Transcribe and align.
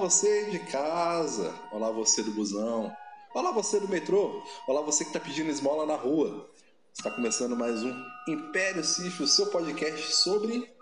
Você 0.00 0.46
de 0.46 0.58
casa, 0.60 1.54
olá 1.70 1.90
você 1.90 2.22
do 2.22 2.30
busão, 2.30 2.90
olá 3.34 3.52
você 3.52 3.78
do 3.78 3.86
metrô, 3.86 4.42
olá 4.66 4.80
você 4.80 5.04
que 5.04 5.10
está 5.10 5.20
pedindo 5.20 5.50
esmola 5.50 5.84
na 5.84 5.94
rua. 5.94 6.50
Está 6.90 7.10
começando 7.10 7.54
mais 7.54 7.82
um 7.82 7.92
Império 8.26 8.82
Sif, 8.82 9.22
o 9.22 9.28
seu 9.28 9.48
podcast 9.48 10.10
sobre 10.14 10.74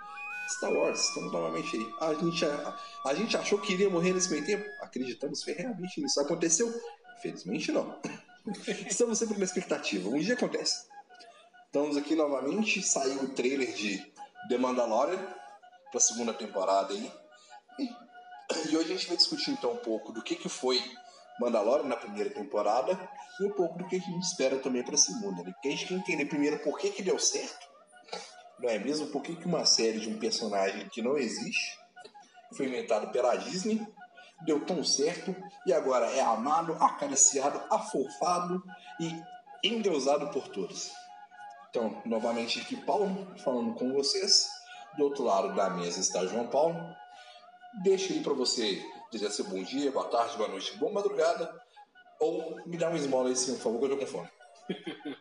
Star 0.49 0.73
Wars. 0.73 1.01
Estamos 1.09 1.33
novamente 1.33 1.77
aí. 1.77 1.95
A 2.01 2.15
gente, 2.15 2.45
a, 2.45 2.79
a 3.07 3.15
gente 3.15 3.37
achou 3.37 3.59
que 3.59 3.73
iria 3.73 3.91
morrer 3.91 4.13
nesse 4.13 4.31
meio 4.31 4.47
tempo? 4.47 4.65
Acreditamos 4.83 5.43
ferreamente 5.43 6.01
nisso. 6.01 6.21
Aconteceu? 6.21 6.73
Infelizmente 7.19 7.73
não. 7.73 8.01
Estamos 8.89 9.19
sempre 9.19 9.37
na 9.37 9.45
expectativa. 9.45 10.09
Um 10.09 10.21
dia 10.21 10.35
acontece. 10.35 10.87
Estamos 11.67 11.97
aqui 11.97 12.15
novamente. 12.15 12.81
Saiu 12.85 13.25
o 13.25 13.29
trailer 13.31 13.75
de 13.75 13.99
The 14.49 14.59
Mandalorian 14.59 15.19
para 15.19 15.99
a 15.99 16.01
segunda 16.01 16.33
temporada 16.33 16.95
aí. 16.95 17.13
E 17.81 18.08
e 18.71 18.77
hoje 18.77 18.93
a 18.93 18.97
gente 18.97 19.09
vai 19.09 19.17
discutir 19.17 19.51
então 19.51 19.73
um 19.73 19.77
pouco 19.77 20.13
do 20.13 20.23
que, 20.23 20.35
que 20.35 20.49
foi 20.49 20.83
Mandalorian 21.39 21.87
na 21.87 21.97
primeira 21.97 22.31
temporada 22.31 22.99
e 23.41 23.45
um 23.45 23.53
pouco 23.53 23.79
do 23.79 23.87
que 23.87 23.97
a 23.97 24.01
gente 24.01 24.25
espera 24.25 24.59
também 24.59 24.83
para 24.83 24.95
a 24.95 24.99
segunda. 24.99 25.43
Né? 25.43 25.53
Porque 25.53 25.69
a 25.69 25.71
gente 25.71 25.87
quer 25.87 25.95
entender 25.95 26.25
primeiro 26.27 26.59
por 26.61 26.79
que, 26.79 26.91
que 26.91 27.03
deu 27.03 27.19
certo, 27.19 27.69
não 28.59 28.69
é 28.69 28.79
mesmo? 28.79 29.09
Por 29.09 29.23
que, 29.23 29.37
que 29.37 29.47
uma 29.47 29.65
série 29.65 30.01
de 30.01 30.09
um 30.09 30.19
personagem 30.19 30.89
que 30.89 31.03
não 31.03 31.17
existe 31.17 31.79
foi 32.57 32.67
inventado 32.67 33.13
pela 33.13 33.37
Disney, 33.37 33.87
deu 34.45 34.65
tão 34.65 34.83
certo 34.83 35.35
e 35.67 35.73
agora 35.73 36.07
é 36.07 36.21
amado, 36.21 36.73
acariciado, 36.81 37.61
afofado 37.71 38.63
e 38.99 39.23
endeusado 39.63 40.29
por 40.31 40.49
todos. 40.49 40.91
Então, 41.69 42.01
novamente 42.07 42.61
aqui 42.61 42.77
Paulo 42.77 43.37
falando 43.45 43.75
com 43.75 43.93
vocês. 43.93 44.49
Do 44.97 45.05
outro 45.05 45.23
lado 45.23 45.55
da 45.55 45.71
mesa 45.71 46.01
está 46.01 46.25
João 46.27 46.49
Paulo 46.49 46.75
deixa 47.83 48.13
aí 48.13 48.23
para 48.23 48.33
você 48.33 48.85
dizer 49.11 49.31
se 49.31 49.43
bom 49.43 49.63
dia, 49.63 49.91
boa 49.91 50.09
tarde, 50.09 50.37
boa 50.37 50.49
noite, 50.49 50.77
boa 50.77 50.93
madrugada, 50.93 51.63
ou 52.21 52.61
me 52.67 52.77
dá 52.77 52.89
uma 52.89 52.99
esmola 52.99 53.29
aí, 53.29 53.37
sim, 53.37 53.55
por 53.55 53.63
favor, 53.63 53.79
que 53.79 53.85
eu 53.87 53.91
tô 53.91 53.97
com 53.99 54.07
fome. 54.07 54.31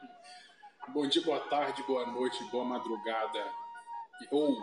bom 0.94 1.08
dia, 1.08 1.22
boa 1.24 1.40
tarde, 1.42 1.84
boa 1.84 2.06
noite, 2.06 2.44
boa 2.46 2.66
madrugada, 2.66 3.46
ou... 4.32 4.58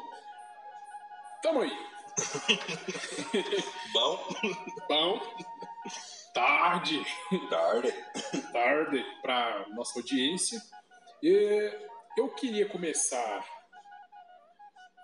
Tamo 1.42 1.60
aí. 1.60 1.94
Bom? 3.92 4.28
Bom. 4.88 5.20
Tarde. 6.32 7.04
Tarde. 7.50 7.92
Tarde 8.52 9.04
para 9.20 9.68
nossa 9.70 9.98
audiência. 9.98 10.60
E 11.22 11.72
eu 12.16 12.28
queria 12.30 12.68
começar 12.68 13.44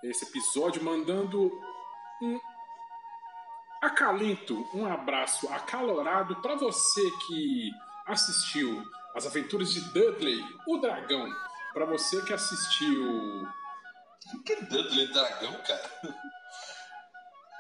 esse 0.02 0.24
episódio 0.24 0.82
mandando 0.82 1.50
um 2.22 2.40
acalento, 3.80 4.68
um 4.74 4.86
abraço 4.86 5.48
acalorado 5.48 6.36
para 6.36 6.54
você 6.54 7.10
que 7.26 7.72
assistiu 8.06 8.84
As 9.14 9.26
Aventuras 9.26 9.72
de 9.72 9.80
Dudley, 9.92 10.44
o 10.66 10.78
Dragão. 10.78 11.28
Para 11.72 11.86
você 11.86 12.20
que 12.22 12.32
assistiu. 12.32 13.48
Que 14.44 14.52
é 14.52 14.60
Dudley 14.62 15.12
Dragão, 15.12 15.54
cara? 15.66 15.90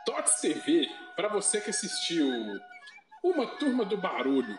Tots 0.04 0.40
TV, 0.40 0.88
para 1.16 1.28
você 1.28 1.60
que 1.60 1.70
assistiu 1.70 2.28
Uma 3.22 3.46
Turma 3.46 3.84
do 3.84 3.96
Barulho. 3.96 4.58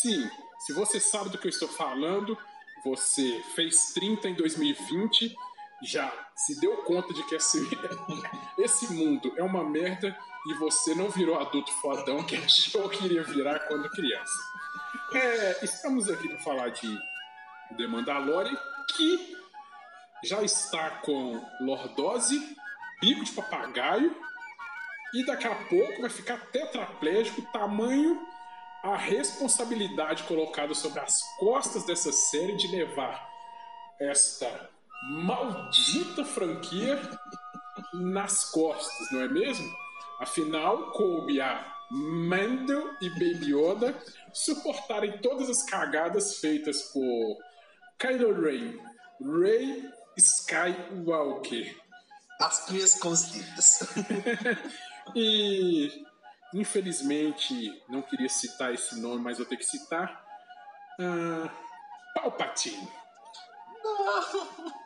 Sim, 0.00 0.28
se 0.60 0.72
você 0.72 0.98
sabe 0.98 1.30
do 1.30 1.38
que 1.38 1.46
eu 1.46 1.50
estou 1.50 1.68
falando, 1.68 2.36
você 2.84 3.42
fez 3.54 3.92
30 3.92 4.28
em 4.28 4.34
2020, 4.34 5.36
já 5.82 6.12
se 6.34 6.58
deu 6.60 6.76
conta 6.84 7.12
de 7.12 7.22
que 7.24 7.34
esse, 7.34 7.58
esse 8.58 8.92
mundo 8.92 9.32
é 9.36 9.42
uma 9.42 9.64
merda 9.64 10.16
e 10.46 10.54
você 10.54 10.94
não 10.94 11.10
virou 11.10 11.38
adulto 11.38 11.72
fodão 11.72 12.22
que 12.24 12.36
achou 12.36 12.88
que 12.88 13.04
iria 13.04 13.22
virar 13.22 13.60
quando 13.60 13.90
criança. 13.90 14.34
É, 15.14 15.64
estamos 15.64 16.08
aqui 16.08 16.28
para 16.28 16.38
falar 16.38 16.68
de 16.70 16.98
The 17.76 17.86
Mandalorian, 17.86 18.56
que 18.96 19.36
já 20.24 20.42
está 20.42 20.90
com 21.02 21.44
lordose, 21.60 22.56
bico 23.00 23.24
de 23.24 23.32
papagaio, 23.32 24.16
e 25.14 25.24
daqui 25.24 25.46
a 25.46 25.54
pouco 25.54 26.00
vai 26.00 26.10
ficar 26.10 26.38
tetraplégico, 26.50 27.42
tamanho 27.52 28.20
a 28.82 28.96
responsabilidade 28.96 30.22
colocada 30.24 30.74
sobre 30.74 31.00
as 31.00 31.22
costas 31.38 31.84
dessa 31.84 32.12
série 32.12 32.56
de 32.56 32.68
levar 32.68 33.28
esta 33.98 34.70
maldita 35.02 36.24
franquia 36.24 37.00
nas 37.92 38.50
costas, 38.50 39.10
não 39.10 39.20
é 39.20 39.28
mesmo? 39.28 39.70
Afinal, 40.20 40.92
coube 40.92 41.40
a 41.40 41.76
Mendel 41.90 42.90
e 43.00 43.10
Baby 43.10 43.52
Yoda 43.52 44.02
suportarem 44.32 45.18
todas 45.18 45.48
as 45.48 45.62
cagadas 45.64 46.38
feitas 46.38 46.82
por 46.92 47.38
Kylo 47.98 48.40
Ren, 48.40 48.78
Rey 49.20 49.90
Skywalker. 50.16 51.76
As 52.40 52.68
minhas 52.70 52.98
consitas. 52.98 53.80
e 55.14 56.04
infelizmente 56.52 57.82
não 57.88 58.02
queria 58.02 58.28
citar 58.28 58.74
esse 58.74 59.00
nome, 59.00 59.22
mas 59.22 59.38
vou 59.38 59.46
ter 59.46 59.56
que 59.56 59.64
citar. 59.64 60.24
Uh, 60.98 61.48
Palpatine. 62.14 62.88
Não. 63.82 64.85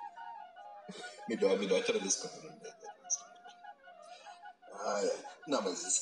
Melhor, 1.30 1.56
melhor 1.58 1.78
outra 1.78 1.98
vez 1.98 2.16
com 2.16 2.28
ah, 4.82 5.04
é. 5.04 5.16
Não, 5.46 5.62
mas. 5.62 6.00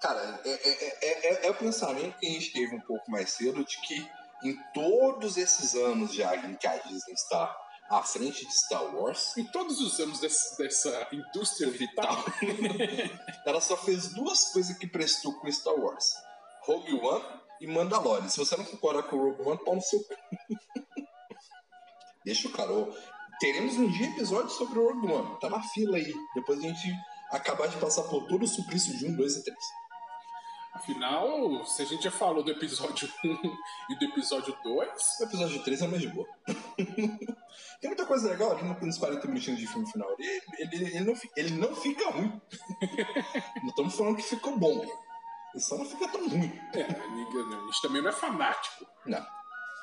Cara, 0.00 0.40
é, 0.44 0.50
é, 0.50 0.98
é, 1.02 1.46
é, 1.46 1.50
o 1.50 1.54
pensamento 1.54 2.18
que 2.18 2.26
a 2.26 2.30
gente 2.30 2.52
teve 2.52 2.74
um 2.74 2.80
pouco 2.80 3.10
mais 3.10 3.30
cedo 3.30 3.64
de 3.64 3.80
que 3.82 4.10
em 4.42 4.58
todos 4.72 5.36
esses 5.36 5.74
anos 5.74 6.14
já 6.14 6.34
em 6.36 6.54
que 6.56 6.66
a 6.66 6.76
Disney 6.78 7.12
está 7.12 7.56
à 7.88 8.02
frente 8.02 8.46
de 8.46 8.54
Star 8.54 8.94
Wars. 8.94 9.36
Em 9.36 9.44
todos 9.44 9.80
os 9.80 10.00
anos 10.00 10.20
desse, 10.20 10.58
dessa 10.58 11.08
indústria 11.12 11.70
vital, 11.70 12.16
ela 13.46 13.60
só 13.60 13.76
fez 13.76 14.08
duas 14.14 14.52
coisas 14.52 14.76
que 14.76 14.86
prestou 14.86 15.34
com 15.38 15.52
Star 15.52 15.74
Wars: 15.74 16.14
Rogue 16.62 16.94
One 16.94 17.24
e 17.60 17.66
Mandalorian. 17.66 18.28
Se 18.28 18.38
você 18.38 18.56
não 18.56 18.64
concordar 18.64 19.04
com 19.04 19.16
o 19.16 19.30
Rogue 19.30 19.42
One, 19.42 19.64
pau 19.64 19.74
no 19.76 19.82
seu 19.82 20.00
Deixa 22.24 22.48
o 22.48 22.52
cara. 22.52 22.72
Teremos 23.40 23.76
um 23.76 23.88
dia 23.88 24.06
episódio 24.06 24.50
sobre 24.50 24.78
o 24.78 24.88
Rogue 24.88 25.12
One. 25.12 25.40
Tá 25.40 25.50
na 25.50 25.62
fila 25.62 25.96
aí. 25.96 26.14
Depois 26.34 26.58
a 26.58 26.62
gente 26.62 26.94
acabar 27.30 27.68
de 27.68 27.76
passar 27.76 28.02
por 28.04 28.26
todo 28.26 28.42
o 28.44 28.48
suplício 28.48 28.96
de 28.96 29.06
1, 29.06 29.16
2 29.16 29.36
e 29.36 29.44
3. 29.44 29.58
Afinal, 30.74 31.64
se 31.64 31.82
a 31.82 31.84
gente 31.84 32.02
já 32.02 32.10
falou 32.10 32.42
do 32.42 32.50
episódio 32.50 33.08
1 33.24 33.30
e 33.90 33.98
do 33.98 34.04
episódio 34.06 34.56
2. 34.62 34.88
O 35.20 35.24
episódio 35.24 35.62
3 35.62 35.82
é 35.82 35.86
mais 35.86 36.02
de 36.02 36.08
boa. 36.08 36.26
Tem 37.80 37.88
muita 37.90 38.06
coisa 38.06 38.28
legal 38.28 38.52
ali 38.52 38.62
nos 38.62 38.98
40 38.98 39.26
minutinhos 39.28 39.60
de 39.60 39.66
filme 39.66 39.90
final. 39.90 40.08
Ele, 40.18 40.42
ele, 40.58 40.96
ele, 40.96 41.00
não, 41.00 41.14
ele 41.36 41.50
não 41.54 41.74
fica 41.76 42.10
ruim. 42.10 42.40
não 43.62 43.68
estamos 43.68 43.94
falando 43.94 44.16
que 44.16 44.22
ficou 44.22 44.58
bom. 44.58 44.84
Ele 45.54 45.62
só 45.62 45.78
não 45.78 45.84
fica 45.84 46.08
tão 46.08 46.28
ruim. 46.28 46.52
É, 46.72 46.82
a 46.82 47.64
gente 47.66 47.82
também 47.82 48.02
não 48.02 48.10
é 48.10 48.12
fanático. 48.12 48.84
Não, 49.06 49.24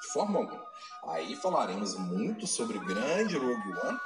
de 0.02 0.08
forma 0.08 0.40
alguma. 0.40 0.66
Aí 1.08 1.36
falaremos 1.36 1.96
muito 1.96 2.48
sobre 2.48 2.78
o 2.78 2.86
grande 2.86 3.38
Rogue 3.38 3.78
One. 3.86 4.00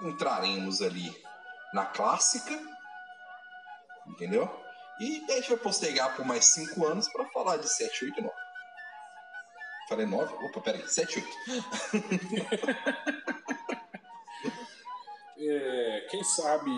Entraremos 0.00 0.80
ali 0.80 1.14
na 1.72 1.86
clássica, 1.86 2.58
entendeu? 4.06 4.48
E 5.00 5.24
a 5.30 5.36
gente 5.36 5.48
vai 5.48 5.58
postergar 5.58 6.14
por 6.14 6.24
mais 6.26 6.44
5 6.46 6.86
anos 6.86 7.08
para 7.08 7.24
falar 7.26 7.56
de 7.56 7.68
7, 7.68 8.06
8 8.06 8.18
e 8.18 8.22
9. 8.22 8.34
Falei 9.88 10.06
9? 10.06 10.34
Opa, 10.46 10.60
peraí, 10.60 10.86
7, 10.86 11.24
8. 11.92 12.04
é, 15.40 16.06
quem 16.10 16.22
sabe. 16.22 16.70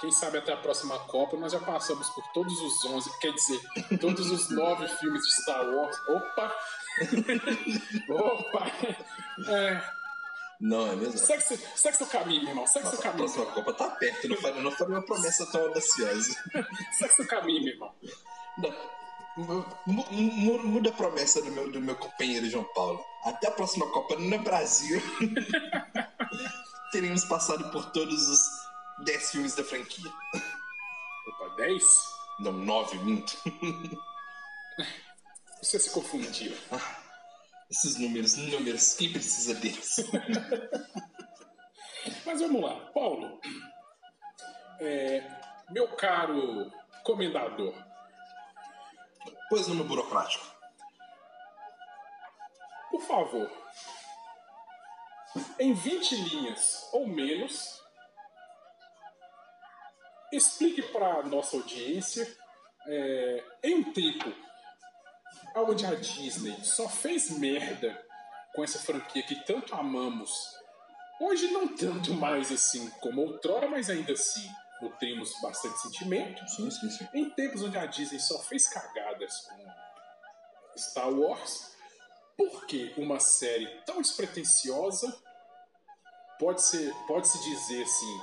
Quem 0.00 0.10
sabe 0.10 0.38
até 0.38 0.52
a 0.52 0.56
próxima 0.56 0.98
Copa 0.98 1.36
nós 1.36 1.52
já 1.52 1.60
passamos 1.60 2.10
por 2.10 2.26
todos 2.32 2.60
os 2.60 2.84
11, 2.84 3.18
quer 3.20 3.32
dizer, 3.32 3.60
todos 4.00 4.32
os 4.32 4.50
9 4.50 4.88
filmes 4.88 5.22
de 5.22 5.42
Star 5.42 5.64
Wars. 5.64 5.96
Opa! 6.08 6.52
Opa! 8.08 8.66
É, 9.48 9.82
Não, 10.60 10.92
é 10.92 10.96
mesmo? 10.96 11.18
Segue, 11.18 11.42
seu- 11.42 11.58
segue 11.76 11.96
seu 11.96 12.06
caminho, 12.06 12.40
meu 12.42 12.50
irmão. 12.50 12.66
Segue 12.66 12.86
seu 12.86 12.96
Nossa, 12.96 13.08
a 13.08 13.10
caminho. 13.12 13.30
próxima 13.32 13.54
Copa 13.54 13.72
tá 13.74 13.88
perto, 13.96 14.28
não 14.28 14.36
faria, 14.36 14.62
não 14.62 14.70
faria 14.70 14.94
uma 14.94 15.02
promessa 15.02 15.46
tão 15.50 15.62
audaciosa. 15.62 16.32
Segue 16.98 17.14
seu 17.14 17.26
caminho, 17.26 17.62
meu 17.64 17.72
irmão. 17.74 17.94
Não. 18.58 19.02
Mu- 19.34 19.66
mu- 19.86 20.62
Muda 20.62 20.90
a 20.90 20.92
promessa 20.92 21.40
do 21.40 21.50
meu, 21.50 21.70
do 21.70 21.80
meu 21.80 21.96
companheiro 21.96 22.48
João 22.50 22.64
Paulo. 22.74 23.02
Até 23.24 23.48
a 23.48 23.52
próxima 23.52 23.86
Copa 23.90 24.16
no 24.16 24.38
Brasil. 24.40 25.00
Teremos 26.92 27.24
passado 27.24 27.70
por 27.70 27.90
todos 27.92 28.28
os 28.28 28.40
10 29.04 29.30
filmes 29.30 29.54
da 29.54 29.64
franquia. 29.64 30.10
Opa, 31.26 31.54
10? 31.56 31.82
Não, 32.40 32.52
9, 32.52 32.98
minto. 32.98 33.36
Você 35.62 35.78
se 35.78 35.90
confundiu. 35.90 36.52
Esses 37.70 37.96
números, 37.96 38.36
números, 38.36 38.94
quem 38.94 39.12
precisa 39.12 39.54
deles? 39.54 39.98
Mas 42.26 42.40
vamos 42.40 42.62
lá. 42.62 42.74
Paulo. 42.92 43.40
É, 44.80 45.24
meu 45.70 45.86
caro 45.96 46.68
comendador. 47.04 47.72
Pois 49.48 49.68
no 49.68 49.84
burocrático. 49.84 50.44
Por 52.90 53.02
favor, 53.02 53.50
em 55.60 55.72
20 55.72 56.16
linhas 56.16 56.88
ou 56.92 57.06
menos, 57.06 57.80
explique 60.32 60.82
para 60.82 61.20
a 61.20 61.22
nossa 61.22 61.56
audiência, 61.56 62.26
é, 62.86 63.44
em 63.62 63.76
um 63.76 63.92
tempo 63.92 64.51
onde 65.54 65.86
a 65.86 65.94
Disney 65.94 66.56
só 66.64 66.88
fez 66.88 67.30
merda 67.30 68.00
com 68.54 68.62
essa 68.62 68.78
franquia 68.78 69.22
que 69.22 69.44
tanto 69.44 69.74
amamos, 69.74 70.30
hoje 71.20 71.50
não 71.50 71.68
tanto 71.74 72.14
mais 72.14 72.52
assim 72.52 72.88
como 73.00 73.22
outrora, 73.22 73.68
mas 73.68 73.88
ainda 73.88 74.12
assim 74.12 74.48
nutrimos 74.80 75.32
bastante 75.40 75.80
sentimento. 75.80 76.46
Sim, 76.48 76.70
sim, 76.70 76.90
sim. 76.90 77.08
Em 77.14 77.30
tempos 77.30 77.62
onde 77.62 77.78
a 77.78 77.86
Disney 77.86 78.20
só 78.20 78.38
fez 78.40 78.68
cagadas 78.68 79.40
com 79.42 80.78
Star 80.78 81.10
Wars, 81.10 81.72
por 82.36 82.66
que 82.66 82.92
uma 82.96 83.20
série 83.20 83.66
tão 83.86 84.02
despretensiosa 84.02 85.14
pode 86.38 86.62
ser 86.62 86.92
pode 87.06 87.28
se 87.28 87.40
dizer 87.42 87.82
assim 87.82 88.20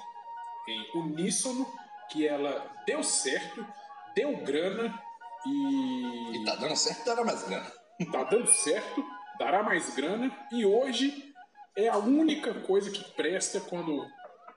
em 0.67 0.91
uníssono 0.95 1.65
que 2.09 2.27
ela 2.27 2.69
deu 2.85 3.01
certo, 3.03 3.65
deu 4.13 4.37
grana 4.37 5.01
e 5.45 6.37
E 6.37 6.45
tá 6.45 6.55
dando 6.55 6.75
certo, 6.75 7.05
dará 7.05 7.23
mais 7.23 7.43
grana. 7.43 7.71
tá 8.11 8.23
dando 8.23 8.47
certo, 8.47 9.05
dará 9.37 9.63
mais 9.63 9.95
grana 9.95 10.31
e 10.51 10.65
hoje 10.65 11.33
é 11.75 11.87
a 11.87 11.97
única 11.97 12.53
coisa 12.61 12.91
que 12.91 13.03
presta 13.13 13.59
quando 13.61 14.05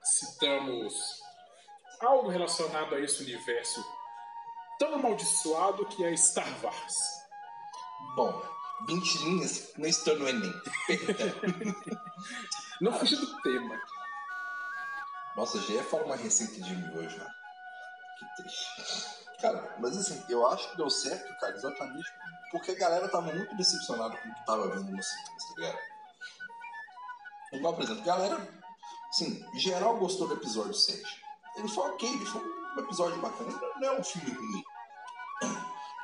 citamos 0.03 0.95
algo 2.01 2.29
relacionado 2.29 2.95
a 2.95 3.01
esse 3.01 3.23
universo 3.23 3.85
tão 4.79 4.95
amaldiçoado 4.95 5.87
que 5.87 6.05
é 6.05 6.17
Star 6.17 6.49
Wars. 6.63 6.95
Bom, 8.17 8.43
20 8.89 9.19
linhas 9.25 9.73
não 9.77 9.89
estou 9.89 10.19
no 10.19 10.29
Enem. 10.29 10.53
Não 12.81 12.93
fuja 12.93 13.15
do 13.15 13.41
tema. 13.43 13.81
Nossa, 15.37 15.61
já 15.61 15.75
ia 15.75 15.85
falar 15.85 16.03
uma 16.03 16.17
receita 16.17 16.61
de 16.61 16.75
miojo, 16.75 17.17
né? 17.17 17.27
Que 18.37 18.43
triste. 18.43 19.23
Cara, 19.41 19.77
mas 19.79 19.97
assim, 19.97 20.25
eu 20.29 20.47
acho 20.49 20.71
que 20.71 20.77
deu 20.77 20.89
certo, 20.89 21.37
cara, 21.41 21.55
exatamente 21.55 22.09
porque 22.53 22.73
a 22.73 22.75
galera 22.75 23.09
tava 23.09 23.33
muito 23.33 23.57
decepcionada 23.57 24.15
com 24.15 24.29
o 24.29 24.35
que 24.35 24.47
tava 24.47 24.69
vendo 24.69 24.91
no 24.93 25.03
cinema, 25.03 25.37
tá 25.39 25.55
ligado? 25.57 25.79
Igual, 27.53 27.75
por 27.75 27.83
exemplo, 27.83 28.03
a 28.03 28.07
galera, 28.07 28.49
assim, 29.09 29.45
geral 29.55 29.97
gostou 29.97 30.29
do 30.29 30.35
episódio 30.35 30.75
7. 30.75 31.03
Ele 31.57 31.69
foi 31.69 31.91
ok, 31.91 32.09
ele 32.09 32.27
foi 32.27 32.43
um 32.43 32.79
episódio 32.81 33.19
bacana, 33.21 33.51
não- 33.81 33.89
é 33.89 33.99
um 33.99 34.05
filme 34.05 34.31
ruim. 34.33 34.65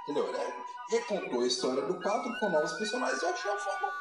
Entendeu? 0.02 0.26
Ele 0.28 0.38
é- 0.38 0.62
recontou 0.90 1.42
a 1.42 1.46
história 1.46 1.82
do 1.82 2.00
4 2.00 2.40
com 2.40 2.48
novos 2.48 2.72
personagens. 2.72 3.22
Eu 3.22 3.28
achei 3.28 3.50
uma 3.50 3.60
forma 3.60 3.92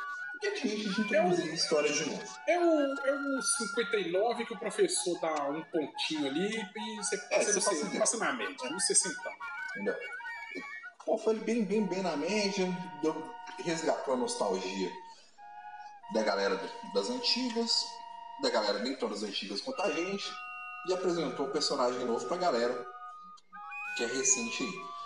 introduzir 0.44 1.50
a 1.52 1.54
história 1.54 1.92
de 1.92 2.06
novo. 2.10 2.24
É 2.48 2.60
o, 2.60 2.80
é 3.06 3.14
o 3.16 3.42
59 3.42 4.46
que 4.46 4.54
o 4.54 4.60
professor 4.60 5.20
dá 5.20 5.50
um 5.50 5.64
pontinho 5.66 6.28
ali 6.28 6.56
e 6.76 6.96
você, 6.98 7.16
É, 7.32 7.44
você, 7.44 7.54
você 7.60 7.70
passa- 7.86 8.00
passa 8.00 8.18
na 8.18 8.34
média, 8.34 8.70
no 8.70 8.80
60. 8.80 9.16
Entendeu? 9.72 9.96
Pô, 11.06 11.18
foi 11.18 11.36
bem, 11.36 11.64
bem, 11.64 11.86
bem 11.86 12.02
na 12.02 12.18
média, 12.18 12.66
deu, 13.02 13.34
resgatou 13.60 14.14
a 14.14 14.18
nostalgia 14.18 14.92
da 16.14 16.22
galera 16.24 16.60
das 16.94 17.10
antigas, 17.10 17.72
da 18.42 18.50
galera 18.50 18.80
nem 18.80 18.96
tão 18.96 19.10
das 19.10 19.24
antigas 19.24 19.62
quanto 19.62 19.82
a 19.82 19.92
gente, 19.92 20.30
e 20.88 20.94
apresentou 20.94 21.48
o 21.48 21.52
personagem 21.52 22.04
novo 22.06 22.26
pra 22.28 22.38
galera, 22.38 22.86
que 23.96 24.04
é 24.04 24.08
recente 24.08 24.64
aí. 24.64 24.98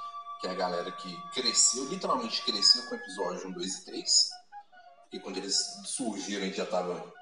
Que 0.42 0.48
é 0.48 0.52
a 0.52 0.56
galera 0.56 0.92
que 0.92 1.16
cresceu, 1.34 1.86
literalmente 1.86 2.44
cresceu 2.44 2.82
com 2.88 2.96
o 2.96 2.98
episódio 2.98 3.48
1, 3.50 3.52
2 3.52 3.74
e 3.76 3.86
3. 3.86 4.30
Porque 5.12 5.20
quando 5.20 5.38
eles 5.38 5.58
surgiram 5.84 6.42
a 6.42 6.46
gente 6.46 6.56
já 6.56 6.66
tava 6.66 7.14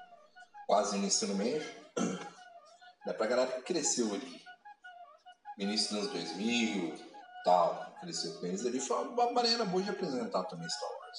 quase 0.64 0.96
no 0.96 1.06
ensino 1.06 1.34
médio. 1.34 1.68
É 3.06 3.14
pra 3.14 3.26
galera 3.26 3.50
que 3.50 3.62
cresceu 3.62 4.12
ali. 4.12 4.42
No 5.56 5.64
início 5.64 5.88
dos 5.88 6.00
anos 6.00 6.12
2000, 6.12 6.94
tal, 7.42 7.96
cresceu 7.98 8.38
com 8.38 8.46
eles 8.46 8.64
ali, 8.66 8.78
foi 8.78 9.08
uma 9.08 9.32
maneira 9.32 9.64
boa 9.64 9.82
de 9.82 9.88
apresentar 9.88 10.44
também 10.44 10.68
Star 10.68 10.90
Wars. 10.90 11.18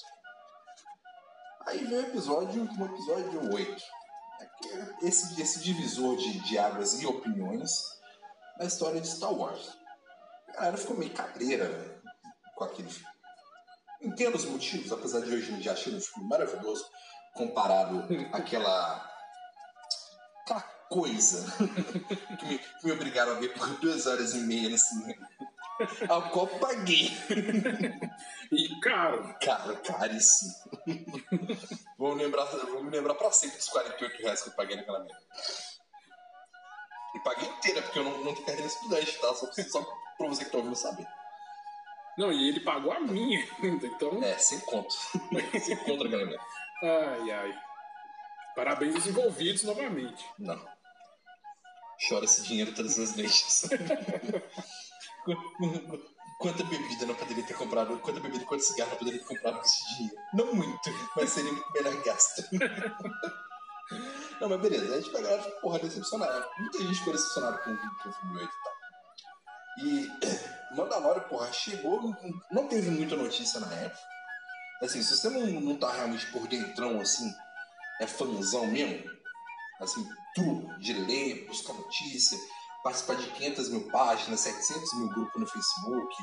Aí 1.66 1.84
veio 1.84 2.02
o 2.02 2.06
episódio, 2.06 2.62
o 2.62 2.84
episódio 2.84 3.52
8. 3.52 3.82
É 4.40 5.06
Esse, 5.08 5.42
esse 5.42 5.58
divisor 5.58 6.16
de, 6.16 6.38
de 6.44 6.56
águas 6.56 7.02
e 7.02 7.04
opiniões 7.04 7.72
na 8.60 8.64
história 8.64 9.00
de 9.00 9.08
Star 9.08 9.34
Wars. 9.34 9.76
A 10.50 10.52
galera 10.52 10.76
ficou 10.76 10.96
meio 10.96 11.12
cabreira 11.12 11.68
né, 11.68 12.00
com 12.54 12.62
aquele 12.62 12.88
filme. 12.88 13.11
Entendo 14.02 14.34
os 14.36 14.44
motivos, 14.44 14.90
apesar 14.92 15.20
de 15.20 15.32
hoje 15.34 15.52
em 15.52 15.58
dia 15.58 15.72
achar 15.72 15.90
um 15.90 16.00
filme 16.00 16.28
maravilhoso 16.28 16.84
comparado 17.34 18.04
àquela. 18.32 19.10
aquela 20.42 20.60
coisa 20.90 21.46
que 22.38 22.46
me, 22.46 22.58
que 22.58 22.84
me 22.86 22.92
obrigaram 22.92 23.32
a 23.32 23.34
ver 23.36 23.54
por 23.54 23.66
duas 23.80 24.06
horas 24.06 24.34
e 24.34 24.38
meia 24.40 24.68
no 24.68 24.76
cinema. 24.78 25.28
Ao 26.08 26.30
qual 26.30 26.46
paguei. 26.46 27.10
E, 28.52 28.80
caro, 28.80 29.34
Cara, 29.40 29.74
caríssimo. 29.76 30.52
vou, 31.96 32.14
lembrar, 32.14 32.44
vou 32.44 32.84
me 32.84 32.90
lembrar 32.90 33.14
pra 33.14 33.32
sempre 33.32 33.56
dos 33.56 33.68
48 33.68 34.22
reais 34.22 34.42
que 34.42 34.50
eu 34.50 34.54
paguei 34.54 34.76
naquela 34.76 34.98
merda. 35.00 35.22
E 37.14 37.20
paguei 37.20 37.48
inteira, 37.48 37.82
porque 37.82 37.98
eu 37.98 38.04
não, 38.04 38.18
não 38.24 38.34
tenho 38.34 38.46
carteira 38.46 38.66
estudante, 38.66 39.18
tá? 39.18 39.34
Só, 39.34 39.50
só 39.50 39.82
pra 40.18 40.28
você 40.28 40.44
que 40.44 40.50
tá 40.50 40.58
ouvindo 40.58 40.76
saber. 40.76 41.06
Não, 42.18 42.32
e 42.32 42.48
ele 42.48 42.60
pagou 42.60 42.92
a 42.92 43.00
minha 43.00 43.46
ainda, 43.62 43.86
então. 43.88 44.22
É, 44.22 44.36
sem 44.38 44.60
conto. 44.60 44.94
sem 45.60 45.76
conto 45.78 46.04
naquela 46.04 46.24
merda. 46.26 46.40
Ai, 46.82 47.30
ai. 47.30 47.58
Parabéns 48.54 48.94
aos 48.96 49.06
envolvidos 49.06 49.62
novamente. 49.62 50.24
Não. 50.38 50.60
Chora 52.08 52.24
esse 52.24 52.42
dinheiro 52.42 52.74
todas 52.74 52.98
as 52.98 53.14
noites. 53.16 53.68
Qu- 55.24 56.12
Quanta 56.38 56.64
bebida 56.64 57.06
não 57.06 57.14
poderia 57.14 57.44
ter 57.44 57.54
comprado? 57.54 57.96
Quanta 58.00 58.18
bebida 58.18 58.42
e 58.42 58.46
quanto 58.46 58.64
cigarro 58.64 58.90
não 58.90 58.96
poderia 58.98 59.20
ter 59.20 59.26
comprado 59.26 59.58
com 59.58 59.64
esse 59.64 59.94
dinheiro? 59.94 60.16
Não 60.34 60.52
muito, 60.54 60.90
mas 61.14 61.30
seria 61.30 61.52
muito 61.52 61.72
melhor 61.72 61.94
gasto. 62.02 62.42
Não, 64.40 64.48
mas 64.48 64.60
beleza, 64.60 64.92
a 64.92 65.00
gente 65.00 65.10
pegou 65.12 65.30
e 65.38 65.50
porra, 65.60 65.78
decepcionada. 65.78 66.50
Muita 66.58 66.78
gente 66.82 66.98
ficou 66.98 67.12
decepcionada 67.12 67.58
com, 67.58 67.76
com 67.76 68.08
o 68.08 68.12
filme 68.12 68.40
8 68.40 68.50
e 68.52 68.64
tal. 68.64 68.72
E 69.78 70.10
Mandalorian, 70.76 71.22
porra, 71.24 71.52
chegou, 71.52 72.14
não- 72.50 72.68
teve 72.68 72.90
muita 72.90 73.16
notícia 73.16 73.60
na 73.60 73.72
época. 73.74 74.02
Assim, 74.82 75.02
se 75.02 75.16
você 75.16 75.30
não, 75.30 75.46
não 75.60 75.76
tá 75.76 75.92
realmente 75.92 76.26
por 76.32 76.46
dentrão, 76.48 77.00
assim, 77.00 77.32
é 78.00 78.06
fãzão 78.06 78.66
mesmo, 78.66 79.08
assim, 79.80 80.04
tudo, 80.34 80.76
de 80.78 80.92
ler, 80.92 81.46
buscar 81.46 81.72
notícia, 81.72 82.36
participar 82.82 83.14
de 83.14 83.28
500 83.28 83.68
mil 83.68 83.88
páginas, 83.90 84.40
700 84.40 84.94
mil 84.94 85.08
grupos 85.10 85.40
no 85.40 85.46
Facebook, 85.46 86.16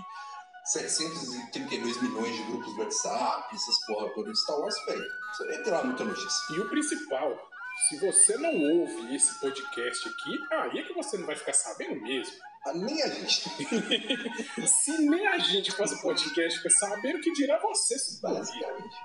732 0.65 2.01
milhões 2.01 2.35
de 2.35 2.43
grupos 2.43 2.73
do 2.73 2.79
WhatsApp, 2.81 3.55
essas 3.55 3.85
porra 3.85 4.09
todas 4.13 4.33
de 4.33 4.39
Star 4.41 4.59
Wars, 4.59 4.75
velho, 4.85 5.05
você 5.33 5.45
não 5.45 5.63
ter 5.63 5.71
lá 5.71 5.83
muita 5.83 6.03
notícia. 6.03 6.55
E 6.55 6.59
o 6.59 6.69
principal, 6.69 7.49
se 7.87 7.97
você 7.99 8.37
não 8.37 8.53
ouve 8.53 9.15
esse 9.15 9.39
podcast 9.39 10.09
aqui, 10.09 10.37
aí 10.51 10.79
é 10.79 10.83
que 10.83 10.93
você 10.93 11.17
não 11.17 11.25
vai 11.25 11.35
ficar 11.35 11.53
sabendo 11.53 12.01
mesmo. 12.01 12.33
Nem 12.75 13.01
a 13.01 13.07
gente. 13.07 13.49
Se 14.67 14.97
nem 14.99 15.27
a 15.27 15.37
gente 15.39 15.71
faz 15.71 15.91
o 15.93 16.01
podcast 16.01 16.57
fica 16.59 16.69
sabendo, 16.71 17.21
que 17.21 17.31
dirá 17.33 17.57
você. 17.59 17.95
Basicamente. 18.21 18.95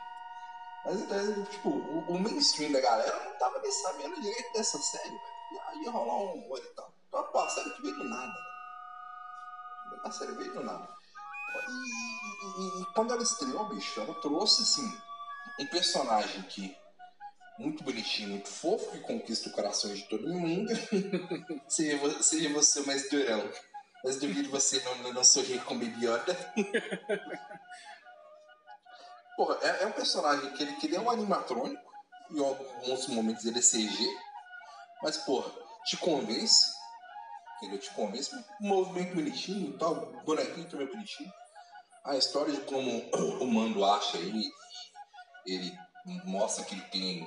Mas 0.84 1.00
então, 1.00 1.44
tipo, 1.46 1.68
o, 1.70 2.00
o 2.10 2.20
mainstream 2.20 2.72
da 2.72 2.80
galera 2.80 3.24
não 3.24 3.38
tava 3.38 3.58
nem 3.60 3.70
sabendo 3.70 4.20
direito 4.20 4.52
dessa 4.52 4.76
série, 4.78 5.08
velho. 5.08 5.20
E 5.52 5.58
aí 5.58 5.82
ia 5.84 5.90
rolar 5.90 6.14
um 6.14 6.26
rumor 6.42 6.58
e 6.58 6.74
tal. 6.74 6.92
Então, 7.08 7.22
pô, 7.32 7.38
a 7.38 7.48
série 7.48 7.70
que 7.70 7.82
veio 7.82 7.96
do 7.96 8.04
nada, 8.04 8.26
né? 8.26 9.98
A 10.04 10.10
série 10.10 10.32
veio 10.32 10.52
do 10.52 10.62
nada. 10.64 10.88
E, 11.68 11.70
e- 11.70 12.82
e 12.82 12.86
quando 12.94 13.12
ela 13.14 13.22
estreou, 13.22 13.68
bicho, 13.68 14.00
ela 14.00 14.14
trouxe, 14.20 14.62
assim, 14.62 14.98
um 15.60 15.66
personagem 15.68 16.42
que 16.42 16.76
muito 17.58 17.84
bonitinho, 17.84 18.30
muito 18.30 18.48
fofo, 18.48 18.90
que 18.90 19.00
conquista 19.00 19.48
o 19.48 19.52
coração 19.52 19.92
de 19.92 20.02
todo 20.04 20.28
mundo. 20.28 20.72
seja 21.68 22.52
você 22.52 22.80
o 22.80 22.86
mais 22.86 23.08
durão. 23.10 23.50
Mas 24.02 24.16
duvido 24.16 24.50
você 24.50 24.80
não, 24.80 24.96
não, 24.96 25.12
não 25.14 25.24
sorrir 25.24 25.64
como 25.64 25.82
idiota. 25.82 26.36
Porra, 29.36 29.58
é, 29.62 29.82
é 29.82 29.86
um 29.86 29.92
personagem 29.92 30.52
que 30.52 30.62
ele, 30.62 30.72
que 30.76 30.86
ele 30.86 30.96
é 30.96 31.00
um 31.00 31.10
animatrônico, 31.10 31.82
em 32.30 32.38
alguns 32.38 33.08
momentos 33.08 33.44
ele 33.44 33.58
é 33.58 33.62
CG, 33.62 33.98
mas, 35.02 35.18
porra, 35.18 35.50
te 35.84 35.96
convence, 35.96 36.72
entendeu? 37.56 37.78
Te 37.78 37.90
convence, 37.90 38.34
um 38.60 38.68
movimento 38.68 39.14
bonitinho 39.14 39.70
e 39.70 39.78
tal, 39.78 40.06
bonequinho 40.24 40.68
também 40.68 40.86
bonitinho. 40.86 41.32
A 42.04 42.16
história 42.16 42.52
de 42.52 42.60
como 42.62 42.90
o 43.42 43.46
Mando 43.46 43.84
acha 43.84 44.16
ele, 44.18 44.44
ele 45.44 45.76
mostra 46.24 46.64
que 46.64 46.74
ele 46.74 46.82
tem 46.82 47.26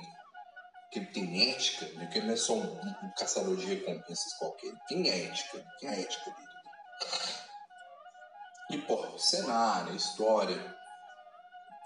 que 0.90 0.98
ele 0.98 1.06
tem 1.06 1.50
ética, 1.50 1.86
né? 1.94 2.06
que 2.06 2.18
ele 2.18 2.26
não 2.26 2.34
é 2.34 2.36
só 2.36 2.54
um, 2.54 2.80
um 2.80 3.12
caçador 3.16 3.56
de 3.56 3.66
recompensas 3.66 4.32
qualquer, 4.38 4.68
ele 4.68 4.78
tem 4.88 5.08
ética, 5.08 5.64
tem 5.78 5.88
a 5.88 5.98
ética 5.98 6.30
dele. 6.30 6.48
E, 8.70 8.78
porra, 8.78 9.18
cenário, 9.18 9.94
história. 9.94 10.76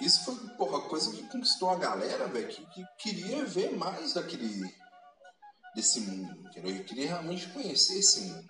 Isso 0.01 0.25
foi, 0.25 0.35
porra, 0.57 0.89
coisa 0.89 1.13
que 1.13 1.29
conquistou 1.29 1.71
a 1.71 1.77
galera, 1.77 2.27
velho, 2.27 2.49
que, 2.49 2.65
que 2.67 2.85
queria 2.99 3.45
ver 3.45 3.77
mais 3.77 4.15
daquele. 4.15 4.63
desse 5.75 6.01
mundo, 6.01 6.49
entendeu? 6.49 6.75
E 6.75 6.85
queria 6.85 7.09
realmente 7.09 7.49
conhecer 7.51 7.99
esse 7.99 8.23
mundo. 8.23 8.47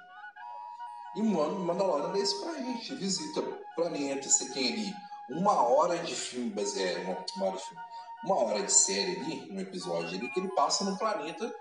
E 1.15 1.23
mano, 1.23 1.59
Mandalorian 1.61 2.19
é 2.19 2.23
isso 2.23 2.41
pra 2.41 2.55
gente. 2.55 2.95
Visita 2.95 3.43
planeta, 3.75 4.29
você 4.29 4.51
tem 4.53 4.73
ali 4.73 4.95
uma 5.29 5.63
hora 5.69 5.99
de 5.99 6.15
filme, 6.15 6.53
mas 6.55 6.75
é, 6.77 6.99
uma, 7.01 7.25
uma 7.37 7.47
hora 7.47 7.57
de 7.57 7.65
filme. 7.65 7.83
Uma 8.25 8.37
hora 8.37 8.63
de 8.63 8.73
série 8.73 9.19
ali, 9.21 9.51
um 9.51 9.59
episódio 9.59 10.17
ali, 10.17 10.31
que 10.31 10.41
ele 10.41 10.55
passa 10.55 10.85
num 10.85 10.97
planeta 10.97 11.53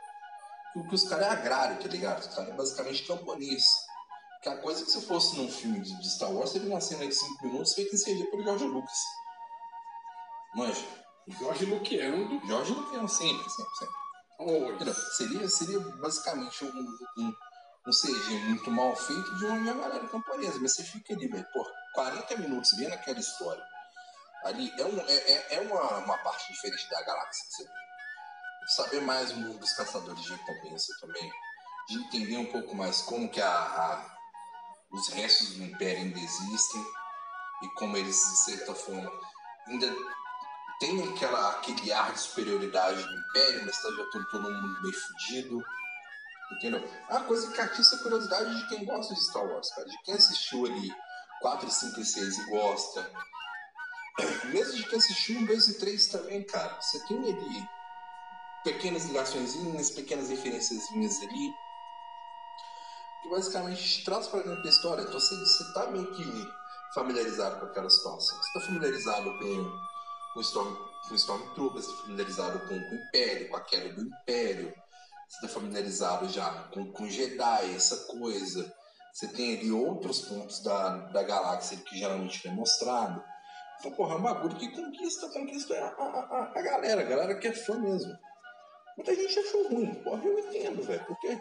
que, 0.74 0.84
que 0.84 0.96
os 0.96 1.04
caras 1.08 1.28
é 1.28 1.30
agrário, 1.30 1.80
tá 1.80 1.88
ligado? 1.88 2.20
Os 2.20 2.28
caras 2.28 2.50
é 2.50 2.54
basicamente 2.54 3.08
camponês. 3.08 3.64
Que 4.42 4.50
a 4.50 4.58
coisa 4.58 4.84
que 4.84 4.92
se 4.92 5.02
fosse 5.02 5.38
num 5.38 5.52
filme 5.52 5.80
de, 5.82 5.96
de 6.00 6.10
Star 6.10 6.32
Wars, 6.32 6.52
seria 6.52 6.70
uma 6.70 6.82
cena 6.82 7.06
de 7.06 7.14
5 7.14 7.46
minutos 7.46 7.74
feita 7.74 7.96
em 7.96 8.00
CG 8.00 8.26
pelo 8.26 8.44
George 8.44 8.66
Lucas. 8.66 8.98
Manja? 10.56 10.86
Jorge 11.28 11.66
Luqueando. 11.66 12.42
George 12.48 12.74
Lucas, 12.74 13.12
sempre, 13.14 13.50
sempre, 13.50 13.76
sempre. 13.78 13.96
Oi. 14.40 14.74
Entendeu? 14.74 14.94
Seria, 14.94 15.50
seria 15.50 15.80
basicamente 15.80 16.66
um, 16.66 16.98
um, 17.20 17.34
um 17.88 17.92
CG 17.92 18.40
muito 18.48 18.72
mal 18.72 18.96
feito 18.96 19.36
de 19.38 19.46
uma, 19.46 19.60
de 19.60 19.70
uma 19.70 19.84
galera 19.84 20.08
camponesa. 20.08 20.60
Mas 20.60 20.74
você 20.76 20.84
fica 20.84 21.14
ali, 21.14 21.28
velho, 21.28 21.46
por 21.54 21.68
40 21.94 22.38
minutos 22.38 22.72
vendo 22.78 22.94
aquela 22.94 23.20
história. 23.20 23.64
Ali 24.44 24.74
é, 24.80 24.86
um, 24.86 25.00
é, 25.08 25.14
é- 25.14 25.56
é 25.56 25.62
uma, 25.62 25.98
uma 26.00 26.18
parte 26.20 26.52
diferente 26.52 26.90
da 26.90 27.02
galáxia. 27.04 27.46
Você 27.50 27.70
saber 28.76 29.02
mais 29.02 29.32
o 29.32 29.36
mundo 29.36 29.60
dos 29.60 29.74
caçadores 29.74 30.24
de 30.24 30.34
recompensa 30.34 30.94
também. 31.00 31.32
De 31.88 31.98
entender 31.98 32.38
um 32.38 32.52
pouco 32.52 32.76
mais 32.76 33.02
como 33.02 33.30
que 33.30 33.42
a, 33.42 33.50
a- 33.50 34.18
os 34.92 35.08
restos 35.10 35.56
do 35.56 35.64
Império 35.64 36.00
ainda 36.04 36.20
existem. 36.20 36.86
E 37.64 37.70
como 37.76 37.96
eles, 37.98 38.16
de 38.16 38.38
certa 38.38 38.74
forma, 38.74 39.12
ainda 39.68 39.88
tem 40.80 41.14
aquela, 41.14 41.52
aquele 41.52 41.92
ar 41.94 42.12
de 42.12 42.20
superioridade 42.20 43.04
do 43.04 43.14
Império, 43.20 43.64
mas 43.66 43.80
tá 43.80 43.90
já 43.92 44.06
todo, 44.12 44.42
mundo 44.42 44.82
meio 44.82 44.94
fudido. 45.00 45.64
Entendeu? 46.54 46.84
É 47.10 47.14
uma 47.14 47.24
coisa 47.26 47.52
que 47.52 47.62
atiça 47.62 47.96
a 47.96 48.00
curiosidade 48.00 48.56
de 48.56 48.68
quem 48.68 48.84
gosta 48.84 49.14
de 49.14 49.24
Star 49.24 49.46
Wars, 49.46 49.70
cara. 49.70 49.88
De 49.88 49.98
quem 50.02 50.16
assistiu 50.16 50.66
ali 50.66 50.92
4, 51.40 51.70
5 51.70 52.00
e 52.00 52.06
6 52.06 52.38
e 52.40 52.50
gosta. 52.50 53.12
Mesmo 54.46 54.76
de 54.76 54.88
quem 54.88 54.98
assistiu 54.98 55.40
1, 55.40 55.46
2 55.46 55.68
e 55.68 55.80
3 55.80 56.08
também, 56.08 56.44
cara. 56.44 56.80
Você 56.82 57.00
tem 57.08 57.18
ali 57.18 57.70
pequenas 58.64 59.06
ligaçõezinhas, 59.06 59.92
pequenas 59.92 60.30
referenciazinhas 60.30 61.22
ali. 61.22 61.54
Que 63.22 63.30
basicamente 63.30 64.00
te 64.00 64.04
traz 64.04 64.28
pra 64.28 64.42
dentro 64.42 64.64
da 64.64 64.70
história. 64.70 65.02
Então 65.02 65.20
você, 65.20 65.36
você 65.36 65.74
tá 65.74 65.88
meio 65.88 66.12
que 66.12 66.24
familiarizado 66.94 67.60
com 67.60 67.66
aquela 67.68 67.90
situação. 67.90 68.38
Você 68.38 68.54
tá 68.54 68.66
familiarizado 68.66 69.38
com 69.40 69.92
com 70.34 70.42
Storm, 70.42 70.76
com 71.08 71.16
Stormtrooper, 71.16 71.82
você 71.82 71.90
está 71.92 72.02
familiarizado 72.04 72.60
com, 72.62 72.68
com 72.68 72.96
o 72.96 72.96
Império, 72.96 73.50
com 73.50 73.58
a 73.58 73.62
queda 73.62 73.94
do 73.94 74.02
Império, 74.02 74.74
você 75.28 75.46
está 75.46 75.48
familiarizado 75.48 76.30
já 76.30 76.64
com, 76.74 76.92
com 76.92 77.08
Jedi, 77.08 77.76
essa 77.76 77.98
coisa. 78.06 78.74
Você 79.14 79.28
tem 79.28 79.58
ali 79.58 79.72
outros 79.72 80.22
pontos 80.22 80.62
da, 80.62 80.98
da 81.10 81.24
galáxia 81.24 81.78
que 81.78 81.98
geralmente 81.98 82.46
não 82.46 82.54
é 82.54 82.56
mostrado. 82.56 83.24
Então, 83.82 83.92
porra, 83.94 84.14
é 84.14 84.18
um 84.18 84.22
bagulho 84.22 84.56
que 84.58 84.70
conquista, 84.70 85.28
conquista 85.30 85.74
a, 85.74 85.88
a, 85.88 86.52
a, 86.56 86.62
galera, 86.62 87.02
a 87.02 87.04
galera 87.04 87.36
que 87.40 87.48
é 87.48 87.54
fã 87.54 87.80
mesmo. 87.80 88.16
Muita 88.96 89.16
gente 89.16 89.40
achou 89.40 89.70
ruim, 89.70 89.96
porra, 90.04 90.24
eu 90.24 90.38
entendo, 90.38 90.84
velho, 90.84 91.04
porque 91.06 91.40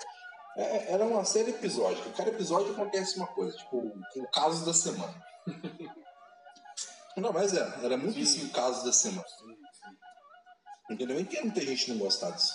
é- 0.56 0.92
era 0.92 1.04
uma 1.04 1.23
série 1.23 1.50
episódica. 1.50 2.09
Cada 2.16 2.30
episódio 2.30 2.73
acontece 2.73 3.18
uma 3.18 3.26
coisa, 3.26 3.54
tipo, 3.59 3.82
com 4.12 4.20
o 4.20 4.30
caso 4.30 4.64
da 4.64 4.73
semana. 4.73 5.14
Não, 7.14 7.30
mas 7.30 7.52
era, 7.52 7.78
era 7.85 7.97
muito 7.99 8.14
Sim. 8.14 8.23
assim 8.23 8.47
o 8.47 8.50
caso 8.50 8.87
da 8.87 8.92
semana. 8.92 9.26
Entendeu? 10.90 11.16
Eu 11.16 11.20
entendo 11.20 11.44
muita 11.44 11.61
gente 11.61 11.90
não 11.90 11.99
gostar 11.99 12.30
disso. 12.30 12.54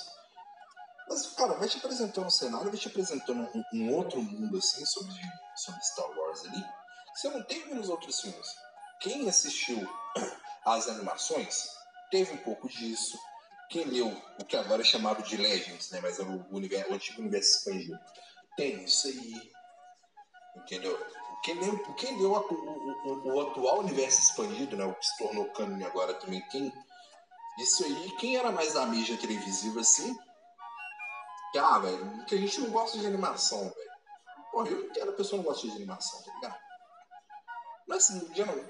Mas, 1.08 1.28
cara, 1.34 1.54
vai 1.54 1.68
te 1.68 1.78
apresentando 1.78 2.26
um 2.26 2.32
cenário, 2.32 2.72
vai 2.72 2.80
te 2.80 2.88
apresentando 2.88 3.48
um, 3.54 3.64
um 3.74 3.94
outro 3.94 4.20
mundo, 4.20 4.58
assim, 4.58 4.84
sobre, 4.88 5.14
sobre 5.56 5.82
Star 5.84 6.10
Wars 6.10 6.44
ali, 6.46 6.64
que 7.14 7.20
você 7.22 7.30
não 7.30 7.44
teve 7.44 7.76
nos 7.76 7.90
outros 7.90 8.20
filmes. 8.20 8.48
Quem 9.00 9.28
assistiu 9.30 9.88
as 10.66 10.88
animações 10.88 11.68
teve 12.12 12.34
um 12.34 12.38
pouco 12.38 12.68
disso. 12.68 13.18
Quem 13.70 13.86
leu 13.86 14.08
o 14.40 14.46
que 14.46 14.56
agora 14.56 14.82
é 14.82 14.86
chamado 14.86 15.24
de 15.24 15.38
Legends, 15.38 15.90
né? 15.92 16.00
Mas 16.02 16.20
é 16.20 16.24
o, 16.24 16.46
universo, 16.52 16.92
o 16.92 16.94
antigo 16.96 17.22
universo 17.22 17.58
expandido. 17.58 18.00
Tem 18.56 18.84
isso 18.84 19.08
aí. 19.08 19.52
Entendeu? 20.58 20.98
Quem 21.44 21.56
leu, 21.60 21.78
quem 21.96 22.18
leu 22.18 22.32
o, 22.32 22.54
o- 22.54 23.34
o- 23.36 23.42
atual 23.50 23.80
universo 23.80 24.22
expandido, 24.22 24.76
né? 24.78 24.86
O 24.86 24.94
que 24.96 25.06
se 25.06 25.18
tornou 25.18 25.52
canon 25.52 25.86
agora 25.86 26.14
também 26.16 26.42
tem. 26.50 26.72
Isso 27.60 27.84
aí, 27.84 28.12
quem 28.18 28.38
era 28.38 28.52
mais 28.52 28.74
da 28.74 28.86
mídia 28.86 29.18
televisiva 29.18 29.82
assim? 29.82 30.16
Ah, 31.58 31.80
velho, 31.80 32.26
que 32.26 32.36
a 32.36 32.38
gente 32.38 32.60
não 32.60 32.70
gosta 32.70 32.98
de 32.98 33.08
animação, 33.08 33.60
velho. 33.62 33.92
Porra, 34.52 34.70
eu 34.70 34.86
entendo 34.88 35.10
a 35.10 35.14
pessoa 35.14 35.38
não 35.42 35.46
gosta 35.50 35.68
de 35.68 35.76
animação, 35.76 36.22
tá 36.24 36.34
ligado? 36.34 36.60
Mas 37.88 38.04
assim, 38.10 38.20
no 38.28 38.34
dia 38.34 38.46
não. 38.46 38.70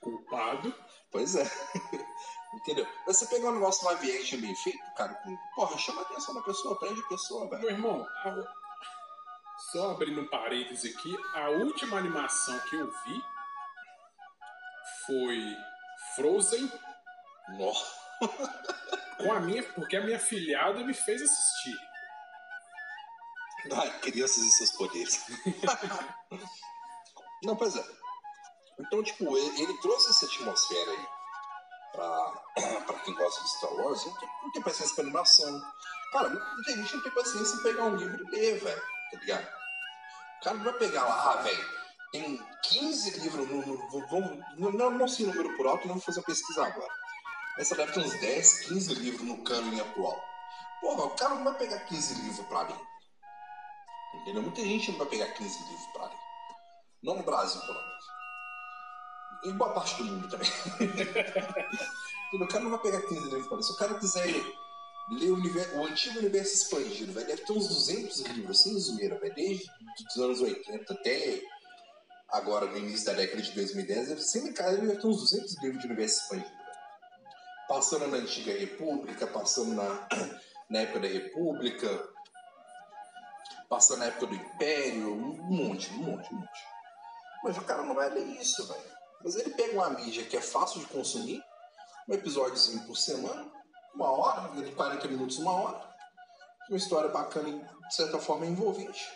Culpado. 0.00 0.74
Pois 1.10 1.34
é. 1.36 1.44
Entendeu? 2.54 2.86
Mas 3.06 3.18
você 3.18 3.26
pegar 3.26 3.50
um 3.50 3.54
negócio 3.54 3.84
live 3.86 4.16
action 4.18 4.40
bem 4.40 4.54
feito, 4.56 4.78
cara, 4.96 5.14
com- 5.16 5.36
porra, 5.54 5.76
chama 5.78 6.00
a 6.00 6.04
atenção 6.04 6.34
da 6.34 6.42
pessoa, 6.42 6.78
prende 6.78 7.00
a 7.00 7.08
pessoa, 7.08 7.48
velho. 7.50 7.62
Meu 7.62 7.70
irmão, 7.70 8.06
a- 8.24 8.54
só 9.72 9.90
abrindo 9.92 10.20
um 10.20 10.28
parêntese 10.28 10.88
aqui, 10.96 11.14
a 11.34 11.50
última 11.50 11.98
animação 11.98 12.58
que 12.60 12.76
eu 12.76 12.90
vi 12.90 13.22
foi 15.06 15.56
Frozen 16.14 16.70
Nossa. 17.58 17.94
com 19.18 19.32
a 19.32 19.40
minha, 19.40 19.62
porque 19.74 19.96
a 19.96 20.04
minha 20.04 20.18
filhada 20.18 20.82
me 20.84 20.94
fez 20.94 21.20
assistir. 21.22 21.76
Ai, 23.72 23.98
crianças 24.00 24.38
e 24.44 24.50
seus 24.52 24.70
poderes. 24.72 25.24
Não, 27.42 27.56
pois 27.56 27.74
é. 27.76 27.84
Então, 28.78 29.02
tipo, 29.02 29.36
ele, 29.36 29.62
ele 29.62 29.78
trouxe 29.80 30.10
essa 30.10 30.26
atmosfera 30.26 30.90
aí 30.90 31.06
pra 32.86 32.98
quem 33.00 33.14
gosta 33.14 33.42
de 33.42 33.50
Star 33.50 33.72
Wars. 33.74 34.04
Não 34.04 34.14
tem, 34.14 34.28
não 34.42 34.52
tem 34.52 34.62
paciência 34.62 34.94
pra 34.94 35.04
animação. 35.04 35.62
Cara, 36.12 36.28
muita 36.28 36.72
gente 36.72 36.94
não 36.94 37.02
tem 37.02 37.12
paciência 37.12 37.56
em 37.56 37.62
pegar 37.62 37.84
um 37.84 37.96
livro 37.96 38.26
e 38.26 38.30
ler, 38.30 38.60
velho. 38.60 38.82
Tá 39.12 39.18
ligado? 39.18 39.46
O 40.40 40.44
cara 40.44 40.56
não 40.56 40.64
vai 40.64 40.72
pegar 40.74 41.04
lá, 41.04 41.32
ah, 41.32 41.42
velho. 41.42 41.76
Tem 42.12 42.46
15 42.62 43.18
livros 43.20 43.48
no. 43.48 43.66
no, 43.66 44.56
no- 44.56 44.72
não, 44.72 44.90
não, 44.90 45.08
sei 45.08 45.26
o 45.26 45.28
número 45.28 45.56
por 45.56 45.66
alto, 45.66 45.88
não 45.88 45.94
vou 45.94 46.02
fazer 46.02 46.20
uma 46.20 46.26
pesquisa 46.26 46.64
agora. 46.66 46.92
Você 47.58 47.74
deve 47.74 47.92
ter 47.92 48.00
uns 48.00 48.20
10, 48.20 48.60
15 48.68 48.94
livros 48.94 49.22
no 49.26 49.42
cânone 49.42 49.80
atual. 49.80 50.22
Porra, 50.80 51.04
o 51.04 51.10
cara 51.10 51.34
não 51.36 51.44
vai 51.44 51.54
pegar 51.54 51.80
15 51.80 52.14
livros 52.22 52.46
pra 52.46 52.62
ler. 52.62 52.78
Entendeu? 54.14 54.42
Muita 54.42 54.60
gente 54.62 54.90
não 54.92 54.98
vai 54.98 55.06
pegar 55.08 55.26
15 55.28 55.62
livros 55.64 55.86
pra 55.92 56.04
ler. 56.04 56.18
Não 57.02 57.16
no 57.16 57.22
Brasil, 57.22 57.60
pelo 57.62 57.74
menos. 57.74 58.04
Em 59.44 59.52
boa 59.52 59.72
parte 59.72 59.96
do 59.98 60.04
mundo 60.04 60.28
também. 60.28 60.48
O 62.32 62.46
cara 62.48 62.64
não 62.64 62.70
vai 62.70 62.80
pegar 62.80 63.00
15 63.02 63.20
livros 63.20 63.46
pra 63.46 63.56
ler. 63.56 63.62
Se 63.62 63.72
o 63.72 63.76
cara 63.76 63.94
quiser 63.94 64.26
ler 65.10 65.30
o, 65.30 65.34
universo, 65.34 65.76
o 65.76 65.84
antigo 65.84 66.18
universo 66.18 66.54
expandido, 66.54 67.12
velho, 67.12 67.26
deve 67.26 67.42
ter 67.42 67.52
uns 67.52 67.68
200 67.68 68.20
livros, 68.20 68.62
sem 68.62 68.78
zoeira, 68.78 69.18
velho. 69.18 69.34
Desde 69.34 69.70
os 70.08 70.16
anos 70.16 70.40
80 70.40 70.92
até 70.92 71.40
agora, 72.28 72.66
no 72.66 72.76
início 72.76 73.06
da 73.06 73.12
década 73.12 73.40
de 73.40 73.52
2010, 73.52 74.08
deve, 74.08 74.20
sem 74.20 74.42
brincadeira, 74.42 74.86
deve 74.86 75.00
ter 75.00 75.06
uns 75.06 75.20
200 75.20 75.62
livros 75.62 75.80
de 75.80 75.86
universo 75.86 76.22
expandido. 76.22 76.56
Passando 77.68 78.06
na 78.08 78.16
Antiga 78.18 78.52
República, 78.52 79.26
passando 79.26 79.74
na, 79.74 80.08
na 80.68 80.80
época 80.80 81.00
da 81.00 81.08
República, 81.08 82.08
passando 83.68 84.00
na 84.00 84.06
época 84.06 84.26
do 84.26 84.34
Império, 84.34 85.12
um 85.12 85.36
monte, 85.42 85.92
um 85.92 85.98
monte, 85.98 86.34
um 86.34 86.38
monte. 86.38 86.66
Mas 87.44 87.56
o 87.56 87.62
cara 87.62 87.82
não 87.82 87.94
vai 87.94 88.10
ler 88.10 88.26
isso, 88.40 88.66
velho. 88.66 88.95
Mas 89.22 89.36
ele 89.36 89.50
pega 89.50 89.72
uma 89.74 89.90
mídia 89.90 90.24
que 90.24 90.36
é 90.36 90.40
fácil 90.40 90.80
de 90.80 90.86
consumir, 90.86 91.42
um 92.08 92.14
episódiozinho 92.14 92.86
por 92.86 92.96
semana, 92.96 93.50
uma 93.94 94.10
hora, 94.10 94.48
de 94.62 94.72
40 94.72 95.08
minutos, 95.08 95.38
uma 95.38 95.52
hora. 95.52 95.96
Uma 96.68 96.76
história 96.76 97.08
bacana 97.08 97.48
e, 97.48 97.88
de 97.88 97.94
certa 97.94 98.18
forma, 98.18 98.44
envolvente. 98.44 99.08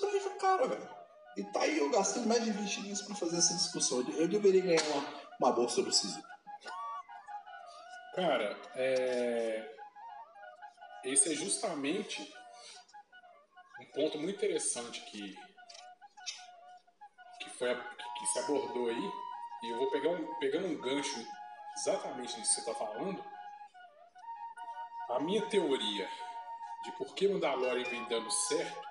Pra 0.00 0.10
mim 0.10 0.20
foi 0.20 0.34
caro, 0.36 0.68
velho. 0.68 0.88
E 1.36 1.44
tá 1.44 1.62
aí, 1.62 1.78
eu 1.78 1.90
gastei 1.90 2.22
mais 2.24 2.44
de 2.44 2.52
20 2.52 2.80
linhas 2.82 3.02
pra 3.02 3.14
fazer 3.14 3.38
essa 3.38 3.54
discussão. 3.54 4.00
Eu, 4.16 4.28
deveria 4.28 4.62
ganhar 4.62 4.82
uma, 4.82 5.06
uma 5.40 5.52
bolsa 5.52 5.82
do 5.82 5.92
CISI. 5.92 6.22
Cara, 8.14 8.56
é... 8.76 9.76
esse 11.04 11.32
é 11.32 11.34
justamente 11.34 12.32
um 13.80 13.84
ponto 13.92 14.18
muito 14.18 14.36
interessante 14.36 15.00
que, 15.00 15.34
que, 17.40 17.50
foi 17.58 17.72
a- 17.72 17.96
que 18.24 18.32
se 18.32 18.38
abordou 18.38 18.88
aí. 18.88 19.12
E 19.62 19.70
eu 19.70 19.78
vou 19.78 19.90
pegar 19.90 20.10
um, 20.10 20.34
pegando 20.36 20.66
um 20.66 20.80
gancho 20.80 21.26
exatamente 21.76 22.38
nisso 22.38 22.56
que 22.56 22.60
você 22.62 22.70
está 22.70 22.74
falando. 22.74 23.24
A 25.10 25.20
minha 25.20 25.44
teoria 25.46 26.08
de 26.84 26.92
por 26.92 27.14
que 27.14 27.28
Mandalorian 27.28 27.88
vem 27.88 28.04
dando 28.08 28.30
certo 28.30 28.82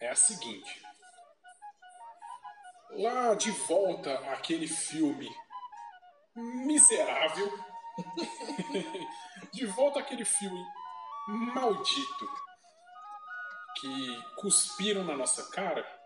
é 0.00 0.08
a 0.08 0.16
seguinte. 0.16 0.82
Lá 2.90 3.34
de 3.34 3.50
volta 3.50 4.14
aquele 4.30 4.68
filme 4.68 5.34
miserável. 6.34 7.52
de 9.52 9.66
volta 9.66 10.00
aquele 10.00 10.24
filme 10.24 10.64
maldito 11.28 12.28
que 13.80 14.22
cuspiram 14.36 15.04
na 15.04 15.16
nossa 15.16 15.50
cara. 15.50 16.03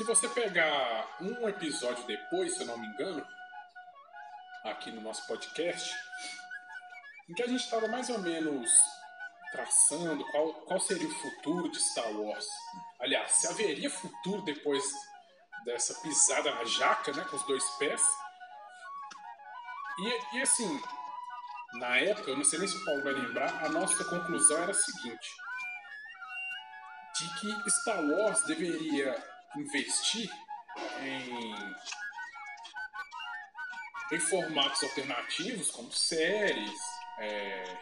Se 0.00 0.04
você 0.04 0.26
pegar 0.30 1.18
um 1.20 1.46
episódio 1.46 2.06
depois, 2.06 2.54
se 2.54 2.62
eu 2.62 2.66
não 2.68 2.78
me 2.78 2.86
engano, 2.86 3.22
aqui 4.64 4.90
no 4.90 5.02
nosso 5.02 5.26
podcast, 5.26 5.94
em 7.28 7.34
que 7.34 7.42
a 7.42 7.46
gente 7.46 7.62
estava 7.62 7.86
mais 7.86 8.08
ou 8.08 8.18
menos 8.18 8.70
traçando 9.52 10.24
qual, 10.30 10.54
qual 10.64 10.80
seria 10.80 11.06
o 11.06 11.14
futuro 11.14 11.70
de 11.70 11.78
Star 11.78 12.10
Wars. 12.12 12.46
Aliás, 12.98 13.30
se 13.32 13.48
haveria 13.48 13.90
futuro 13.90 14.40
depois 14.40 14.82
dessa 15.66 15.92
pisada 16.00 16.50
na 16.54 16.64
jaca, 16.64 17.12
né, 17.12 17.22
com 17.28 17.36
os 17.36 17.42
dois 17.42 17.64
pés. 17.72 18.02
E, 19.98 20.38
e 20.38 20.40
assim, 20.40 20.82
na 21.74 21.98
época, 21.98 22.30
eu 22.30 22.38
não 22.38 22.44
sei 22.44 22.58
nem 22.58 22.68
se 22.68 22.76
o 22.78 22.84
Paulo 22.86 23.04
vai 23.04 23.12
lembrar, 23.12 23.66
a 23.66 23.68
nossa 23.68 24.02
conclusão 24.02 24.62
era 24.62 24.70
a 24.70 24.74
seguinte: 24.74 25.28
de 27.18 27.38
que 27.38 27.70
Star 27.70 28.02
Wars 28.02 28.42
deveria 28.44 29.39
investir 29.56 30.30
em, 31.02 31.54
em 34.12 34.20
formatos 34.20 34.82
alternativos, 34.82 35.70
como 35.70 35.92
séries, 35.92 36.80
é, 37.18 37.78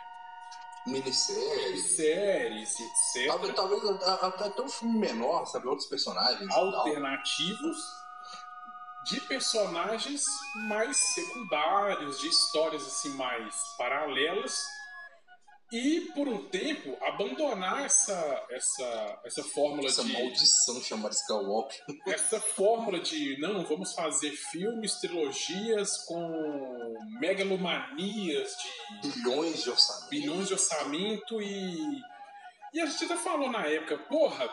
Minisséries. 0.87 1.97
séries, 1.97 2.81
etc. 2.81 3.27
Talvez, 3.27 3.55
talvez 3.55 3.85
até 4.03 4.47
até 4.47 4.63
um 4.63 4.69
filme 4.69 4.99
menor, 4.99 5.47
sabe? 5.47 5.69
Outros 5.69 5.89
personagens. 5.89 6.51
alternativos 6.51 7.77
de 9.05 9.21
personagens 9.23 10.25
mais 10.69 10.97
secundários, 10.97 12.21
de 12.21 12.29
histórias 12.29 12.87
assim 12.87 13.11
mais 13.11 13.55
paralelas 13.77 14.78
e 15.71 16.01
por 16.15 16.27
um 16.27 16.47
tempo 16.49 16.97
abandonar 17.05 17.85
essa 17.85 18.47
essa 18.51 19.21
essa 19.25 19.45
fórmula 19.45 19.89
Essa 19.89 20.03
de 20.03 20.13
maldição 20.13 20.81
chamada 20.83 21.15
Skywalker. 21.15 21.79
essa 22.09 22.41
fórmula 22.41 22.99
de 23.01 23.39
não 23.39 23.65
vamos 23.65 23.93
fazer 23.93 24.31
filmes 24.31 24.95
trilogias 24.95 26.05
com 26.05 26.97
megalomanias 27.21 28.57
de 29.03 29.09
Bilhões 29.11 29.63
de 29.63 29.71
orçamento. 29.71 30.11
bilhões 30.11 30.47
de 30.49 30.53
orçamento 30.55 31.43
e. 31.43 32.03
E 32.73 32.81
a 32.81 32.87
gente 32.87 33.05
até 33.05 33.17
falou 33.17 33.51
na 33.51 33.67
época, 33.67 33.97
porra, 33.97 34.47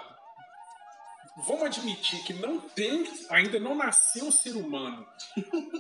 vamos 1.46 1.64
admitir 1.64 2.24
que 2.24 2.34
não 2.34 2.60
tem, 2.60 3.06
ainda 3.30 3.60
não 3.60 3.76
nasceu 3.76 4.26
um 4.26 4.32
ser 4.32 4.56
humano 4.56 5.06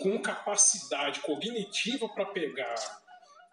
com 0.02 0.21
capacidade 0.21 1.21
cognitiva 1.21 2.10
para 2.10 2.26
pegar 2.26 2.76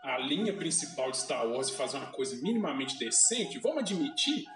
a 0.02 0.18
linha 0.18 0.52
principal 0.52 1.10
de 1.10 1.18
Star 1.18 1.46
Wars 1.46 1.68
e 1.68 1.76
fazer 1.76 1.96
uma 1.96 2.10
coisa 2.12 2.36
minimamente 2.36 2.98
decente, 2.98 3.58
vamos 3.58 3.78
admitir 3.78 4.46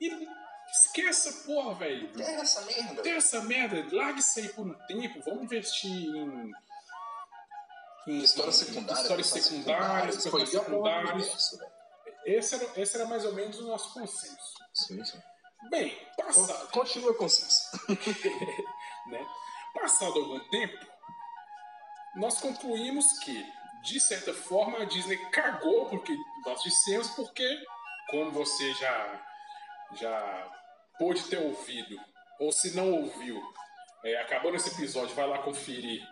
e 0.00 0.28
esqueça, 0.70 1.44
porra, 1.44 1.74
velho. 1.74 2.10
É 2.20 2.34
essa 2.34 2.60
merda. 2.62 3.02
Tem 3.02 3.12
essa 3.12 3.40
merda, 3.42 3.96
larga 3.96 4.20
isso 4.20 4.38
aí 4.38 4.48
por 4.48 4.66
um 4.66 4.74
tempo, 4.86 5.20
vamos 5.24 5.44
investir 5.44 5.90
em. 5.90 6.52
em 8.06 8.18
Histórias 8.18 8.56
secundárias. 8.56 9.00
Histórias 9.02 9.26
secundárias, 9.26 10.26
universo, 10.26 11.58
velho. 11.58 11.72
Esse 12.24 12.54
era, 12.54 12.80
esse 12.80 12.96
era 12.96 13.06
mais 13.06 13.24
ou 13.24 13.32
menos 13.32 13.58
o 13.58 13.66
nosso 13.66 13.92
consenso. 13.92 14.54
Sim, 14.72 15.04
sim. 15.04 15.20
Bem, 15.70 15.96
passado, 16.16 16.70
Continua 16.70 17.14
com 17.14 17.26
isso. 17.26 17.70
né? 19.08 19.26
passado 19.74 20.18
algum 20.18 20.40
tempo, 20.50 20.86
nós 22.16 22.40
concluímos 22.40 23.06
que, 23.20 23.44
de 23.82 24.00
certa 24.00 24.32
forma, 24.32 24.78
a 24.78 24.84
Disney 24.84 25.16
cagou 25.30 25.86
porque 25.86 26.16
nós 26.46 26.62
dissemos, 26.62 27.08
porque, 27.10 27.46
como 28.10 28.30
você 28.30 28.72
já, 28.74 29.20
já 29.94 30.52
pôde 30.98 31.22
ter 31.24 31.38
ouvido, 31.38 31.98
ou 32.38 32.52
se 32.52 32.76
não 32.76 32.90
ouviu, 32.92 33.42
é, 34.04 34.20
acabando 34.20 34.56
esse 34.56 34.70
episódio, 34.70 35.14
vai 35.14 35.26
lá 35.26 35.38
conferir. 35.38 36.06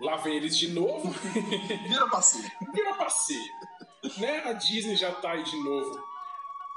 Lá 0.00 0.16
vem 0.16 0.36
eles 0.36 0.56
de 0.56 0.68
novo. 0.68 1.10
Vira 1.88 2.08
passeio. 2.08 2.50
Vira 2.72 2.94
passeio. 2.94 3.52
Né? 4.18 4.42
A 4.44 4.52
Disney 4.52 4.96
já 4.96 5.12
tá 5.12 5.32
aí 5.32 5.42
de 5.42 5.56
novo. 5.56 6.08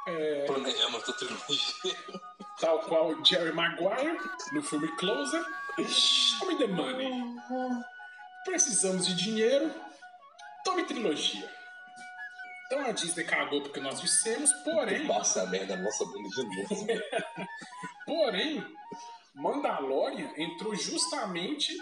É, 0.07 0.45
Planejando 0.47 0.97
outra 0.97 1.13
trilogia. 1.13 1.95
tal 2.59 2.79
qual 2.79 3.23
Jerry 3.23 3.51
Maguire 3.51 4.19
no 4.51 4.63
filme 4.63 4.87
Closer. 4.95 5.45
Show 5.87 6.47
me 6.47 6.57
the 6.57 6.65
money. 6.67 7.35
Precisamos 8.43 9.05
de 9.05 9.15
dinheiro. 9.15 9.71
Tome 10.63 10.83
trilogia. 10.83 11.49
Então 12.65 12.85
a 12.85 12.91
Disney 12.91 13.25
cagou 13.25 13.61
porque 13.61 13.81
nós 13.81 13.99
dissemos, 13.99 14.51
porém, 14.63 15.05
Passa 15.05 15.43
a 15.43 15.45
merda 15.47 15.75
na 15.75 15.83
nossa 15.83 16.05
bunda 16.05 16.29
de 16.29 16.43
novo. 16.43 16.87
porém, 18.05 18.77
Mandalorian 19.35 20.31
entrou 20.37 20.73
justamente 20.75 21.75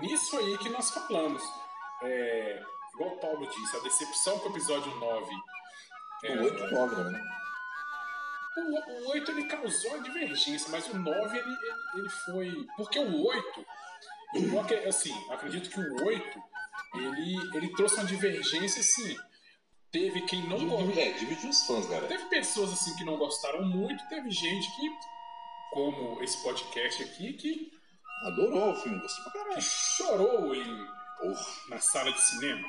nisso 0.00 0.36
aí 0.38 0.58
que 0.58 0.70
nós 0.70 0.90
falamos. 0.90 1.42
É, 2.02 2.62
igual 2.94 3.10
o 3.10 3.18
Paulo 3.18 3.46
disse, 3.46 3.76
a 3.76 3.80
decepção 3.80 4.38
com 4.38 4.48
o 4.48 4.52
episódio 4.52 4.94
9. 4.94 5.34
é, 6.24 6.36
O 6.36 6.44
8 6.44 6.64
e 6.64 6.70
9, 6.70 7.04
né? 7.10 7.22
O, 8.56 9.08
o 9.08 9.10
8 9.10 9.30
ele 9.32 9.44
causou 9.46 9.94
a 9.94 9.98
divergência, 9.98 10.70
mas 10.70 10.86
o 10.88 10.96
9 10.96 11.38
ele, 11.38 11.48
ele, 11.48 11.78
ele 11.96 12.08
foi. 12.08 12.66
Porque 12.76 12.98
o 12.98 13.26
8, 13.26 13.66
igual 14.36 14.64
que, 14.64 14.74
assim, 14.74 15.12
acredito 15.30 15.68
que 15.68 15.80
o 15.80 16.06
8 16.06 16.42
ele, 16.98 17.56
ele 17.56 17.68
trouxe 17.74 17.96
uma 17.96 18.04
divergência 18.04 18.80
assim. 18.80 19.16
Teve 19.90 20.22
quem 20.22 20.42
não 20.48 20.66
gostou. 20.66 20.98
É, 21.02 21.12
divide 21.12 21.46
os 21.46 21.66
fãs, 21.66 21.86
galera. 21.86 22.06
Teve 22.08 22.24
pessoas 22.26 22.72
assim 22.72 22.96
que 22.96 23.04
não 23.04 23.16
gostaram 23.16 23.64
muito, 23.64 24.06
teve 24.08 24.30
gente 24.30 24.66
que, 24.76 24.90
como 25.72 26.22
esse 26.22 26.42
podcast 26.42 27.02
aqui, 27.02 27.32
que, 27.34 27.72
Adorou 28.24 28.72
o 28.72 28.76
filme, 28.76 28.98
gostou 29.00 29.22
pra 29.24 29.32
que 29.32 29.38
caralho. 29.40 29.62
chorou 29.62 30.54
em, 30.54 30.86
Porra. 31.20 31.46
na 31.68 31.78
sala 31.78 32.10
de 32.10 32.20
cinema. 32.22 32.66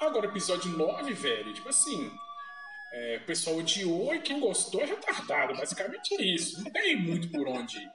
Agora, 0.00 0.26
episódio 0.26 0.70
9, 0.76 1.12
velho, 1.14 1.52
tipo 1.52 1.68
assim. 1.68 2.10
é, 2.94 3.18
o 3.22 3.26
pessoal 3.26 3.56
odiou 3.56 4.14
e 4.14 4.20
quem 4.20 4.38
gostou 4.40 4.80
é 4.80 4.84
retardado. 4.84 5.54
Basicamente 5.56 6.14
é 6.14 6.22
isso. 6.22 6.62
Não 6.62 6.70
tem 6.70 6.96
muito 6.96 7.28
por 7.30 7.48
onde 7.48 7.76
ir. 7.78 7.90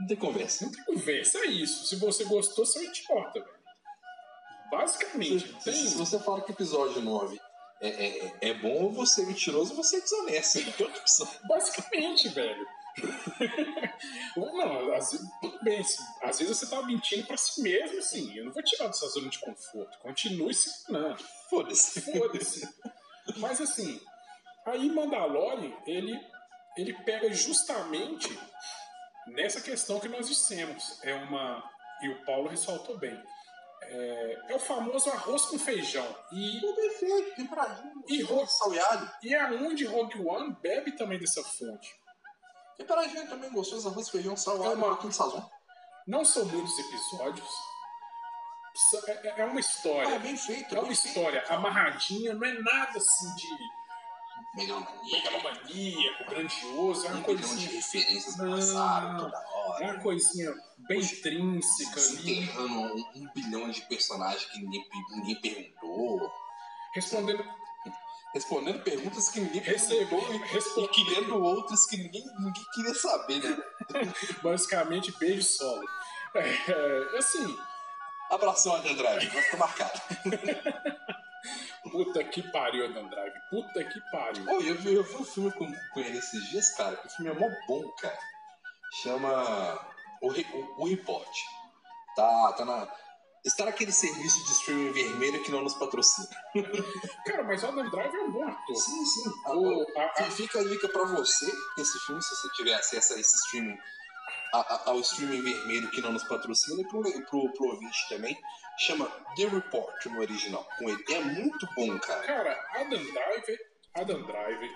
Não 0.00 0.06
tem 0.08 0.16
conversa. 0.16 0.64
Não 0.66 0.72
tem 0.72 0.84
conversa, 0.84 1.38
é 1.38 1.46
isso. 1.46 1.86
Se 1.86 1.96
você 1.96 2.24
gostou, 2.24 2.66
você 2.66 2.80
é 2.80 2.82
um 2.82 2.84
idiota, 2.92 3.40
velho. 3.40 3.53
Basicamente, 4.78 5.46
Se, 5.60 5.72
se- 5.72 5.72
se 5.72 5.88
tem. 5.88 5.98
você 5.98 6.18
fala 6.18 6.40
que 6.42 6.50
o 6.50 6.54
episódio 6.54 7.00
9 7.00 7.40
é, 7.80 7.88
é, 7.88 8.26
é- 8.26 8.36
é 8.50 8.54
bom, 8.54 8.90
você 8.92 9.22
é 9.22 9.26
mentiroso 9.26 9.70
ou 9.70 9.82
você 9.82 9.96
é 9.96 10.00
desonesto. 10.00 10.58
Não 10.64 10.72
tem 10.72 10.86
outra 10.86 11.00
opção. 11.00 11.28
Basicamente, 11.48 12.28
velho. 12.28 12.66
Ou 14.36 14.56
não, 14.56 14.94
às 14.94 15.10
vezes, 15.10 15.28
tudo 15.40 15.58
bem. 15.64 15.82
se- 15.82 16.00
Às 16.22 16.38
vezes 16.38 16.56
você 16.56 16.66
tá 16.70 16.80
mentindo 16.82 17.26
pra 17.26 17.36
si 17.36 17.60
mesmo, 17.60 17.98
assim. 17.98 18.32
Eu 18.36 18.44
não 18.44 18.52
vou 18.52 18.62
tirar 18.62 18.86
dessa 18.86 19.08
zona 19.08 19.28
de 19.28 19.38
conforto. 19.40 19.98
Continue 19.98 20.54
se 20.54 20.70
enganando. 20.88 21.22
Foda-se. 21.50 22.00
Foda-se. 22.00 22.68
Mas 23.38 23.60
assim, 23.60 24.00
aí 24.66 24.88
Mandalorian, 24.90 25.72
ele, 25.86 26.16
ele 26.76 26.92
pega 27.04 27.32
justamente 27.32 28.38
nessa 29.28 29.60
questão 29.60 29.98
que 29.98 30.08
nós 30.08 30.28
dissemos. 30.28 30.98
É 31.02 31.14
uma. 31.14 31.68
E 32.02 32.08
o 32.08 32.24
Paulo 32.24 32.48
ressaltou 32.48 32.96
bem. 32.98 33.20
É, 33.86 34.38
é 34.48 34.54
o 34.54 34.58
famoso 34.58 35.10
arroz 35.10 35.44
com 35.46 35.58
feijão. 35.58 36.06
E, 36.32 36.60
perfeito, 36.74 37.36
temperadinho. 37.36 37.92
E 38.08 38.26
salgado. 38.46 39.10
e 39.22 39.34
é 39.34 39.44
onde 39.52 39.84
Rogue 39.84 40.20
One 40.26 40.56
bebe 40.60 40.92
também 40.92 41.18
dessa 41.18 41.42
fonte. 41.42 41.94
Temperadinho 42.76 43.28
também 43.28 43.50
gostoso, 43.52 43.88
arroz, 43.88 44.08
feijão, 44.08 44.36
salgado, 44.36 44.72
É 44.72 44.74
uma- 44.74 44.86
um 44.86 44.90
pouquinho 44.90 45.10
de 45.10 45.16
sazon. 45.16 45.48
Não 46.06 46.24
são 46.24 46.44
muitos 46.46 46.78
episódios. 46.78 47.48
É, 49.06 49.40
é 49.40 49.44
uma 49.44 49.56
Ah, 49.56 49.60
história. 49.60 50.14
é 50.14 50.18
bem 50.18 50.36
feito. 50.36 50.74
É 50.74 50.80
uma 50.80 50.92
história 50.92 51.44
amarradinha, 51.48 52.34
não 52.34 52.44
é 52.44 52.52
nada 52.54 52.98
assim 52.98 53.34
de 53.36 53.48
megalomaníaco, 55.10 56.24
grandioso, 56.28 57.06
é 57.06 57.10
uma 57.10 57.18
Um 57.18 57.22
bilhão 57.22 57.36
de 57.36 57.46
coisinha. 57.46 57.70
referências 57.70 58.36
Não. 58.36 58.50
passado, 58.56 59.18
toda 59.24 59.38
É 59.80 59.92
uma 59.92 60.00
coisinha 60.00 60.54
bem 60.88 61.00
intrínseca 61.00 62.00
ali. 62.00 62.16
Desenterrando 62.16 62.74
um, 62.74 63.04
um 63.16 63.28
bilhão 63.34 63.70
de 63.70 63.82
personagens 63.82 64.44
que 64.46 64.60
ninguém, 64.60 64.84
ninguém 65.10 65.40
perguntou. 65.40 66.32
Respondendo, 66.94 67.44
Respondendo 68.34 68.82
perguntas 68.82 69.28
que 69.28 69.40
ninguém 69.40 69.62
recebeu. 69.62 70.18
E 70.18 70.88
querendo 70.88 71.40
outras 71.40 71.86
que 71.86 71.96
ninguém, 71.96 72.24
ninguém 72.40 72.64
queria 72.74 72.94
saber, 72.94 73.40
né? 73.40 73.62
basicamente 74.42 75.16
beijo 75.18 75.44
solo. 75.44 75.84
É, 76.34 77.16
assim, 77.16 77.56
Abração, 78.28 78.74
André 78.74 78.94
Drive. 78.94 79.28
Vai 79.28 79.42
ficar 79.42 79.56
marcado. 79.56 80.00
puta 81.92 82.24
que 82.24 82.42
pariu, 82.50 82.92
Dan 82.92 83.06
Drive. 83.06 83.34
Puta 83.50 83.84
que 83.84 84.00
pariu. 84.10 84.44
Pô, 84.44 84.60
eu 84.60 84.74
vi, 84.78 84.94
eu 84.94 85.04
vi 85.04 85.14
um 85.14 85.24
filme 85.24 85.52
com, 85.52 85.72
com 85.72 86.00
ele 86.00 86.18
esses 86.18 86.50
dias, 86.50 86.70
cara. 86.70 86.96
que 86.96 87.06
O 87.06 87.10
filme 87.10 87.30
é 87.30 87.34
mó 87.34 87.46
bom, 87.68 87.88
cara. 88.00 88.18
Chama 89.02 89.80
O, 90.22 90.28
o, 90.30 90.82
o 90.82 90.86
Report. 90.88 91.28
Tá, 92.16 92.52
tá 92.56 92.64
na. 92.64 92.88
Está 93.44 93.66
naquele 93.66 93.92
serviço 93.92 94.42
de 94.46 94.52
streaming 94.52 94.92
vermelho 94.92 95.42
que 95.42 95.50
não 95.50 95.60
nos 95.60 95.74
patrocina. 95.74 96.28
Cara, 97.26 97.44
mas 97.44 97.62
o 97.62 97.66
Adam 97.66 97.90
Driver 97.90 98.14
é 98.14 98.22
um 98.24 98.30
bom 98.32 98.48
ator. 98.48 98.76
Sim, 98.76 99.04
sim. 99.04 99.30
O- 99.48 99.86
a- 99.98 100.22
a- 100.22 100.30
Fica 100.30 100.60
a 100.60 100.64
dica 100.64 100.88
pra 100.88 101.04
você, 101.04 101.44
esse 101.78 101.98
filme, 102.06 102.22
se 102.22 102.34
você 102.34 102.48
tiver 102.52 102.72
acesso 102.74 103.12
a 103.12 103.20
esse 103.20 103.36
streaming, 103.44 103.76
a- 104.54 104.60
a- 104.74 104.82
ao 104.86 105.00
streaming 105.00 105.42
vermelho 105.42 105.90
que 105.90 106.00
não 106.00 106.12
nos 106.12 106.24
patrocina, 106.24 106.80
e 106.80 106.86
pro, 106.88 107.02
pro, 107.02 107.52
pro 107.52 107.66
ouvinte 107.66 108.08
também, 108.08 108.34
chama 108.78 109.04
The 109.36 109.44
Report 109.46 110.06
no 110.06 110.20
original, 110.20 110.66
com 110.78 110.88
ele. 110.88 111.04
É 111.10 111.20
muito 111.20 111.68
bom, 111.76 111.98
cara. 111.98 112.22
Cara, 112.26 112.66
Adam 112.76 113.02
Driver, 113.02 113.58
Adam 113.94 114.22
Driver, 114.22 114.70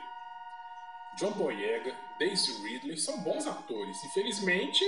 John 1.18 1.32
Boyega, 1.32 1.94
Daisy 2.18 2.52
Ridley 2.62 2.96
são 2.98 3.18
bons 3.20 3.46
atores. 3.46 4.02
Infelizmente, 4.04 4.84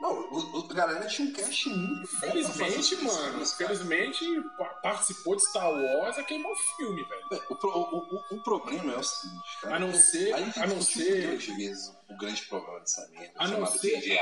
Não, 0.00 0.10
o, 0.12 0.58
o, 0.60 0.70
a 0.70 0.74
galera 0.74 1.06
tinha 1.06 1.26
um 1.28 1.32
cast 1.32 1.68
muito 1.70 2.02
esses 2.36 2.56
mano, 3.02 3.42
infelizmente 3.42 4.24
pa- 4.58 4.74
participou 4.82 5.36
de 5.36 5.42
Star 5.48 5.70
Wars 5.72 6.18
a 6.18 6.22
queimar 6.22 6.52
o 6.52 6.56
filme, 6.76 7.02
velho. 7.02 7.42
O, 7.48 7.56
pro- 7.56 7.70
o, 7.70 7.98
o, 7.98 8.36
o 8.36 8.42
problema 8.42 8.92
é 8.92 8.98
o 8.98 9.02
seguinte, 9.02 9.60
cara. 9.62 9.76
A 9.76 9.78
não 9.78 9.94
ser, 9.94 10.34
a 10.34 10.66
não 10.66 10.82
ser, 10.82 11.36
vezes 11.38 11.92
o 12.10 12.16
grande 12.18 12.42
problema 12.42 12.80
dessa 12.80 13.08
merda, 13.08 13.32
A 13.36 13.48
não 13.48 13.66
ser- 13.66 14.18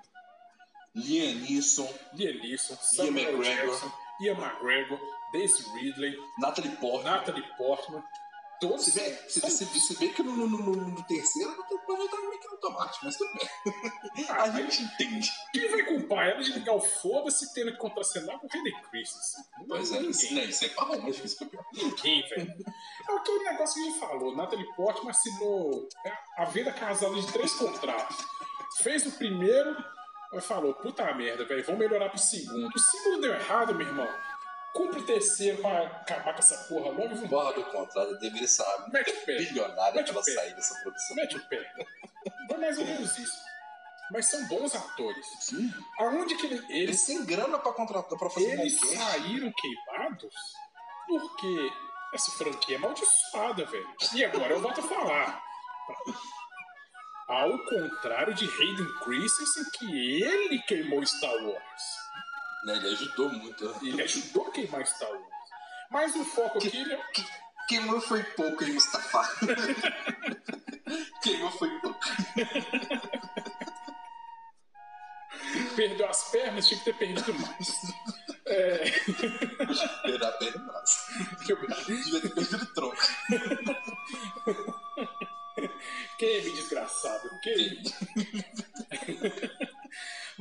Liam 0.95 1.35
Neeson, 1.35 1.87
Liam 2.13 2.39
Neeson, 2.41 2.75
Samuel 2.75 3.37
McGregor. 3.37 3.67
Jackson, 3.67 3.91
Ian 4.21 4.37
McGregor, 4.37 4.99
Daisy 5.31 5.63
Ridley, 5.75 6.17
Natalie 6.39 6.75
Portman. 6.77 7.11
Natalie 7.11 7.45
Portman, 7.55 8.03
todos 8.59 8.85
Se 8.85 8.99
bem, 8.99 9.17
se, 9.27 9.39
se, 9.41 9.65
se 9.65 9.99
bem 9.99 10.13
que 10.13 10.23
no, 10.23 10.35
no, 10.35 10.47
no, 10.47 10.75
no 10.75 11.03
terceiro 11.03 11.55
não 11.55 11.63
tem 11.67 11.77
pode 11.79 12.01
entrar 12.01 12.19
meio 12.19 12.39
que 12.39 12.47
no 12.47 12.53
automático, 12.53 13.05
mas 13.05 13.15
tudo 13.15 13.31
bem. 13.33 14.25
Ah, 14.29 14.43
A 14.43 14.49
gente 14.49 14.83
entende. 14.83 15.31
Quem 15.53 15.69
vai 15.69 15.83
culpar 15.83 16.27
ela 16.27 16.41
de 16.41 16.51
ligar 16.51 16.73
o 16.73 16.81
foda-se 16.81 17.53
tendo 17.53 17.71
que 17.71 17.77
contracenar 17.77 18.39
com 18.39 18.47
o 18.47 18.49
Hayden 18.53 18.81
Christensen? 18.89 19.43
Não 19.59 19.67
Pois 19.67 19.91
é, 19.91 20.01
isso, 20.01 20.33
né, 20.33 20.45
isso 20.45 20.65
é 20.65 20.83
longe, 20.83 21.25
isso 21.25 21.37
que 21.37 21.43
é 21.43 21.47
pior. 21.47 21.65
Ninguém, 21.73 22.27
velho. 22.29 22.55
É 23.09 23.15
aquele 23.15 23.43
negócio 23.43 23.75
que 23.75 23.87
a 23.87 23.91
gente 23.91 23.99
falou. 23.99 24.35
Natalie 24.35 24.75
Portman 24.75 25.11
assinou 25.11 25.87
a 26.37 26.45
vida 26.45 26.71
casada 26.71 27.15
de 27.15 27.31
três 27.31 27.53
contratos. 27.53 28.17
Fez 28.81 29.05
o 29.05 29.11
primeiro, 29.11 29.75
mas 30.31 30.45
falou, 30.45 30.73
puta 30.73 31.13
merda, 31.13 31.45
velho, 31.45 31.63
vamos 31.63 31.79
melhorar 31.79 32.09
pro 32.09 32.19
segundo. 32.19 32.69
O 32.75 32.79
segundo 32.79 33.21
deu 33.21 33.33
errado, 33.33 33.73
meu 33.73 33.87
irmão. 33.87 34.07
Cumpre 34.73 34.99
o 34.99 35.05
terceiro 35.05 35.61
pra 35.61 35.87
acabar 35.87 36.33
com 36.33 36.39
essa 36.39 36.55
porra 36.67 36.91
logo 36.91 37.15
e. 37.15 37.27
Borra 37.27 37.53
do 37.53 37.63
contrato, 37.65 38.09
eu 38.11 38.19
deveria 38.19 38.47
ser 38.47 38.61
uma 38.63 38.87
Mete 38.89 39.09
o 39.11 39.25
pé. 39.25 39.37
bilionária 39.37 39.93
Mete 39.95 40.05
pra 40.05 40.13
ela 40.13 40.21
o 40.21 40.25
pé. 40.25 40.31
sair 40.33 40.53
dessa 40.55 40.75
produção. 40.81 41.15
Mete 41.15 41.37
o 41.37 41.47
pé. 41.49 41.73
Foi 42.47 42.57
mais 42.57 42.77
ou 42.77 42.85
menos 42.85 43.17
isso. 43.17 43.47
Mas 44.11 44.25
são 44.29 44.47
bons 44.47 44.73
atores. 44.75 45.25
Sim. 45.41 45.73
Aonde 45.99 46.35
que 46.35 46.45
ele- 46.45 46.55
Eles 46.55 46.69
eles, 46.69 47.05
têm 47.05 47.25
grana 47.25 47.57
pra 47.59 47.73
contratar, 47.73 48.17
pra 48.17 48.29
fazer 48.29 48.51
eles 48.59 48.79
podcast. 48.79 49.03
saíram 49.11 49.51
queimados 49.51 50.33
porque 51.07 51.71
essa 52.13 52.31
franquia 52.31 52.75
é 52.75 52.77
amaldiçoada, 52.77 53.65
velho. 53.65 53.95
E 54.13 54.23
agora 54.23 54.53
eu 54.53 54.61
volto 54.61 54.79
a 54.79 54.83
falar. 54.83 55.43
Ao 57.27 57.57
contrário 57.65 58.33
de 58.33 58.45
Hayden 58.45 58.87
Christensen, 59.03 59.63
que 59.77 60.21
ele 60.23 60.61
queimou 60.63 61.05
Star 61.05 61.35
Wars. 61.43 61.83
Né, 62.63 62.75
ele 62.75 62.87
ajudou 62.89 63.29
muito. 63.29 63.75
Ele 63.81 64.01
ajudou 64.01 64.47
a 64.47 64.51
queimar 64.51 64.85
Star 64.85 65.11
Wars. 65.11 65.23
Mas 65.89 66.15
o 66.15 66.25
foco 66.25 66.57
aqui 66.57 66.75
ele 66.75 66.93
é 66.93 67.01
Queimou 67.67 67.99
foi 67.99 68.23
pouco 68.23 68.63
em 68.63 68.73
Mustafa. 68.73 69.29
Queimou 71.21 71.51
foi 71.51 71.69
pouco. 71.81 71.99
perdeu 75.75 76.09
as 76.09 76.23
pernas, 76.31 76.67
tinha 76.67 76.79
que 76.79 76.85
ter 76.85 76.93
perdido 76.97 77.33
mais. 77.33 77.93
É, 78.45 78.77
Perder 80.01 80.25
a 80.25 80.31
perna 80.31 80.55
e 80.55 80.65
braço. 80.65 80.97
Devia 81.85 82.21
ter 82.21 82.29
perdido 82.33 82.63
o 82.63 82.73
tronco. 82.73 82.97
Queime, 86.17 86.51
desgraçado. 86.51 87.29
Queime. 87.41 87.83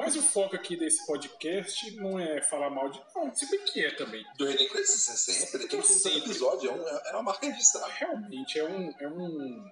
Mas 0.06 0.16
o 0.16 0.22
foco 0.22 0.54
aqui 0.54 0.76
desse 0.76 1.04
podcast 1.04 1.90
não 1.96 2.16
é 2.18 2.40
falar 2.40 2.70
mal 2.70 2.88
de. 2.88 3.02
Não, 3.14 3.34
se 3.34 3.50
bem 3.50 3.58
que 3.64 3.84
é 3.84 3.90
também. 3.96 4.24
Do 4.38 4.46
René 4.46 4.68
Cresce 4.68 4.98
sempre, 5.16 5.66
tem 5.66 5.80
que 5.80 6.18
episódio, 6.18 6.70
é, 6.70 6.72
um, 6.72 6.86
é 6.88 7.12
uma 7.14 7.22
marca 7.24 7.44
registrada. 7.46 7.88
Realmente 7.92 8.56
é 8.58 8.64
um. 8.64 8.90
É 9.00 9.08
um. 9.08 9.64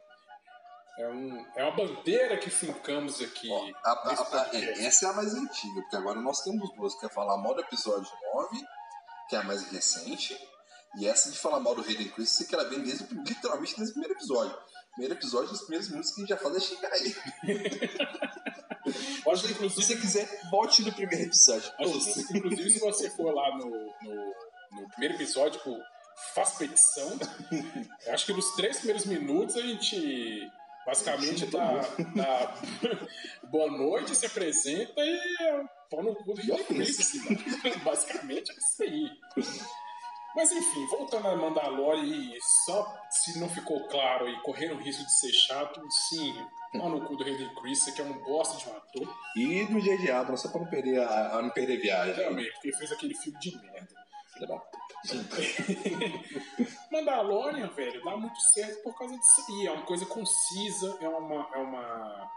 É, 0.99 1.09
um, 1.09 1.47
é 1.57 1.63
uma 1.65 1.77
bandeira 1.77 2.37
que 2.37 2.51
fincamos 2.51 3.21
aqui 3.21 3.49
Ó, 3.51 3.69
a- 3.85 3.91
a- 3.93 4.43
a- 4.53 4.57
essa 4.85 5.07
é 5.07 5.11
a 5.11 5.13
mais 5.13 5.35
antiga, 5.35 5.81
porque 5.83 5.97
agora 5.97 6.21
nós 6.21 6.41
temos 6.43 6.69
duas. 6.75 6.95
Quer 6.99 7.11
falar 7.11 7.37
mal 7.37 7.55
do 7.55 7.61
episódio 7.63 8.09
9, 8.35 8.61
que 9.29 9.37
é 9.37 9.39
a 9.39 9.43
mais 9.45 9.63
recente, 9.71 10.37
e 10.99 11.07
essa 11.07 11.31
de 11.31 11.39
falar 11.39 11.59
mal 11.61 11.75
do 11.77 11.83
Hayden 11.83 12.09
Christensen, 12.11 12.47
que 12.49 12.55
ela 12.55 12.69
vem 12.69 12.81
desde, 12.83 13.07
literalmente 13.13 13.75
desde 13.77 13.91
o 13.91 13.95
primeiro 13.95 14.15
episódio. 14.15 14.57
Primeiro 14.95 15.15
episódio, 15.15 15.53
os 15.53 15.61
primeiros 15.63 15.89
minutos 15.89 16.11
que 16.13 16.21
a 16.21 16.25
gente 16.25 16.29
já 16.31 16.37
faz 16.37 16.57
é 16.57 16.61
xingar 16.61 16.97
ele. 16.97 17.15
Acho 19.29 19.43
que, 19.43 19.49
Se 19.49 19.55
inclusive, 19.55 19.83
você 19.83 19.97
quiser, 19.97 20.41
volte 20.51 20.83
no 20.83 20.93
primeiro 20.93 21.25
episódio. 21.25 21.73
acho 21.79 22.27
que, 22.29 22.39
inclusive, 22.39 22.71
se 22.71 22.79
você 22.79 23.11
for 23.11 23.35
lá 23.35 23.57
no, 23.59 23.71
no, 23.71 24.35
no 24.73 24.89
primeiro 24.91 25.15
episódio, 25.15 25.59
tipo, 25.59 25.77
faz 26.35 26.51
petição, 26.53 27.19
eu 28.07 28.13
acho 28.13 28.27
que 28.27 28.33
nos 28.33 28.55
três 28.55 28.77
primeiros 28.77 29.05
minutos 29.07 29.57
a 29.57 29.63
gente 29.63 30.51
basicamente 30.87 31.47
dá, 31.47 31.81
dá 32.15 32.55
boa 33.51 33.71
noite, 33.71 34.15
se 34.15 34.27
apresenta 34.27 35.01
e 35.01 35.37
é 35.41 35.65
pau 35.91 36.03
no 36.03 36.15
cu 36.15 36.35
do 36.35 36.41
E 36.41 36.53
é 36.53 36.55
Hayden 36.55 36.77
Christensen. 36.77 37.39
Basicamente 37.83 38.53
é 38.53 38.55
isso 38.55 38.83
aí. 38.83 39.11
Mas 40.35 40.51
enfim, 40.51 40.85
voltando 40.87 41.29
a 41.29 41.37
Mandalorian 41.37 42.03
e 42.03 42.39
só 42.65 42.93
se 43.09 43.39
não 43.39 43.49
ficou 43.49 43.87
claro 43.89 44.29
e 44.29 44.41
correndo 44.43 44.75
o 44.75 44.79
risco 44.79 45.05
de 45.05 45.13
ser 45.13 45.33
chato, 45.33 45.81
sim, 45.91 46.35
pau 46.73 46.89
no 46.89 47.07
cu 47.07 47.17
do 47.17 47.25
Hayden 47.25 47.55
Christensen, 47.55 47.95
que 47.95 48.03
é 48.03 48.05
um 48.05 48.19
bosta 48.25 48.57
de 48.59 48.69
um 48.69 48.77
ator. 48.77 49.17
E 49.37 49.63
no 49.73 49.81
J.J. 49.81 50.11
Abrams, 50.11 50.43
só 50.43 50.49
pra 50.51 50.61
não 50.61 50.69
perder 50.69 51.01
a, 51.01 51.37
a 51.37 51.43
não 51.43 51.51
perder 51.51 51.79
a 51.79 51.81
viagem. 51.81 52.15
Realmente, 52.15 52.53
porque 52.53 52.69
ele 52.69 52.77
fez 52.77 52.93
aquele 52.93 53.15
filme 53.15 53.39
de 53.39 53.57
merda. 53.59 54.05
Filha 54.33 54.47
da 54.49 54.59
puta. 54.59 54.85
Mandalorian, 56.91 57.69
velho, 57.69 58.05
dá 58.05 58.17
muito 58.17 58.41
certo 58.41 58.83
por 58.83 58.99
causa 58.99 59.17
disso 59.17 59.45
aí. 59.49 59.67
É 59.67 59.71
uma 59.71 59.87
coisa 59.87 60.05
concisa, 60.07 60.99
é 61.01 61.09
uma. 61.09 61.49
É 61.55 61.59
uma 61.59 62.31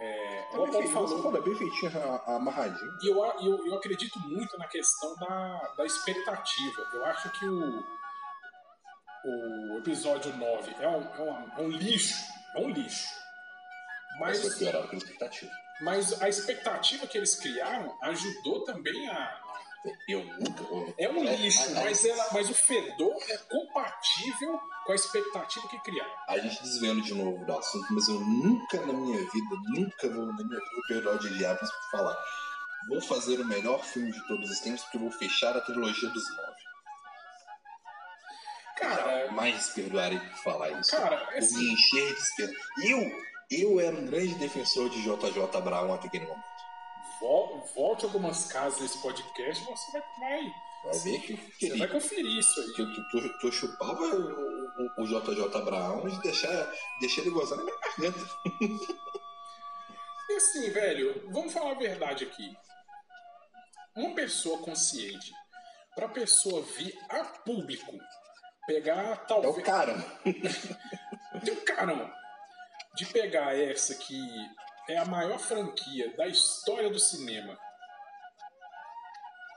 É, 0.00 0.42
Tá 0.50 0.58
o 0.58 0.70
bem 0.70 0.86
falou, 0.88 1.36
é 1.36 1.40
bem 1.40 1.54
feitinho, 1.54 1.92
amarradinho. 2.26 2.98
e 3.02 3.08
eu, 3.08 3.24
eu, 3.40 3.66
eu 3.66 3.74
acredito 3.76 4.18
muito 4.20 4.58
na 4.58 4.66
questão 4.66 5.14
da, 5.16 5.74
da 5.76 5.86
expectativa. 5.86 6.82
Eu 6.92 7.04
acho 7.06 7.30
que 7.30 7.46
o, 7.46 7.82
o 9.24 9.78
episódio 9.78 10.36
9 10.36 10.76
é 10.78 10.88
um, 10.88 11.02
é, 11.02 11.20
um, 11.22 11.58
é 11.58 11.62
um 11.62 11.68
lixo. 11.70 12.14
É 12.54 12.58
um 12.60 12.70
lixo. 12.70 13.08
Mas 14.20 14.38
mas 15.80 16.22
a 16.22 16.28
expectativa 16.28 17.06
que 17.06 17.18
eles 17.18 17.34
criaram 17.34 17.96
ajudou 18.02 18.64
também 18.64 19.08
a. 19.08 19.45
Eu 20.08 20.24
nunca. 20.24 20.62
eu- 20.62 20.94
É 20.98 21.08
um 21.08 21.22
lixo, 21.24 21.72
mas, 21.74 22.04
ela, 22.04 22.26
mas 22.32 22.48
o 22.50 22.54
fedor 22.54 23.16
é 23.28 23.36
compatível 23.38 24.60
com 24.84 24.92
a 24.92 24.94
expectativa 24.94 25.68
que 25.68 25.78
criaram. 25.80 26.12
A 26.28 26.38
gente 26.38 26.62
desvendo 26.62 27.02
de 27.02 27.14
novo 27.14 27.44
do 27.44 27.58
assunto, 27.58 27.86
mas 27.92 28.08
eu 28.08 28.20
nunca 28.20 28.80
na 28.86 28.92
minha 28.92 29.18
vida, 29.18 29.56
nunca 29.74 30.08
vou 30.08 30.26
na 30.26 30.32
minha 30.34 30.48
vida 30.60 30.70
perdoar 30.88 31.14
o 31.16 31.18
J.J. 31.18 31.46
Abrams 31.46 31.72
por 31.72 31.90
falar. 31.98 32.16
Vou 32.88 33.00
fazer 33.00 33.40
o 33.40 33.44
melhor 33.44 33.82
filme 33.84 34.12
de 34.12 34.26
todos 34.28 34.48
os 34.50 34.60
tempos 34.60 34.82
porque 34.82 34.96
eu 34.96 35.00
vou 35.02 35.10
fechar 35.12 35.56
a 35.56 35.60
trilogia 35.60 36.08
dos 36.10 36.36
nove. 36.36 36.56
Cara, 38.78 39.26
Jamais 39.26 39.68
perdoarei 39.70 40.18
por 40.20 40.36
falar 40.38 40.70
isso. 40.72 40.90
cara, 40.90 41.28
assim, 41.36 41.56
me 41.58 41.72
encher 41.72 42.14
de 42.14 42.20
esperança. 42.20 42.58
Eu, 42.84 43.10
eu 43.50 43.80
era 43.80 43.96
um 43.96 44.04
grande 44.06 44.34
defensor 44.34 44.90
de 44.90 45.02
JJ 45.02 45.60
Brown 45.62 45.94
até 45.94 46.08
aquele 46.08 46.26
momento. 46.26 46.44
Vol- 47.20 47.64
volte 47.74 48.04
algumas 48.04 48.46
casas 48.46 48.80
nesse 48.80 48.98
podcast 49.02 49.64
você 49.64 49.92
vai, 49.92 50.02
vai, 50.20 50.52
Vai 50.84 50.98
ver 51.00 51.20
que, 51.20 51.36
você 51.58 51.76
vai 51.78 51.88
conferir 51.88 52.38
isso 52.38 52.60
aí. 52.60 52.72
que, 52.74 52.86
que, 53.10 53.38
que 53.38 53.46
eu 53.46 53.52
chupava 53.52 54.02
o, 54.02 54.66
o, 55.00 55.02
o 55.02 55.06
JJ 55.06 55.62
Brown 55.64 56.06
e 56.08 56.16
deixar, 56.22 56.72
deixar 57.00 57.22
ele 57.22 57.30
gozar 57.30 57.58
na 57.58 57.64
minha 57.64 57.76
garganta. 57.78 58.18
E 60.28 60.32
assim, 60.36 60.70
velho, 60.70 61.28
vamos 61.32 61.52
falar 61.52 61.72
a 61.72 61.74
verdade 61.74 62.24
aqui. 62.24 62.56
Uma 63.96 64.14
pessoa 64.14 64.58
consciente, 64.58 65.32
pra 65.94 66.08
pessoa 66.08 66.62
vir 66.62 66.96
a 67.08 67.24
público, 67.24 67.96
pegar 68.66 69.04
É 69.08 69.12
o 69.12 69.26
talvez. 69.26 69.64
cara. 69.66 69.94
Tem 71.44 71.52
um 71.54 71.64
caramba! 71.64 72.12
De 72.94 73.06
pegar 73.06 73.56
essa 73.58 73.94
que 73.94 74.18
é 74.88 74.98
a 74.98 75.04
maior 75.04 75.38
franquia 75.38 76.14
da 76.16 76.26
história 76.26 76.88
do 76.88 76.98
cinema 76.98 77.58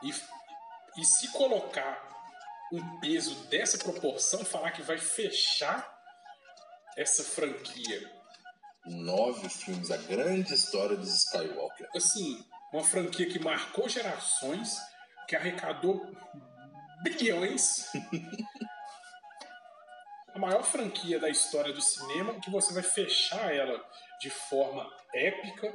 e, 0.03 0.13
e 0.97 1.05
se 1.05 1.31
colocar 1.31 2.07
um 2.71 2.99
peso 2.99 3.35
dessa 3.47 3.77
proporção, 3.77 4.45
falar 4.45 4.71
que 4.71 4.81
vai 4.81 4.97
fechar 4.97 5.97
essa 6.95 7.23
franquia. 7.23 8.11
Nove 8.85 9.49
filmes, 9.49 9.91
a 9.91 9.97
grande 9.97 10.53
história 10.53 10.95
dos 10.95 11.25
Skywalker. 11.25 11.89
Assim, 11.95 12.45
uma 12.71 12.83
franquia 12.83 13.27
que 13.27 13.39
marcou 13.39 13.89
gerações, 13.89 14.77
que 15.27 15.35
arrecadou 15.35 16.05
bilhões. 17.03 17.91
a 20.33 20.39
maior 20.39 20.63
franquia 20.63 21.19
da 21.19 21.29
história 21.29 21.73
do 21.73 21.81
cinema, 21.81 22.39
que 22.39 22.49
você 22.49 22.73
vai 22.73 22.83
fechar 22.83 23.53
ela 23.53 23.83
de 24.21 24.29
forma 24.29 24.89
épica, 25.13 25.73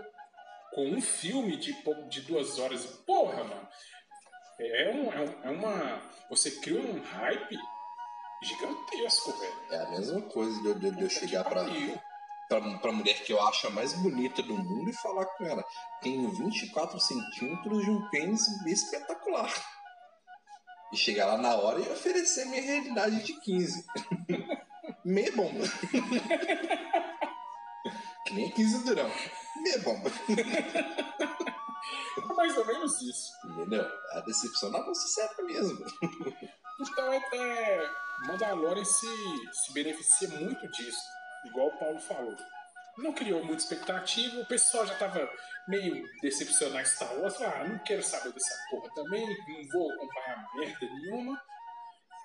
com 0.75 0.87
um 0.91 1.01
filme 1.01 1.57
de, 1.57 1.75
de 2.09 2.21
duas 2.23 2.59
horas. 2.59 2.85
Porra, 3.07 3.45
mano. 3.45 3.69
É, 4.61 4.91
um, 4.91 5.13
é, 5.13 5.21
um- 5.21 5.43
é 5.45 5.51
uma. 5.51 6.01
Você 6.31 6.51
cria 6.61 6.81
um 6.81 7.03
hype 7.03 7.59
gigantesco, 8.43 9.33
velho. 9.33 9.55
É 9.71 9.77
a 9.79 9.91
mesma 9.91 10.23
coisa 10.23 10.61
de 10.63 10.69
eu, 10.69 10.75
de 10.79 10.91
de 10.93 11.03
eu 11.03 11.11
chegar 11.11 11.45
pra, 11.45 11.65
pra, 12.49 12.79
pra 12.79 12.93
mulher 12.93 13.23
que 13.25 13.33
eu 13.33 13.41
acho 13.49 13.67
a 13.67 13.71
mais 13.71 13.93
bonita 13.95 14.43
do 14.43 14.57
mundo 14.57 14.91
e 14.91 14.95
falar 14.95 15.27
com 15.27 15.45
ela: 15.45 15.65
tenho 16.03 16.31
24 16.31 16.99
centímetros 17.01 17.85
de 17.85 17.91
um 17.91 18.09
pênis 18.11 18.47
espetacular. 18.67 19.53
E 20.93 20.97
chegar 20.97 21.27
lá 21.27 21.37
na 21.39 21.57
hora 21.57 21.81
e 21.81 21.89
oferecer 21.91 22.45
minha 22.47 22.63
realidade 22.63 23.23
de 23.25 23.41
15. 23.41 23.85
Meia 25.05 25.33
bomba. 25.33 25.65
que 28.27 28.35
nem 28.35 28.51
15 28.51 28.85
durão. 28.85 29.11
Meia 29.57 29.79
bomba. 29.81 30.11
É 32.17 32.35
mais 32.35 32.57
ou 32.57 32.67
menos 32.67 33.01
isso. 33.03 33.33
Entendeu? 33.45 33.87
A 34.13 34.21
decepção 34.21 34.71
na 34.71 34.81
bolsa 34.81 35.07
certa 35.09 35.43
mesmo. 35.43 35.85
Então 36.81 37.13
é, 37.13 37.23
é 37.35 37.91
Mandalorian 38.27 38.85
se, 38.85 39.07
se 39.53 39.73
beneficia 39.73 40.29
muito 40.29 40.67
disso, 40.69 40.99
igual 41.45 41.69
o 41.69 41.79
Paulo 41.79 41.99
falou. 42.01 42.37
Não 42.99 43.13
criou 43.13 43.45
muita 43.45 43.63
expectativa, 43.63 44.41
o 44.41 44.47
pessoal 44.47 44.87
já 44.87 44.95
tava 44.97 45.29
meio 45.69 46.05
decepcionado 46.23 46.87
Star 46.87 47.13
Wars, 47.19 47.41
ah, 47.43 47.65
não 47.69 47.79
quero 47.81 48.03
saber 48.03 48.33
dessa 48.33 48.55
porra 48.71 48.89
também, 48.95 49.27
não 49.27 49.69
vou 49.73 49.91
acompanhar 49.93 50.47
merda 50.55 50.87
nenhuma. 50.87 51.41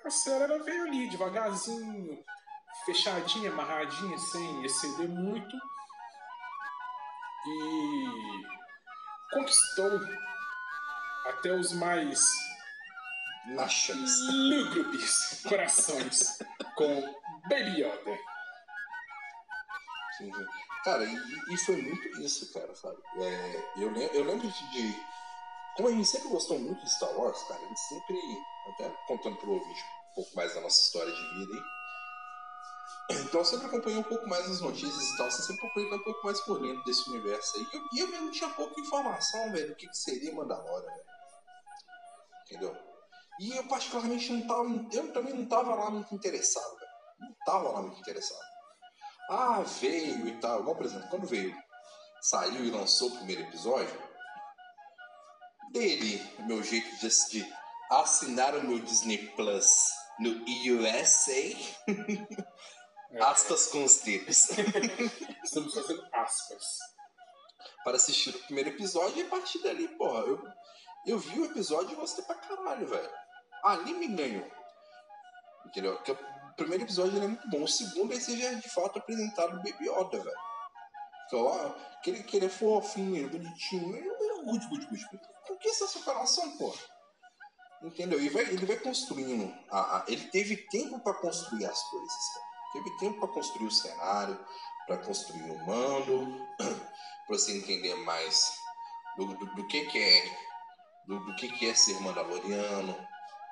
A 0.05 0.09
série 0.09 0.59
veio 0.59 0.83
ali, 0.83 1.09
devagarzinho, 1.09 2.23
fechadinha, 2.85 3.51
amarradinha, 3.51 4.17
sem 4.17 4.65
exceder 4.65 5.09
muito. 5.09 5.57
E 7.49 9.33
conquistou 9.33 9.99
até 11.25 11.51
os 11.53 11.71
mais 11.73 12.19
Nachas. 13.47 14.11
lúgubres 14.31 15.41
corações 15.47 16.37
com 16.75 17.01
Baby 17.49 17.81
Yoda. 17.81 18.17
Sim, 20.17 20.33
sim. 20.33 20.45
Cara, 20.83 21.03
e, 21.03 21.15
e 21.53 21.57
foi 21.57 21.81
muito 21.81 22.07
isso, 22.21 22.51
cara, 22.53 22.73
sabe? 22.75 22.97
É, 23.17 23.71
eu, 23.77 23.91
lembro, 23.91 24.15
eu 24.15 24.23
lembro 24.25 24.47
de, 24.47 24.69
de- 24.71 25.03
Como 25.75 25.89
a 25.89 25.91
gente 25.91 26.07
sempre 26.07 26.29
gostou 26.29 26.59
muito 26.59 26.83
de 26.83 26.91
Star 26.91 27.11
Wars, 27.17 27.41
cara, 27.43 27.59
a 27.61 27.67
gente 27.67 27.79
sempre. 27.79 28.19
Até 28.73 28.89
contando 29.07 29.35
pro 29.37 29.51
ouvinte 29.53 29.83
um 30.11 30.15
pouco 30.15 30.35
mais 30.35 30.53
da 30.53 30.61
nossa 30.61 30.79
história 30.81 31.11
de 31.11 31.21
vida 31.39 31.53
aí. 31.53 31.63
Então 33.11 33.41
eu 33.41 33.45
sempre 33.45 33.65
acompanhei 33.65 33.99
um 33.99 34.03
pouco 34.03 34.27
mais 34.29 34.49
as 34.49 34.61
notícias 34.61 35.09
e 35.09 35.17
tal, 35.17 35.31
você 35.31 35.41
sempre 35.41 35.65
acompanhei 35.65 35.93
um 35.93 36.03
pouco 36.03 36.25
mais 36.25 36.39
por 36.41 36.61
dentro 36.61 36.83
desse 36.83 37.09
universo 37.09 37.57
aí. 37.57 37.67
E 37.93 37.99
eu, 37.99 38.05
eu 38.05 38.11
mesmo 38.11 38.31
tinha 38.31 38.49
pouca 38.51 38.79
informação, 38.79 39.51
velho, 39.51 39.69
do 39.69 39.75
que, 39.75 39.87
que 39.87 39.97
seria 39.97 40.33
Mandalorian, 40.33 40.85
velho. 40.85 41.09
Entendeu? 42.45 42.77
E 43.39 43.55
eu 43.55 43.63
particularmente 43.67 44.31
não 44.31 44.47
tava. 44.47 44.95
Eu 44.95 45.13
também 45.13 45.33
não 45.33 45.45
tava 45.45 45.73
lá 45.73 45.89
muito 45.89 46.13
interessado, 46.13 46.75
velho. 46.77 46.91
Não 47.19 47.35
tava 47.45 47.69
lá 47.69 47.81
muito 47.81 47.99
interessado. 47.99 48.45
Ah, 49.29 49.61
veio 49.79 50.27
e 50.27 50.39
tal. 50.39 50.61
Igual, 50.61 50.75
por 50.75 50.85
exemplo, 50.85 51.07
quando 51.09 51.27
veio, 51.27 51.55
saiu 52.21 52.65
e 52.65 52.71
lançou 52.71 53.09
o 53.09 53.15
primeiro 53.17 53.43
episódio, 53.43 54.09
dele, 55.71 56.21
o 56.39 56.45
meu 56.45 56.63
jeito 56.63 56.89
de, 56.97 57.09
de 57.29 57.53
assinar 57.91 58.55
o 58.55 58.67
meu 58.67 58.79
Disney 58.79 59.17
Plus 59.35 59.91
no 60.19 60.31
USA, 60.75 61.31
É, 61.31 61.55
aspas 63.17 63.67
com 63.67 63.83
os 63.83 63.99
dedos, 64.01 64.49
Estamos 65.43 65.73
fazendo 65.73 66.05
aspas. 66.13 66.79
para 67.83 67.95
assistir 67.95 68.29
o 68.29 68.39
primeiro 68.43 68.69
episódio 68.69 69.17
e 69.17 69.21
a 69.25 69.29
partir 69.29 69.59
dali, 69.59 69.87
porra, 69.89 70.19
eu, 70.21 70.43
eu 71.05 71.19
vi 71.19 71.39
o 71.39 71.45
episódio 71.45 71.91
e 71.91 71.95
gostei 71.95 72.23
pra 72.25 72.35
caralho, 72.35 72.87
velho. 72.87 73.09
Ali 73.63 73.93
me 73.93 74.07
ganhou. 74.07 74.49
Entendeu? 75.65 75.95
Porque 75.95 76.11
o 76.11 76.53
primeiro 76.55 76.83
episódio 76.83 77.17
é 77.21 77.27
muito 77.27 77.49
bom. 77.49 77.63
O 77.63 77.67
segundo, 77.67 78.13
já 78.19 78.51
é 78.51 78.55
de 78.55 78.69
fato 78.69 78.99
apresentado 78.99 79.53
o 79.53 79.63
Baby 79.63 79.89
Yoda, 79.89 80.19
velho. 80.19 80.37
Então, 81.25 81.45
ó, 81.45 81.69
que 82.01 82.09
ele, 82.09 82.23
que 82.23 82.37
ele 82.37 82.45
é 82.47 82.49
fofinho, 82.49 83.15
ele 83.15 83.25
é 83.25 83.29
bonitinho, 83.29 83.95
ele 83.95 84.09
é 84.09 84.43
good, 84.43 84.67
good, 84.67 84.85
good. 84.87 85.05
good. 85.05 85.23
Conquista 85.47 85.87
seu 85.87 86.01
coração, 86.01 86.57
porra. 86.57 86.79
Entendeu? 87.81 88.19
E 88.19 88.29
vai, 88.29 88.43
ele 88.43 88.65
vai 88.65 88.77
construindo. 88.77 89.53
Ele 90.07 90.27
teve 90.29 90.57
tempo 90.57 90.99
pra 90.99 91.13
construir 91.13 91.65
as 91.65 91.81
coisas, 91.83 92.33
cara. 92.33 92.48
Teve 92.71 92.89
tempo 92.97 93.19
pra 93.19 93.27
construir 93.27 93.67
o 93.67 93.71
cenário, 93.71 94.39
pra 94.85 94.97
construir 94.97 95.51
o 95.51 95.65
mando, 95.65 96.47
pra 96.57 97.37
você 97.37 97.57
entender 97.57 97.95
mais 97.95 98.59
do, 99.17 99.25
do, 99.25 99.45
do 99.55 99.67
que, 99.67 99.85
que 99.85 99.97
é. 99.97 100.49
Do, 101.07 101.19
do 101.25 101.35
que, 101.35 101.47
que 101.47 101.67
é 101.67 101.73
ser 101.73 101.99
mandaloriano, 102.01 102.95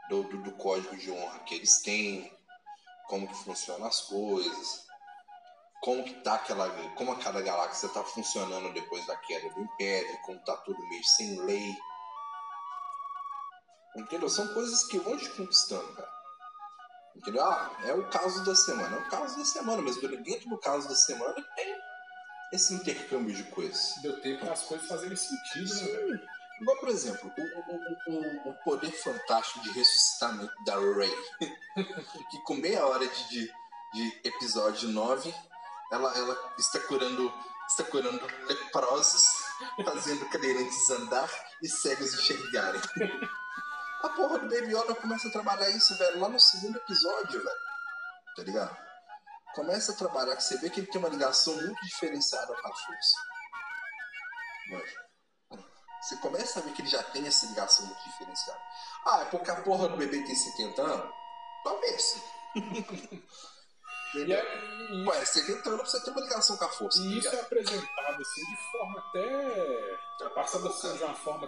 do, 0.10 0.24
do, 0.24 0.38
do 0.44 0.52
código 0.54 0.96
de 0.96 1.12
honra 1.12 1.40
que 1.40 1.56
eles 1.56 1.82
têm, 1.82 2.32
como 3.08 3.28
que 3.28 3.34
funcionam 3.34 3.88
as 3.88 4.02
coisas, 4.02 4.88
como 5.82 6.04
que 6.04 6.14
tá 6.22 6.36
aquela. 6.36 6.70
como 6.96 7.12
a 7.12 7.20
cada 7.20 7.42
galáxia 7.42 7.90
tá 7.90 8.04
funcionando 8.04 8.74
depois 8.74 9.06
da 9.06 9.16
queda 9.18 9.50
do 9.50 9.62
Império, 9.62 10.22
como 10.24 10.40
tá 10.44 10.56
tudo 10.58 10.88
meio 10.88 11.04
sem 11.04 11.40
lei. 11.42 11.76
Entendeu? 13.96 14.30
São 14.30 14.54
coisas 14.54 14.84
que 14.88 15.00
vão 15.00 15.18
te 15.18 15.30
conquistando, 15.30 15.94
cara. 15.96 16.17
Entendeu? 17.18 17.44
Ah, 17.44 17.76
é 17.84 17.94
o 17.94 18.08
caso 18.10 18.46
da 18.46 18.56
semana. 18.56 18.96
É 18.96 19.00
o 19.00 19.10
caso 19.10 19.38
da 19.38 19.46
semana, 19.46 19.82
mas 19.82 19.98
dentro 19.98 20.50
do 20.50 20.58
caso 20.60 20.88
da 20.88 20.96
semana 20.96 21.36
tem 21.56 21.76
esse 22.54 22.74
intercâmbio 22.76 23.36
de 23.36 23.44
coisas. 23.46 23.94
Deu 24.02 24.22
tempo 24.22 24.42
para 24.42 24.54
as 24.54 24.64
coisas 24.64 24.88
fazerem 24.88 25.18
sentido, 25.18 25.74
né, 25.76 25.88
velho? 25.88 26.20
Sim. 26.20 26.26
Igual, 26.62 26.78
por 26.78 26.90
exemplo, 26.90 27.32
o, 27.38 28.12
o, 28.12 28.16
o, 28.16 28.50
o 28.50 28.54
poder 28.64 28.92
fantástico 28.92 29.62
de 29.62 29.72
ressuscitamento 29.72 30.54
da 30.64 30.76
Rey. 30.80 31.16
que 32.32 32.42
com 32.46 32.56
meia 32.56 32.86
hora 32.86 33.08
de, 33.08 33.30
de, 33.30 33.52
de 33.94 34.22
episódio 34.24 34.90
9, 34.90 35.34
ela, 35.92 36.18
ela 36.18 36.54
está 36.58 36.80
curando 36.82 37.32
está 37.68 37.84
curando 37.84 38.26
leprosos, 38.48 39.26
fazendo 39.84 40.26
cadeirantes 40.30 40.90
andar 40.90 41.30
e 41.62 41.68
cegos 41.68 42.14
enxergarem. 42.14 42.82
A 44.04 44.10
porra 44.10 44.40
do 44.40 44.48
Baby 44.50 44.76
Yoda 44.76 44.94
começa 44.96 45.28
a 45.28 45.32
trabalhar 45.32 45.70
isso, 45.72 45.98
velho, 45.98 46.20
lá 46.20 46.30
no 46.30 46.40
segundo 46.40 46.78
episódio, 46.78 47.44
velho. 47.44 47.60
Tá 48.36 48.44
ligado? 48.44 48.78
Começa 49.56 49.92
a 49.92 49.96
trabalhar, 49.96 50.36
que 50.36 50.44
você 50.44 50.58
vê 50.58 50.70
que 50.70 50.82
ele 50.82 50.88
tem 50.88 51.00
uma 51.00 51.10
ligação 51.10 51.56
muito 51.56 51.84
diferenciada 51.84 52.54
com 52.54 52.68
a 52.68 52.76
força. 52.76 53.18
Mano, 54.70 55.66
você 56.02 56.16
começa 56.18 56.60
a 56.60 56.64
ver 56.64 56.74
que 56.74 56.82
ele 56.82 56.90
já 56.90 57.02
tem 57.04 57.26
essa 57.26 57.48
ligação 57.48 57.86
muito 57.88 58.04
diferenciada. 58.04 58.62
Ah, 59.06 59.22
é 59.22 59.26
porque 59.26 59.50
a 59.50 59.62
porra 59.62 59.90
do 59.90 59.98
bebê 59.98 60.22
tem 60.24 60.36
70 60.36 60.82
anos? 60.82 61.14
Talvez. 61.64 62.22
Entendeu? 64.14 64.40
e- 64.94 65.08
Ué, 65.08 65.26
70 65.26 65.70
anos 65.70 65.82
pra 65.82 65.90
você 65.90 66.04
ter 66.04 66.12
uma 66.12 66.22
ligação 66.22 66.56
com 66.56 66.66
a 66.66 66.70
força. 66.70 67.00
tá 67.00 67.06
e 67.06 67.18
isso 67.18 67.36
é 67.36 67.40
apresentado 67.42 68.22
assim 68.22 68.46
de 68.46 68.58
forma 68.72 69.00
até. 69.00 70.26
É 70.26 70.30
passado 70.30 70.68
assim 70.68 70.96
de 70.98 71.04
uma 71.04 71.16
forma 71.16 71.48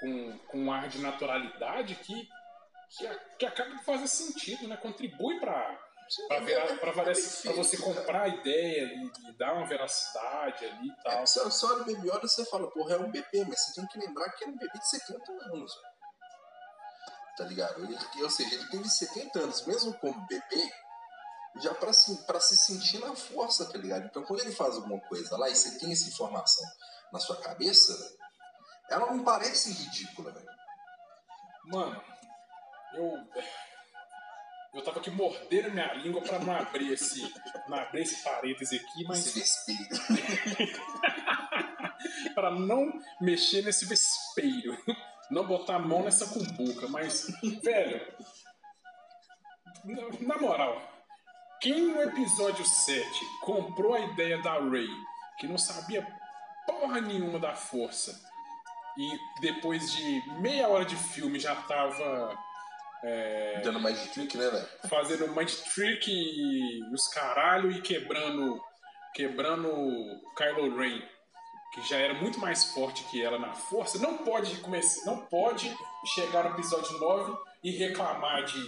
com, 0.00 0.38
com 0.48 0.58
um 0.64 0.72
ar 0.72 0.88
de 0.88 0.98
naturalidade 0.98 1.94
que, 1.96 2.28
que, 2.90 3.08
que 3.38 3.46
acaba 3.46 3.70
de 3.70 3.84
fazer 3.84 4.06
sentido, 4.08 4.68
né? 4.68 4.76
Contribui 4.76 5.40
para 5.40 5.86
para 6.28 6.36
É, 6.36 6.76
para 6.76 7.10
é 7.10 7.52
você 7.52 7.76
comprar 7.78 8.22
a 8.22 8.28
ideia 8.28 8.84
e, 8.84 9.10
e 9.28 9.32
dar 9.36 9.54
uma 9.54 9.66
veracidade 9.66 10.64
ali 10.64 10.86
e 10.86 10.92
É, 10.92 11.02
tal. 11.02 11.26
você, 11.26 11.42
você 11.42 11.66
olha 11.66 11.82
o 11.82 11.84
Baby 11.84 12.08
Yoda 12.08 12.20
e 12.24 12.28
você 12.28 12.44
fala, 12.46 12.70
porra, 12.70 12.94
é 12.94 12.98
um 12.98 13.10
bebê, 13.10 13.44
mas 13.48 13.58
você 13.60 13.74
tem 13.74 13.86
que 13.88 13.98
lembrar 13.98 14.30
que 14.30 14.44
é 14.44 14.48
um 14.48 14.56
bebê 14.56 14.78
de 14.78 14.88
70 14.88 15.32
anos. 15.52 15.72
Tá 17.36 17.44
ligado? 17.44 17.82
Ele- 17.84 17.98
ou 18.22 18.30
seja, 18.30 18.54
ele 18.54 18.68
teve 18.68 18.88
70 18.88 19.40
anos, 19.40 19.66
mesmo 19.66 19.92
como 19.98 20.26
bebê, 20.28 20.70
já 21.56 21.74
pra 21.74 21.92
se, 21.92 22.24
pra 22.24 22.38
se 22.38 22.56
sentir 22.56 22.98
na 23.00 23.14
força, 23.16 23.70
tá 23.70 23.76
ligado? 23.76 24.06
Então 24.06 24.22
quando 24.22 24.40
ele 24.40 24.52
faz 24.52 24.76
alguma 24.76 25.00
coisa 25.08 25.36
lá 25.36 25.48
e 25.50 25.56
você 25.56 25.76
tem 25.78 25.90
essa 25.92 26.08
informação 26.08 26.64
na 27.12 27.18
sua 27.18 27.36
cabeça, 27.40 27.92
ela 28.90 29.06
não 29.12 29.22
parece 29.24 29.72
ridícula, 29.72 30.30
velho. 30.32 30.46
Mano, 31.66 32.02
eu. 32.94 33.12
Eu 34.74 34.84
tava 34.84 34.98
aqui 35.00 35.10
mordendo 35.10 35.70
minha 35.70 35.92
língua 35.94 36.20
pra 36.20 36.38
não 36.38 36.54
abrir 36.54 36.92
esse. 36.92 37.22
Não 37.68 37.78
abrir 37.78 38.02
esse 38.02 38.22
parêntese 38.22 38.76
aqui, 38.76 39.04
mas. 39.08 39.26
Esse 39.26 39.40
espírito. 39.40 39.96
para 42.34 42.50
não 42.50 42.92
mexer 43.20 43.62
nesse 43.62 43.86
vespeiro, 43.86 44.76
não 45.30 45.46
botar 45.46 45.76
a 45.76 45.78
mão 45.80 46.02
nessa 46.04 46.26
cumbuca, 46.28 46.86
mas, 46.88 47.26
velho, 47.62 48.14
na- 49.84 50.34
na 50.34 50.40
moral, 50.40 50.80
quem 51.60 51.80
no 51.80 52.02
episódio 52.02 52.64
7 52.64 53.08
comprou 53.42 53.94
a 53.94 54.00
ideia 54.00 54.40
da 54.42 54.52
Ray, 54.60 54.88
que 55.38 55.46
não 55.48 55.56
sabia 55.58 56.06
porra 56.66 57.00
nenhuma 57.00 57.38
da 57.38 57.54
força, 57.54 58.20
e 58.98 59.18
depois 59.40 59.92
de 59.92 60.22
meia 60.40 60.68
hora 60.68 60.84
de 60.84 60.96
filme 60.96 61.38
já 61.38 61.54
tava 61.54 62.36
Dando 63.62 63.80
mais 63.80 64.02
de 64.02 64.08
trick, 64.08 64.36
né, 64.36 64.48
velho? 64.48 64.66
fazendo 64.88 65.28
mind 65.28 65.50
trick 65.74 66.10
e 66.10 66.82
os 66.92 67.08
caralho 67.08 67.70
e 67.70 67.80
quebrando 67.80 68.60
quebrando 69.14 69.70
Kylo 70.36 70.76
Ren, 70.76 71.00
que 71.72 71.82
já 71.88 71.96
era 71.96 72.14
muito 72.14 72.38
mais 72.38 72.66
forte 72.72 73.02
que 73.04 73.22
ela 73.22 73.38
na 73.38 73.54
força, 73.54 73.98
não 73.98 74.18
pode 74.18 74.56
começar, 74.56 75.06
não 75.06 75.24
pode 75.26 75.74
chegar 76.14 76.44
no 76.44 76.50
episódio 76.50 76.98
9 76.98 77.34
e 77.64 77.70
reclamar 77.70 78.44
de 78.44 78.62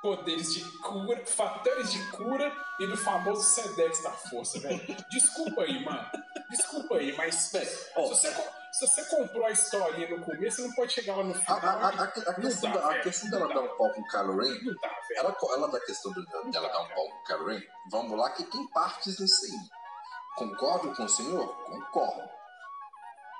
poderes 0.00 0.54
de 0.54 0.60
cura, 0.78 1.24
fatores 1.24 1.92
de 1.92 2.10
cura 2.10 2.52
e 2.80 2.86
do 2.86 2.96
famoso 2.96 3.42
Sedex 3.42 4.02
da 4.02 4.10
força, 4.10 4.60
velho. 4.60 4.80
Desculpa 5.10 5.62
aí, 5.62 5.84
mano. 5.84 6.10
Desculpa 6.50 6.96
aí, 6.96 7.16
mas 7.16 7.52
ó. 7.96 8.06
se, 8.06 8.08
você, 8.10 8.34
se 8.72 8.86
você 8.86 9.04
comprou 9.04 9.44
a 9.46 9.50
historinha 9.50 10.08
no 10.16 10.24
começo, 10.24 10.56
você 10.56 10.62
não 10.68 10.74
pode 10.74 10.92
chegar 10.92 11.16
lá 11.16 11.24
no 11.24 11.30
A, 11.32 11.34
final. 11.34 11.58
a, 11.60 11.72
a, 11.72 11.88
a, 11.88 12.04
a 12.04 12.34
questão, 12.34 12.70
dá, 12.72 12.78
da- 12.80 12.86
a 12.86 12.88
velho. 12.90 13.02
questão 13.02 13.30
dela 13.30 13.48
dar 13.54 13.60
um 13.60 13.68
pau 13.76 13.92
com 13.92 14.00
o 14.00 14.08
Kylo 14.08 14.36
Ren 14.38 14.58
dá. 14.80 14.90
Ela, 15.16 15.36
ela 15.54 15.68
da 15.70 15.80
questão 15.80 16.12
dela 16.12 16.26
dar 16.32 16.80
um 16.80 16.88
pau 16.88 17.08
com 17.10 17.16
o 17.18 17.22
Kylo 17.24 17.46
Ren, 17.48 17.62
vamos 17.90 18.18
lá 18.18 18.30
que 18.30 18.44
tem 18.44 18.66
partes 18.68 19.18
nisso 19.18 19.44
aí. 19.44 19.60
Concordo 20.36 20.94
com 20.96 21.04
o 21.04 21.08
senhor? 21.08 21.46
Concordo. 21.64 22.28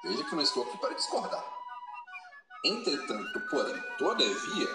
Veja 0.04 0.24
que 0.24 0.32
eu 0.32 0.36
não 0.36 0.42
estou 0.42 0.64
aqui 0.64 0.76
para 0.78 0.94
discordar. 0.94 1.44
Entretanto, 2.64 3.40
porém, 3.50 3.80
todavia, 3.98 4.68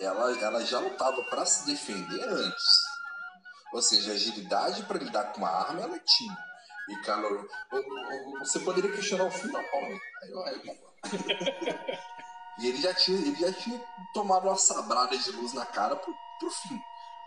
ela, 0.00 0.38
ela 0.38 0.64
já 0.64 0.78
lutava 0.80 1.22
para 1.24 1.46
se 1.46 1.64
defender 1.66 2.22
antes. 2.24 2.64
Ou 3.72 3.80
seja, 3.80 4.12
agilidade 4.12 4.82
para 4.84 4.98
lidar 4.98 5.32
com 5.32 5.38
uma 5.38 5.50
arma 5.50 5.80
ela 5.82 5.98
tinha. 5.98 6.36
E 6.88 6.94
o- 6.94 7.36
o- 7.76 8.34
o- 8.34 8.38
você 8.40 8.58
poderia 8.60 8.90
questionar 8.92 9.24
o 9.24 9.30
fim 9.30 9.48
da 9.52 9.62
pau, 9.62 9.82
né? 9.82 10.00
Aí 10.22 10.30
eu, 10.30 10.42
aí 10.44 10.60
eu. 10.64 10.80
E 12.58 12.66
ele 12.68 12.80
já 12.80 12.92
tinha, 12.92 13.18
ele 13.18 13.36
já 13.36 13.52
tinha 13.52 13.80
tomado 14.12 14.46
uma 14.46 14.56
sabrada 14.56 15.16
de 15.16 15.30
luz 15.32 15.52
na 15.54 15.64
cara 15.66 15.96
pro, 15.96 16.14
pro 16.38 16.50
fim. 16.50 16.78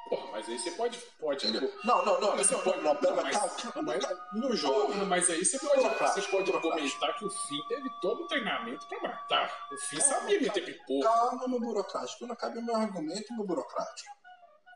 Porra, 0.10 0.28
mas 0.34 0.48
aí 0.50 0.60
você 0.60 0.72
pode. 0.72 0.98
pode 1.20 1.48
Entendeu? 1.48 1.74
Não, 1.86 2.06
não, 2.06 2.20
não, 2.20 2.36
Mas 2.36 2.50
não, 2.52 2.60
você 2.60 2.64
pode- 2.70 2.82
não, 2.84 2.96
pera, 2.98 3.16
não, 3.16 3.24
mas 3.24 3.38
calma, 3.38 3.50
calma, 3.56 3.82
mas- 3.94 4.06
calma. 4.06 4.28
No 4.34 4.56
jogo. 4.56 4.94
Mas 5.06 5.30
aí 5.30 5.44
você 5.46 5.58
pode, 5.60 5.76
Burocrático, 5.82 6.22
você 6.22 6.28
pode 6.30 6.46
burocrático. 6.52 6.74
argumentar 6.74 7.14
que 7.18 7.26
o 7.26 7.30
Finn 7.30 7.68
teve 7.70 7.90
todo 8.02 8.24
o 8.24 8.28
treinamento 8.28 8.86
pra 8.88 9.02
matar. 9.02 9.68
O 9.72 9.78
Finn 9.78 10.02
sabia 10.02 10.42
meter 10.42 10.66
pipoca. 10.66 11.08
Calma, 11.08 11.48
meu 11.48 11.60
burocrático. 11.60 12.20
Quando 12.20 12.32
acabe 12.32 12.62
meu 12.62 12.76
argumento, 12.76 13.34
meu 13.34 13.46
burocrático. 13.46 14.12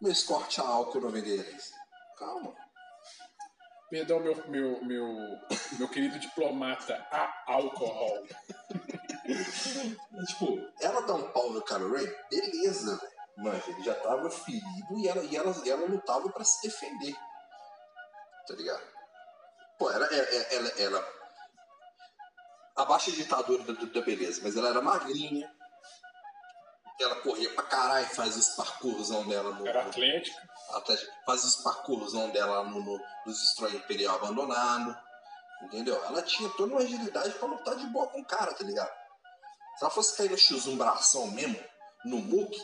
Meu 0.02 0.12
escorte 0.12 0.62
a 0.62 0.64
álcool 0.68 1.02
no 1.02 1.10
venderes. 1.10 1.72
Calma. 2.18 2.56
Perdão, 3.90 4.20
meu, 4.20 4.36
meu, 4.48 4.84
meu, 4.84 5.40
meu 5.80 5.90
querido 5.90 6.20
diplomata 6.20 6.96
a 7.12 7.44
álcool. 7.48 8.28
Tipo, 10.28 10.58
ela 10.82 11.02
dá 11.02 11.14
um 11.16 11.32
pau 11.32 11.52
no 11.52 11.62
Kylo 11.62 11.94
Ren, 11.94 12.10
beleza, 12.30 13.00
velho. 13.38 13.64
Ele 13.68 13.84
já 13.84 13.94
tava 13.96 14.30
ferido 14.30 14.98
e 14.98 15.08
ela, 15.08 15.24
e 15.24 15.36
ela, 15.36 15.54
ela 15.66 15.86
lutava 15.86 16.30
pra 16.30 16.44
se 16.46 16.66
defender. 16.66 17.14
Tá 18.48 18.54
ligado? 18.56 18.84
Pô, 19.78 19.92
ela, 19.92 20.06
ela, 20.06 20.48
ela, 20.52 20.70
ela 20.80 21.14
abaixa 22.78 23.12
a 23.12 23.14
ditadura 23.14 23.64
da, 23.64 23.74
da 23.74 24.02
beleza, 24.02 24.42
mas 24.44 24.56
ela 24.56 24.70
era 24.70 24.82
magrinha. 24.82 25.52
Ela 27.00 27.16
corria 27.22 27.54
pra 27.54 27.64
caralho, 27.64 28.08
faz 28.08 28.36
os 28.36 28.50
parcoursão 28.50 29.28
dela 29.28 29.52
no. 29.54 29.68
Era 29.68 29.84
atlética. 29.84 30.50
Atlético, 30.72 31.12
faz 31.26 31.44
os 31.44 31.56
parcoursão 31.58 32.30
dela 32.32 32.64
no, 32.64 32.80
no, 32.84 33.00
nos 33.26 33.40
Destroy 33.40 33.76
Imperial 33.76 34.16
abandonado. 34.16 34.98
Entendeu? 35.64 35.96
Ela 36.06 36.22
tinha 36.24 36.50
toda 36.52 36.74
uma 36.74 36.82
agilidade 36.82 37.32
pra 37.36 37.48
lutar 37.48 37.76
de 37.76 37.86
boa 37.88 38.08
com 38.08 38.20
o 38.22 38.26
cara, 38.26 38.54
tá 38.54 38.64
ligado? 38.64 38.92
Se 39.78 39.84
ela 39.84 39.90
fosse 39.92 40.16
cair 40.18 40.30
no 40.30 40.36
X1 40.38 40.76
bração 40.78 41.28
mesmo, 41.32 41.60
no 42.06 42.18
Mook, 42.18 42.56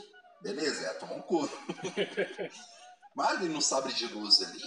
beleza, 0.41 0.81
ia 0.81 0.93
tomar 0.95 1.15
um 1.15 1.21
couro. 1.21 1.51
Mas 3.15 3.29
ali 3.29 3.49
no 3.49 3.61
sabre 3.61 3.93
de 3.93 4.07
luz 4.07 4.41
ali, 4.41 4.61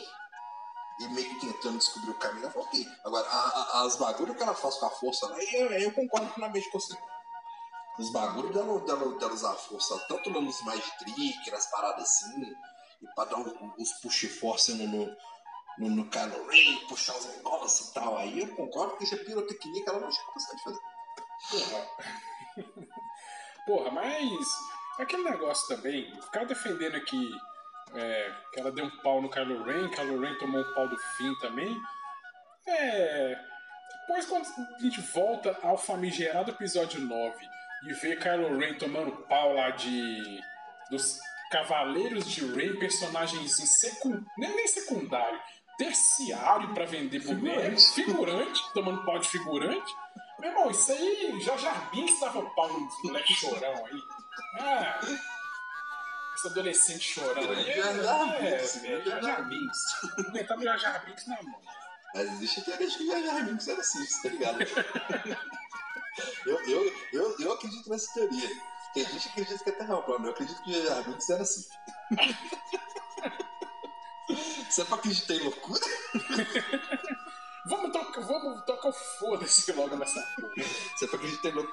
e 1.01 1.09
meio 1.09 1.29
que 1.29 1.47
tentando 1.47 1.79
descobrir 1.79 2.11
o 2.11 2.19
caminho, 2.19 2.45
ela 2.45 2.53
falou, 2.53 2.69
ok. 2.69 2.87
Agora, 3.05 3.29
a- 3.29 3.79
a- 3.81 3.83
as 3.85 3.97
bagulhos 3.97 4.37
que 4.37 4.43
ela 4.43 4.55
faz 4.55 4.77
com 4.77 4.87
a 4.87 4.91
força 4.91 5.27
lá, 5.27 5.37
eu, 5.53 5.71
eu 5.73 5.93
concordo 5.93 6.33
plenamente 6.33 6.71
com 6.71 6.79
você. 6.79 6.97
Os 7.99 8.13
bagulhos 8.13 8.53
dela, 8.53 8.79
dela, 8.81 9.19
dela 9.19 9.33
usar 9.33 9.55
força, 9.55 9.99
tanto 10.09 10.31
nos 10.31 10.61
mais 10.63 10.85
trick, 10.99 11.51
nas 11.51 11.67
paradas 11.71 12.03
assim, 12.03 12.55
e 13.01 13.07
pra 13.15 13.25
dar 13.25 13.41
os, 13.41 13.53
os 13.79 13.93
push-force 14.01 14.75
no, 14.75 14.87
no, 14.87 15.17
no, 15.79 15.91
no 15.91 16.11
Kylo 16.11 16.47
Ren, 16.49 16.77
puxar 16.89 17.17
os 17.17 17.25
negócios 17.37 17.89
e 17.89 17.95
tal, 17.95 18.19
aí 18.19 18.41
eu 18.41 18.55
concordo 18.55 18.97
que 18.99 19.05
isso 19.05 19.15
é 19.15 19.19
pirotecnia 19.19 19.83
que 19.83 19.89
ela 19.89 20.01
não 20.01 20.11
tinha 20.11 20.27
capacidade 20.27 20.59
de 20.59 20.65
fazer. 20.65 20.81
Porra. 21.51 21.87
Porra, 23.67 23.91
mas 23.91 24.47
aquele 24.99 25.25
negócio 25.25 25.75
também, 25.75 26.21
ficar 26.21 26.45
defendendo 26.45 27.01
que, 27.03 27.31
é, 27.95 28.35
que 28.53 28.61
ela 28.61 28.73
deu 28.73 28.85
um 28.85 28.97
pau 28.99 29.23
no 29.23 29.31
Kylo 29.31 29.65
Ren, 29.65 29.89
Kylo 29.89 30.21
Ren 30.21 30.37
tomou 30.39 30.61
um 30.61 30.75
pau 30.75 30.87
do 30.87 30.99
Finn 30.99 31.35
também. 31.41 31.75
É. 32.67 33.57
Depois 34.01 34.27
quando 34.27 34.47
a 34.47 34.79
gente 34.83 35.01
volta 35.01 35.59
ao 35.63 35.77
famigerado 35.77 36.53
episódio 36.53 37.01
9 37.01 37.57
e 37.85 37.93
vê 37.95 38.17
Kylo 38.17 38.59
Ren 38.59 38.75
tomando 38.75 39.13
pau 39.29 39.55
lá 39.55 39.71
de. 39.71 40.41
dos 40.91 41.19
Cavaleiros 41.51 42.27
de 42.27 42.45
Ren, 42.45 42.77
personagens 42.77 43.59
em 43.61 43.67
secun... 43.67 44.25
nem, 44.37 44.55
nem 44.57 44.67
secundário, 44.67 45.41
terciário 45.79 46.75
pra 46.75 46.85
vender 46.85 47.21
boneco, 47.23 47.81
figurante, 47.95 48.61
tomando 48.75 49.05
pau 49.05 49.19
de 49.19 49.29
figurante. 49.29 49.95
Meu 50.41 50.51
irmão, 50.51 50.71
isso 50.71 50.93
aí, 50.93 51.41
já 51.41 51.57
Jar 51.57 51.91
Binks 51.91 52.21
dava 52.21 52.43
pau 52.51 52.69
no 52.69 52.89
moleque 53.05 53.33
chorão 53.33 53.87
aí. 53.87 54.03
Ah, 54.61 55.01
esse 56.35 56.49
adolescente 56.49 57.15
chorão 57.15 57.51
aí. 57.51 57.75
Jar 57.75 58.43
É, 58.43 58.51
Binks, 58.51 58.85
é, 58.85 59.01
Jar 59.23 59.49
Binks. 59.49 59.79
Binks 61.07 61.27
na 61.27 61.43
mão. 61.43 61.61
Mas 62.15 62.33
existe 62.33 62.61
a 62.61 62.65
teoria 62.65 62.89
de 62.89 62.97
que 62.99 63.07
Jar 63.07 63.45
Binks 63.45 63.69
era 63.69 63.81
assim, 63.81 64.23
tá 64.23 64.29
ligado? 64.29 64.59
eu, 66.47 66.61
eu, 66.67 66.93
eu, 67.13 67.37
eu 67.41 67.53
acredito 67.53 67.89
nessa 67.91 68.13
teoria. 68.15 68.49
Tem 68.95 69.05
gente 69.05 69.23
que 69.23 69.29
acredita 69.41 69.65
que 69.65 69.71
é 69.71 69.73
terra 69.73 70.03
plana, 70.03 70.27
eu 70.27 70.31
acredito 70.31 70.63
que 70.63 70.87
Jar 70.87 71.05
Binks 71.05 71.31
era 71.31 71.43
assim. 71.43 71.65
Você 74.69 74.83
é 74.83 74.85
pra 74.85 74.97
acreditar 74.97 75.35
em 75.35 75.45
loucura? 75.45 75.81
tacar 78.67 78.91
o 78.91 78.93
foda-se 78.93 79.73
logo 79.73 79.97
nessa 79.97 80.21
porra. 80.37 80.53
Você 80.97 81.07
foi 81.09 81.19
acreditando. 81.19 81.73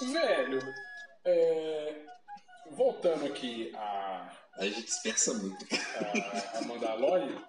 Velho, 0.12 0.74
é, 1.24 2.06
voltando 2.72 3.26
aqui 3.26 3.72
a, 3.76 4.30
A 4.58 4.64
gente 4.64 4.82
dispersa 4.82 5.34
muito. 5.34 5.66
a, 5.72 6.58
a 6.58 6.62
Mandalorian. 6.62 7.42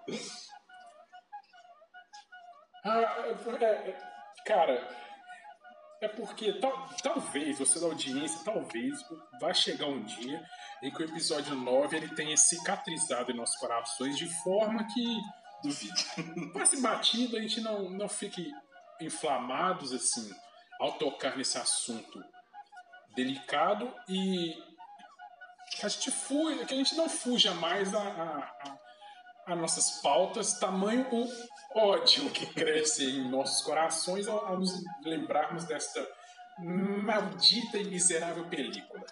Ah, 2.84 3.00
é- 3.00 3.32
é- 3.64 4.15
cara, 4.46 4.88
é 6.02 6.08
porque 6.08 6.54
tal- 6.54 6.90
talvez, 7.02 7.58
você 7.58 7.80
da 7.80 7.88
audiência, 7.88 8.40
talvez 8.44 9.00
vai 9.40 9.54
chegar 9.54 9.88
um 9.88 10.04
dia 10.04 10.44
em 10.84 10.92
que 10.92 11.02
o 11.02 11.06
episódio 11.06 11.56
9 11.56 11.96
ele 11.98 12.14
tenha 12.16 12.36
cicatrizado 12.38 13.32
em 13.32 13.36
nossos 13.36 13.56
corações 13.58 14.18
de 14.18 14.28
forma 14.44 14.86
que 14.94 15.04
Duvido. 15.64 15.96
passe 16.54 16.80
batido, 16.82 17.38
a 17.38 17.42
gente 17.42 17.60
não, 17.62 17.90
não 17.90 18.08
fique 18.10 18.52
inflamados 19.02 19.92
assim 19.94 20.30
ao 20.80 20.92
tocar 20.94 21.36
nesse 21.38 21.58
assunto 21.58 22.24
delicado 23.16 23.92
e 24.08 24.54
que 25.72 25.86
a 25.86 25.90
gente 25.90 26.12
fuja, 26.12 26.66
que 26.66 26.74
a 26.74 26.78
gente 26.78 26.96
não 26.96 27.10
fuja 27.10 27.54
mais 27.56 27.94
a, 27.96 28.00
a, 28.00 28.38
a- 28.40 28.78
a 29.46 29.56
nossas 29.56 30.02
pautas, 30.02 30.60
tamanho 30.60 31.08
o 31.12 31.80
ódio 31.80 32.30
que 32.32 32.46
cresce 32.48 33.04
em 33.06 33.30
nossos 33.30 33.62
corações 33.64 34.28
ao, 34.28 34.46
ao 34.46 34.60
nos 34.60 34.72
lembrarmos 35.04 35.66
desta 35.66 36.06
maldita 36.60 37.78
e 37.78 37.86
miserável 37.86 38.48
película. 38.48 39.04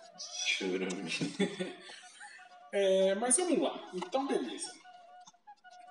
Churume. 0.48 1.12
É, 2.76 3.14
mas 3.14 3.38
vamos 3.38 3.60
lá. 3.60 3.80
Então, 3.94 4.26
beleza. 4.26 4.72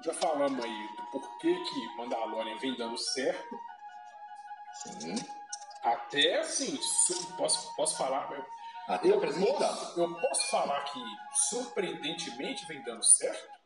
Já 0.05 0.13
falamos 0.13 0.65
aí 0.65 0.89
do 0.97 1.11
porquê 1.13 1.55
que 1.55 1.97
Mandalorian 1.97 2.59
vem 2.59 2.77
dando 2.77 2.99
certo. 2.99 3.57
Sim. 4.83 5.15
Até 5.85 6.41
assim, 6.41 6.77
posso, 7.37 7.73
posso 7.77 7.97
falar. 7.97 8.29
Até 8.89 9.11
Eu 9.11 9.21
posso, 9.21 10.01
eu 10.01 10.13
posso 10.13 10.51
falar 10.51 10.83
que 10.87 11.01
surpreendentemente 11.51 12.67
vem 12.67 12.83
dando 12.83 13.05
certo? 13.05 13.62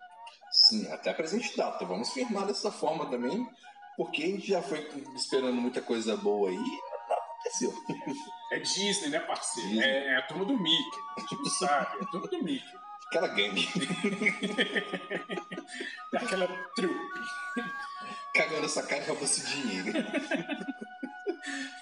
Sim, 0.69 0.91
até 0.91 1.11
a 1.11 1.15
presente 1.15 1.57
data. 1.57 1.85
Vamos 1.85 2.13
firmar 2.13 2.47
dessa 2.47 2.73
forma 2.73 3.07
também, 3.07 3.49
porque 3.97 4.23
a 4.23 4.27
gente 4.27 4.49
já 4.49 4.63
foi 4.63 4.81
esperando 5.15 5.61
muita 5.61 5.81
coisa 5.81 6.17
boa 6.17 6.49
aí 6.51 6.57
e 6.57 6.59
não 7.09 7.17
aconteceu. 7.17 7.73
É 8.53 8.61
Disney, 8.61 9.09
né, 9.09 9.19
parceiro? 9.19 9.71
Disney. 9.71 9.85
É, 9.85 10.13
é 10.13 10.17
a 10.19 10.23
turma 10.23 10.45
do 10.45 10.57
Mickey. 10.57 11.01
A 11.17 11.21
gente 11.21 11.37
não 11.37 11.47
sabe, 11.47 11.99
é 11.99 12.03
a 12.03 12.07
turma 12.07 12.29
do 12.29 12.45
Mickey. 12.45 12.79
Aquela 13.09 13.27
gangue. 13.27 13.69
É 16.13 16.17
aquela 16.17 16.47
trupe. 16.77 17.21
Cagando 18.35 18.67
essa 18.67 18.83
cara 18.85 19.05
e 19.05 19.25
esse 19.25 19.47
dinheiro. 19.47 19.99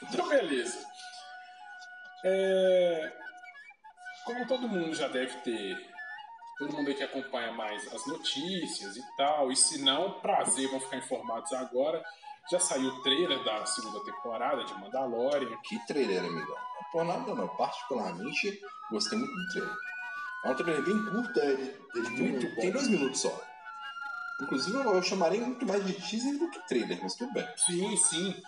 Então, 0.02 0.28
beleza. 0.28 0.86
É, 2.24 3.12
Como 4.24 4.46
todo 4.46 4.68
mundo 4.68 4.94
já 4.94 5.08
deve 5.08 5.36
ter. 5.40 5.93
Todo 6.58 6.72
mundo 6.72 6.88
aí 6.88 6.94
que 6.94 7.02
acompanha 7.02 7.52
mais 7.52 7.92
as 7.92 8.06
notícias 8.06 8.96
e 8.96 9.02
tal. 9.16 9.50
E 9.50 9.56
se 9.56 9.82
não, 9.82 10.20
prazer, 10.20 10.68
vão 10.70 10.80
ficar 10.80 10.96
informados 10.98 11.52
agora. 11.52 12.02
Já 12.50 12.60
saiu 12.60 12.90
o 12.90 13.02
trailer 13.02 13.42
da 13.42 13.64
segunda 13.66 14.04
temporada 14.04 14.64
de 14.64 14.74
Mandalorian. 14.74 15.56
Que 15.64 15.78
trailer, 15.86 16.20
amigão. 16.24 16.46
Não 16.56 16.90
por 16.92 17.04
nada 17.04 17.34
não. 17.34 17.48
Particularmente, 17.56 18.60
gostei 18.90 19.18
muito 19.18 19.34
do 19.34 19.48
trailer. 19.52 19.76
É 20.44 20.50
um 20.50 20.54
trailer 20.54 20.84
bem 20.84 21.04
curto, 21.06 21.40
ele, 21.40 21.80
ele 21.94 22.06
tem- 22.10 22.28
Muito 22.28 22.48
bom. 22.54 22.60
tem 22.60 22.70
dois 22.70 22.88
minutos 22.88 23.20
só. 23.22 23.40
Inclusive, 24.42 24.76
eu 24.76 25.02
chamaria 25.02 25.40
muito 25.40 25.64
mais 25.66 25.84
de 25.86 25.94
teaser 25.94 26.38
do 26.38 26.50
que 26.50 26.58
trailer, 26.68 26.98
mas 27.02 27.14
tudo 27.14 27.32
bem. 27.32 27.48
Sim, 27.56 27.96
sim. 27.96 28.42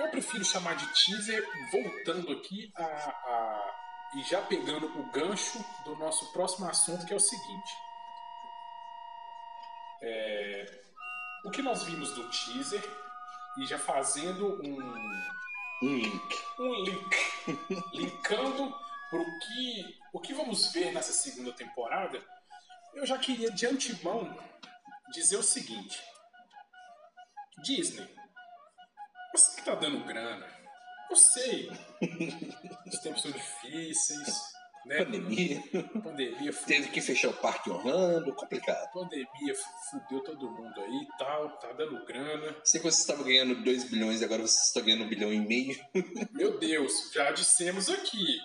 Eu 0.00 0.08
prefiro 0.10 0.44
chamar 0.44 0.74
de 0.74 0.86
teaser, 0.88 1.46
voltando 1.70 2.32
aqui 2.32 2.72
a, 2.76 2.82
a- 2.84 3.73
e 4.16 4.22
já 4.22 4.40
pegando 4.42 4.86
o 4.98 5.10
gancho 5.10 5.64
do 5.84 5.96
nosso 5.96 6.32
próximo 6.32 6.68
assunto, 6.68 7.04
que 7.06 7.12
é 7.12 7.16
o 7.16 7.20
seguinte. 7.20 7.72
É, 10.02 10.82
o 11.44 11.50
que 11.50 11.62
nós 11.62 11.82
vimos 11.82 12.12
do 12.14 12.28
teaser 12.30 12.82
e 13.58 13.66
já 13.66 13.78
fazendo 13.78 14.60
um, 14.62 14.78
Um 15.82 15.96
link. 15.96 16.42
um 16.58 16.74
link, 16.74 17.16
linkando 17.92 18.74
para 19.10 19.20
o 19.20 19.38
que, 19.38 20.00
o 20.12 20.20
que 20.20 20.34
vamos 20.34 20.72
ver 20.72 20.92
nessa 20.92 21.12
segunda 21.12 21.52
temporada, 21.52 22.22
eu 22.94 23.06
já 23.06 23.18
queria 23.18 23.50
de 23.50 23.66
antemão 23.66 24.36
dizer 25.12 25.36
o 25.36 25.42
seguinte: 25.42 26.02
Disney, 27.62 28.08
você 29.32 29.56
que 29.56 29.64
tá 29.64 29.74
dando 29.74 30.04
grana, 30.04 30.46
eu 31.14 31.16
sei, 31.16 31.70
os 32.86 32.98
tempos 32.98 33.22
são 33.22 33.30
difíceis, 33.30 34.52
né? 34.84 35.04
Pandemia. 35.04 35.62
Pandemia, 36.02 36.52
fu- 36.52 36.66
Teve 36.66 36.88
que 36.88 37.00
fechar 37.00 37.28
o 37.28 37.34
parque 37.34 37.70
Orlando. 37.70 38.34
Complicado. 38.34 38.92
pandemia 38.92 39.54
fu- 39.54 39.90
fudeu 40.00 40.20
todo 40.24 40.50
mundo 40.50 40.80
aí 40.80 41.02
e 41.02 41.18
tal, 41.18 41.48
tá 41.58 41.72
dando 41.72 42.04
grana. 42.04 42.54
Sei 42.64 42.80
que 42.80 42.90
você 42.90 43.00
estava 43.00 43.22
ganhando 43.22 43.62
2 43.62 43.84
bilhões 43.84 44.20
e 44.20 44.24
agora 44.24 44.42
você 44.42 44.58
está 44.60 44.80
ganhando 44.80 45.04
um 45.04 45.08
bilhão 45.08 45.32
e 45.32 45.38
meio. 45.40 45.78
Meu 46.32 46.58
Deus, 46.58 47.10
já 47.14 47.30
dissemos 47.30 47.88
aqui. 47.88 48.38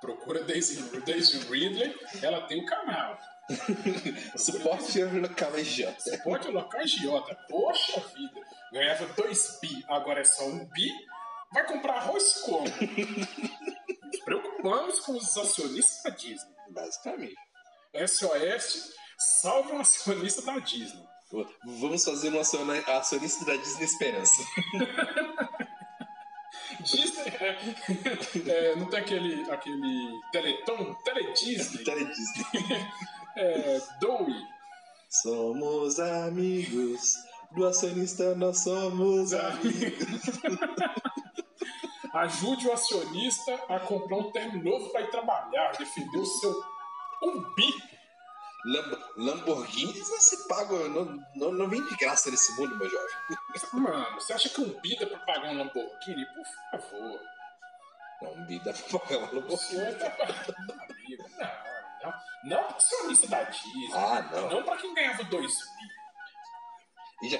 Procura 0.00 0.42
Daisy, 0.44 0.82
Daisy 1.06 1.38
Ridley, 1.48 1.94
ela 2.22 2.42
tem 2.42 2.60
o 2.60 2.66
canal. 2.66 3.18
Suporte 4.36 5.02
local 5.04 5.52
J. 5.62 6.18
Pode 6.24 6.48
alocar 6.48 6.80
agiota. 6.82 7.34
Poxa 7.48 8.00
vida. 8.14 8.40
Ganhava 8.72 9.06
2 9.14 9.58
bi, 9.62 9.84
agora 9.88 10.20
é 10.20 10.24
só 10.24 10.46
um 10.46 10.64
bi. 10.66 10.90
Vai 11.54 11.66
comprar 11.68 11.94
arroz 11.94 12.42
como? 12.42 12.64
Nos 12.64 14.20
preocupamos 14.24 14.98
com 15.00 15.12
os 15.12 15.36
acionistas 15.36 16.02
da 16.02 16.10
Disney. 16.10 16.54
Basicamente. 16.70 17.36
SOS, 18.08 18.92
salve 19.40 19.72
um 19.72 19.80
acionista 19.80 20.42
da 20.42 20.58
Disney. 20.58 21.06
Vamos 21.64 22.04
fazer 22.04 22.32
um 22.34 22.40
acionista 22.40 23.44
da 23.44 23.56
Disney 23.56 23.84
Esperança. 23.84 24.42
Disney 26.80 27.28
é, 27.40 27.58
é, 28.50 28.76
não 28.76 28.86
tem 28.86 28.98
aquele, 28.98 29.50
aquele 29.50 30.20
Teleton? 30.32 30.94
Teledisney? 31.04 31.82
Tele 31.84 32.04
Disney. 32.06 32.44
É, 33.36 33.82
Dowie. 33.98 34.46
Somos 35.10 35.98
amigos. 35.98 37.14
Do 37.50 37.66
acionista 37.66 38.32
nós 38.36 38.62
somos 38.62 39.32
amigos. 39.32 40.08
Ajude 42.14 42.68
o 42.68 42.72
acionista 42.72 43.54
a 43.68 43.80
comprar 43.80 44.16
um 44.16 44.30
terno 44.30 44.62
novo 44.62 44.88
para 44.90 45.00
ir 45.02 45.10
trabalhar, 45.10 45.72
defender 45.76 46.18
o 46.18 46.24
seu 46.26 46.64
um 47.22 47.42
bi. 47.54 47.74
Lamb- 48.66 49.04
Lamborghinis 49.16 50.08
não 50.10 50.20
se 50.20 50.48
pagam, 50.48 50.88
não, 50.88 51.04
não, 51.34 51.52
não 51.52 51.68
vem 51.68 51.84
de 51.84 51.96
graça 51.96 52.30
nesse 52.30 52.58
mundo, 52.58 52.76
meu 52.78 52.88
jovem. 52.88 53.14
Mano, 53.74 54.14
você 54.14 54.32
acha 54.32 54.48
que 54.48 54.60
um 54.60 54.80
bi 54.80 54.96
dá 54.98 55.06
pra 55.06 55.18
pagar 55.18 55.50
um 55.50 55.58
Lamborghini? 55.58 56.24
Por 56.70 56.80
favor. 56.80 57.20
Não, 58.22 58.46
vida 58.46 58.72
pra 58.72 58.98
pagar 59.00 59.18
uma 59.18 59.28
O 59.28 59.34
Lamborghini. 59.34 59.94
tá 59.96 60.06
amigo. 60.88 61.24
Não, 61.38 62.10
não. 62.10 62.14
Não 62.44 62.64
pro 62.64 62.76
acionista 62.76 63.26
da 63.26 63.42
Disney. 63.44 63.90
Ah, 63.94 64.22
não. 64.32 64.50
Não 64.50 64.62
pra 64.62 64.76
quem 64.76 64.94
ganhava 64.94 65.24
dois 65.24 65.52
bi. 65.52 66.03
Já, 67.28 67.38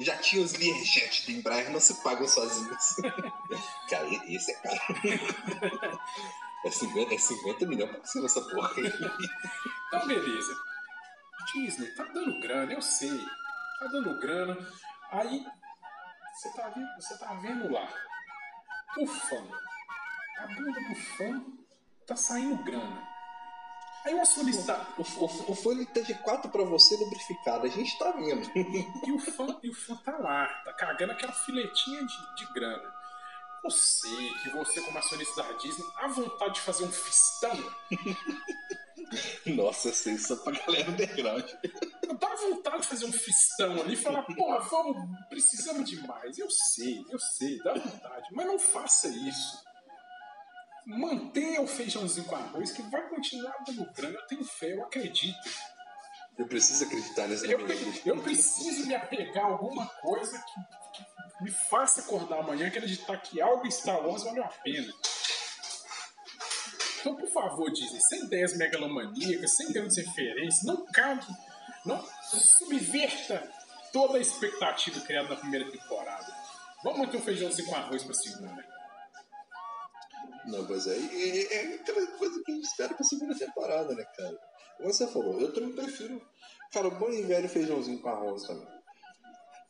já, 0.00 0.16
tinha 0.18 0.42
os 0.42 0.52
Learjet 0.54 1.26
do 1.26 1.32
Embraer, 1.32 1.70
não 1.70 1.80
se 1.80 1.94
pagam 2.02 2.28
sozinhos. 2.28 2.96
Cara, 3.88 4.08
esse 4.28 4.52
é 4.52 4.54
caro. 4.56 6.00
É 6.64 6.70
50, 6.70 7.12
é 7.12 7.18
50 7.18 7.66
milhões 7.66 7.90
pra 7.90 8.04
ser 8.04 8.24
essa 8.24 8.40
porra 8.40 8.70
aí. 8.76 8.86
Então, 9.88 10.06
beleza. 10.06 10.56
Disney, 11.52 11.88
tá 11.94 12.04
dando 12.04 12.40
grana, 12.40 12.72
eu 12.72 12.80
sei. 12.80 13.18
Tá 13.80 13.86
dando 13.88 14.18
grana. 14.20 14.56
Aí, 15.10 15.44
você 16.34 16.52
tá 16.52 16.68
vendo, 16.68 16.94
você 16.94 17.18
tá 17.18 17.34
vendo 17.34 17.68
lá. 17.68 17.88
O 18.96 19.06
fã. 19.06 19.44
A 20.38 20.46
bunda 20.46 20.80
do 20.80 20.94
fã 20.94 21.44
tá 22.06 22.14
saindo 22.14 22.62
grana. 22.62 23.11
Aí 24.04 24.14
o 24.14 24.20
acionista. 24.20 24.86
O, 24.98 25.02
o, 25.02 25.52
o 25.52 25.54
fone 25.54 25.86
de 25.86 26.14
4 26.14 26.50
pra 26.50 26.64
você 26.64 26.96
lubrificado, 26.96 27.66
a 27.66 27.68
gente 27.68 27.96
tá 27.98 28.10
vendo. 28.12 28.50
E 29.06 29.12
o 29.12 29.18
fã, 29.18 29.58
e 29.62 29.70
o 29.70 29.74
fã 29.74 29.96
tá 29.96 30.16
lá, 30.18 30.46
tá 30.64 30.72
cagando 30.72 31.12
aquela 31.12 31.32
filetinha 31.32 32.04
de, 32.04 32.34
de 32.36 32.52
grana. 32.52 32.92
Eu 33.64 33.70
sei 33.70 34.30
que 34.42 34.50
você, 34.50 34.80
como 34.80 34.98
acionista 34.98 35.42
da 35.42 35.52
Disney, 35.52 35.86
há 35.96 36.08
vontade 36.08 36.54
de 36.54 36.60
fazer 36.62 36.84
um 36.84 36.90
fistão. 36.90 37.56
Nossa, 39.46 39.88
eu 39.88 39.94
sei, 39.94 40.18
só 40.18 40.34
pra 40.36 40.52
galera 40.52 40.90
underground. 40.90 41.44
Dá 42.18 42.34
vontade 42.34 42.82
de 42.82 42.88
fazer 42.88 43.04
um 43.04 43.12
fistão 43.12 43.80
ali 43.80 43.94
e 43.94 43.96
falar, 43.96 44.22
porra, 44.22 44.58
vamos, 44.60 45.18
precisamos 45.28 45.88
de 45.88 45.96
mais. 46.06 46.38
Eu 46.38 46.50
sei, 46.50 47.04
eu 47.08 47.18
sei, 47.18 47.58
dá 47.58 47.74
vontade. 47.74 48.28
Mas 48.32 48.46
não 48.46 48.58
faça 48.58 49.08
isso. 49.08 49.62
Mantenha 50.84 51.60
o 51.60 51.66
feijãozinho 51.66 52.26
com 52.26 52.36
arroz 52.36 52.72
que 52.72 52.82
vai 52.82 53.08
continuar 53.08 53.56
dando 53.66 53.92
grana. 53.92 54.14
Eu 54.14 54.26
tenho 54.26 54.44
fé, 54.44 54.72
eu 54.72 54.84
acredito. 54.84 55.50
Eu 56.36 56.46
preciso 56.46 56.84
acreditar 56.84 57.28
nessa 57.28 57.46
Eu, 57.46 57.60
eu 58.06 58.22
preciso 58.22 58.86
me 58.86 58.94
apegar 58.94 59.44
a 59.44 59.48
alguma 59.48 59.86
coisa 59.86 60.38
que, 60.38 61.02
que 61.02 61.44
me 61.44 61.50
faça 61.50 62.00
acordar 62.00 62.40
amanhã 62.40 62.64
e 62.64 62.68
acreditar 62.68 63.16
que 63.18 63.40
algo 63.40 63.66
em 63.66 63.70
Star 63.70 64.04
Wars 64.06 64.24
valeu 64.24 64.42
a 64.42 64.48
pena. 64.48 64.92
Então, 67.00 67.16
por 67.16 67.28
favor, 67.30 67.70
Disney, 67.70 68.00
sem 68.00 68.24
ideias 68.24 68.56
megalomaníacas, 68.56 69.56
sem 69.56 69.72
grandes 69.72 69.96
referências, 69.96 70.64
não 70.64 70.86
cague, 70.86 71.26
não 71.84 72.02
subverta 72.22 73.50
toda 73.92 74.18
a 74.18 74.20
expectativa 74.20 75.00
criada 75.00 75.30
na 75.30 75.36
primeira 75.36 75.70
temporada. 75.70 76.32
Vamos 76.82 77.00
manter 77.00 77.16
um 77.16 77.22
feijãozinho 77.22 77.68
com 77.68 77.74
arroz 77.74 78.04
pra 78.04 78.14
segunda. 78.14 78.71
Não, 80.46 80.66
mas 80.68 80.86
é, 80.86 80.96
é, 80.96 81.54
é 81.54 81.74
aquela 81.74 82.06
coisa 82.18 82.42
que 82.44 82.52
a 82.52 82.54
gente 82.54 82.64
espera 82.64 82.94
pra 82.94 83.04
segunda 83.04 83.38
temporada, 83.38 83.94
né, 83.94 84.04
cara? 84.16 84.38
Como 84.76 84.92
você 84.92 85.06
falou, 85.06 85.40
eu 85.40 85.52
também 85.52 85.72
prefiro, 85.72 86.20
cara, 86.72 86.88
o 86.88 86.98
bom 86.98 87.10
e 87.10 87.22
velho 87.22 87.48
feijãozinho 87.48 88.00
com 88.00 88.08
arroz 88.08 88.42
também. 88.44 88.66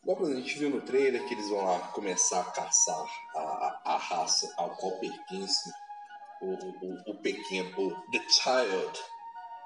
Igual, 0.02 0.16
por 0.16 0.24
exemplo, 0.24 0.40
a 0.40 0.42
gente 0.42 0.58
viu 0.58 0.70
no 0.70 0.80
trailer 0.80 1.26
que 1.28 1.34
eles 1.34 1.48
vão 1.48 1.64
lá 1.64 1.78
começar 1.88 2.40
a 2.40 2.50
caçar 2.50 3.06
a, 3.36 3.38
a, 3.38 3.80
a 3.84 3.96
raça 3.98 4.52
ao 4.56 4.74
qual 4.76 4.98
pertence 4.98 5.70
o, 6.40 6.54
o, 6.54 7.10
o 7.10 7.14
pequeno, 7.18 7.70
o 7.78 8.10
The 8.10 8.18
Child, 8.28 9.00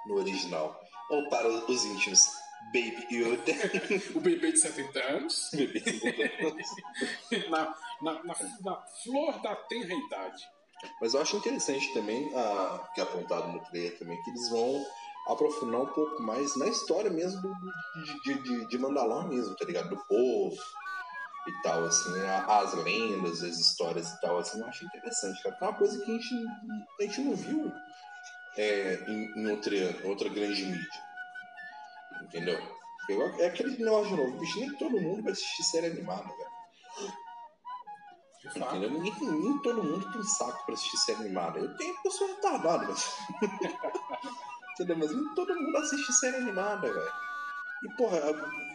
no 0.07 0.17
original. 0.17 0.79
Ou 1.09 1.29
para 1.29 1.49
os 1.49 1.85
íntimos, 1.85 2.21
Baby 2.67 3.07
Yoda. 3.11 3.53
O 4.15 4.21
bebê 4.21 4.53
de 4.53 4.59
70 4.59 4.99
anos. 5.01 5.51
Bebê 5.53 5.81
de 5.81 6.01
70 6.01 6.47
anos. 6.47 6.67
na, 7.51 7.75
na, 8.03 8.25
na, 8.25 8.35
na 8.61 8.83
flor 9.03 9.41
da 9.41 9.55
tenra 9.55 9.95
idade. 9.95 10.43
Mas 11.01 11.15
eu 11.15 11.21
acho 11.21 11.37
interessante 11.37 11.93
também, 11.93 12.35
a, 12.35 12.91
que 12.95 13.01
é 13.01 13.03
apontado 13.03 13.49
no 13.53 13.61
trailer 13.65 13.99
também, 13.99 14.23
que 14.23 14.31
eles 14.31 14.49
vão 14.51 14.85
aprofundar 15.27 15.81
um 15.81 15.93
pouco 15.93 16.23
mais 16.23 16.57
na 16.57 16.69
história 16.69 17.11
mesmo 17.11 17.55
de, 18.25 18.43
de, 18.43 18.67
de, 18.67 18.79
Mandalor 18.79 19.29
mesmo, 19.29 19.57
tá 19.57 19.65
ligado? 19.65 19.91
Do 19.91 20.05
povo 20.07 20.57
e 21.47 21.63
tal, 21.63 21.85
assim, 21.85 22.19
a- 22.21 22.59
as 22.59 22.75
lendas, 22.75 23.43
as 23.43 23.59
histórias 23.59 24.13
e 24.13 24.21
tal, 24.21 24.39
assim, 24.39 24.61
eu 24.61 24.67
acho 24.67 24.85
interessante, 24.85 25.43
cara. 25.43 25.57
É 25.61 25.65
uma 25.65 25.75
coisa 25.79 25.99
que 25.99 26.11
a 26.11 26.15
gente, 26.15 26.35
a 26.99 27.03
gente 27.03 27.21
não 27.23 27.35
viu 27.35 27.73
é, 28.57 29.05
em, 29.11 29.41
em 29.41 29.47
outra, 29.51 29.75
outra 30.05 30.29
grande 30.29 30.65
mídia. 30.65 31.01
Entendeu? 32.23 32.59
É 33.39 33.47
aquele 33.47 33.77
negócio 33.79 34.11
de 34.11 34.17
novo, 34.17 34.39
bicho, 34.39 34.59
nem 34.59 34.75
todo 34.77 35.01
mundo 35.01 35.23
vai 35.23 35.33
assistir 35.33 35.63
série 35.63 35.87
animada, 35.87 36.25
velho. 36.25 36.56
Entendeu? 38.55 38.91
Nem, 38.91 39.13
nem 39.21 39.59
todo 39.59 39.83
mundo 39.83 40.11
tem 40.13 40.23
saco 40.23 40.65
pra 40.65 40.75
assistir 40.75 40.97
série 40.99 41.21
animada. 41.21 41.59
Eu 41.59 41.75
tenho 41.77 41.95
porque 41.95 42.09
eu 42.09 42.13
sou 42.13 42.27
retardado, 42.29 42.87
mas. 42.89 43.17
Entendeu? 44.75 44.97
Mas 44.97 45.11
nem 45.11 45.35
todo 45.35 45.55
mundo 45.55 45.77
assiste 45.79 46.13
série 46.13 46.37
animada, 46.37 46.93
velho. 46.93 47.13
E, 47.83 47.89
porra, 47.97 48.19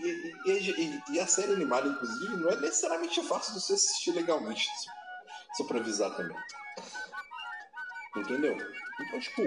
e- 0.01 0.35
e- 0.45 1.03
e 1.09 1.19
a 1.19 1.25
série 1.27 1.53
animada, 1.53 1.87
inclusive, 1.87 2.37
não 2.37 2.49
é 2.49 2.55
necessariamente 2.57 3.21
fácil 3.23 3.53
de 3.53 3.61
você 3.61 3.73
assistir 3.73 4.11
legalmente. 4.11 4.67
Só 5.55 5.63
pra 5.65 5.79
avisar 5.79 6.15
também. 6.15 6.37
Entendeu? 8.15 8.57
Então, 8.99 9.19
tipo, 9.19 9.41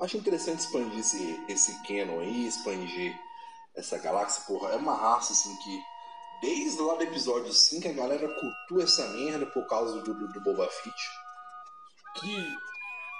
acho 0.00 0.16
interessante 0.16 0.60
expandir 0.60 1.00
esse, 1.00 1.44
esse 1.48 1.72
canon 1.82 2.20
aí, 2.20 2.46
expandir 2.46 3.18
essa 3.74 3.98
galáxia, 3.98 4.44
porra. 4.46 4.70
É 4.70 4.76
uma 4.76 4.94
raça, 4.94 5.32
assim, 5.32 5.54
que 5.56 5.82
desde 6.40 6.80
lá 6.82 6.94
do 6.94 7.02
episódio 7.02 7.52
5 7.52 7.88
a 7.88 7.92
galera 7.92 8.28
cultua 8.28 8.84
essa 8.84 9.06
merda 9.08 9.46
por 9.46 9.66
causa 9.66 10.00
do, 10.00 10.14
do, 10.14 10.28
do 10.28 10.40
Boba 10.40 10.66
Fett. 10.68 11.10
que, 12.16 12.56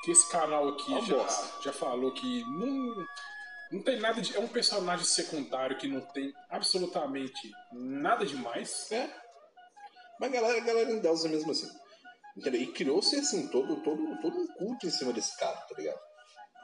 que 0.05 0.11
esse 0.11 0.31
canal 0.31 0.69
aqui 0.69 0.91
Uma 0.91 1.03
já, 1.03 1.17
bosta. 1.17 1.63
já 1.63 1.73
falou 1.73 2.13
que 2.13 2.45
não, 2.45 3.07
não 3.73 3.83
tem 3.83 4.01
nada 4.01 4.21
de. 4.21 4.37
É 4.37 4.41
um 4.41 4.49
personagem 4.49 5.05
secundário 5.05 5.79
que 5.79 5.89
não 5.89 6.01
tem 6.01 6.33
absolutamente 6.49 7.51
nada 7.73 8.25
demais. 8.27 8.91
É. 8.91 9.09
Mas 10.19 10.31
a 10.31 10.33
galera, 10.33 10.59
a 10.59 10.65
galera 10.65 10.91
endeusa 10.93 11.29
mesmo 11.29 11.51
assim. 11.53 11.69
Entendeu? 12.37 12.61
E 12.61 12.73
criou-se 12.73 13.17
assim, 13.17 13.49
todo, 13.49 13.83
todo, 13.83 14.21
todo 14.21 14.37
um 14.39 14.47
culto 14.55 14.87
em 14.87 14.91
cima 14.91 15.13
desse 15.13 15.37
cara, 15.37 15.57
tá 15.57 15.75
ligado? 15.77 16.01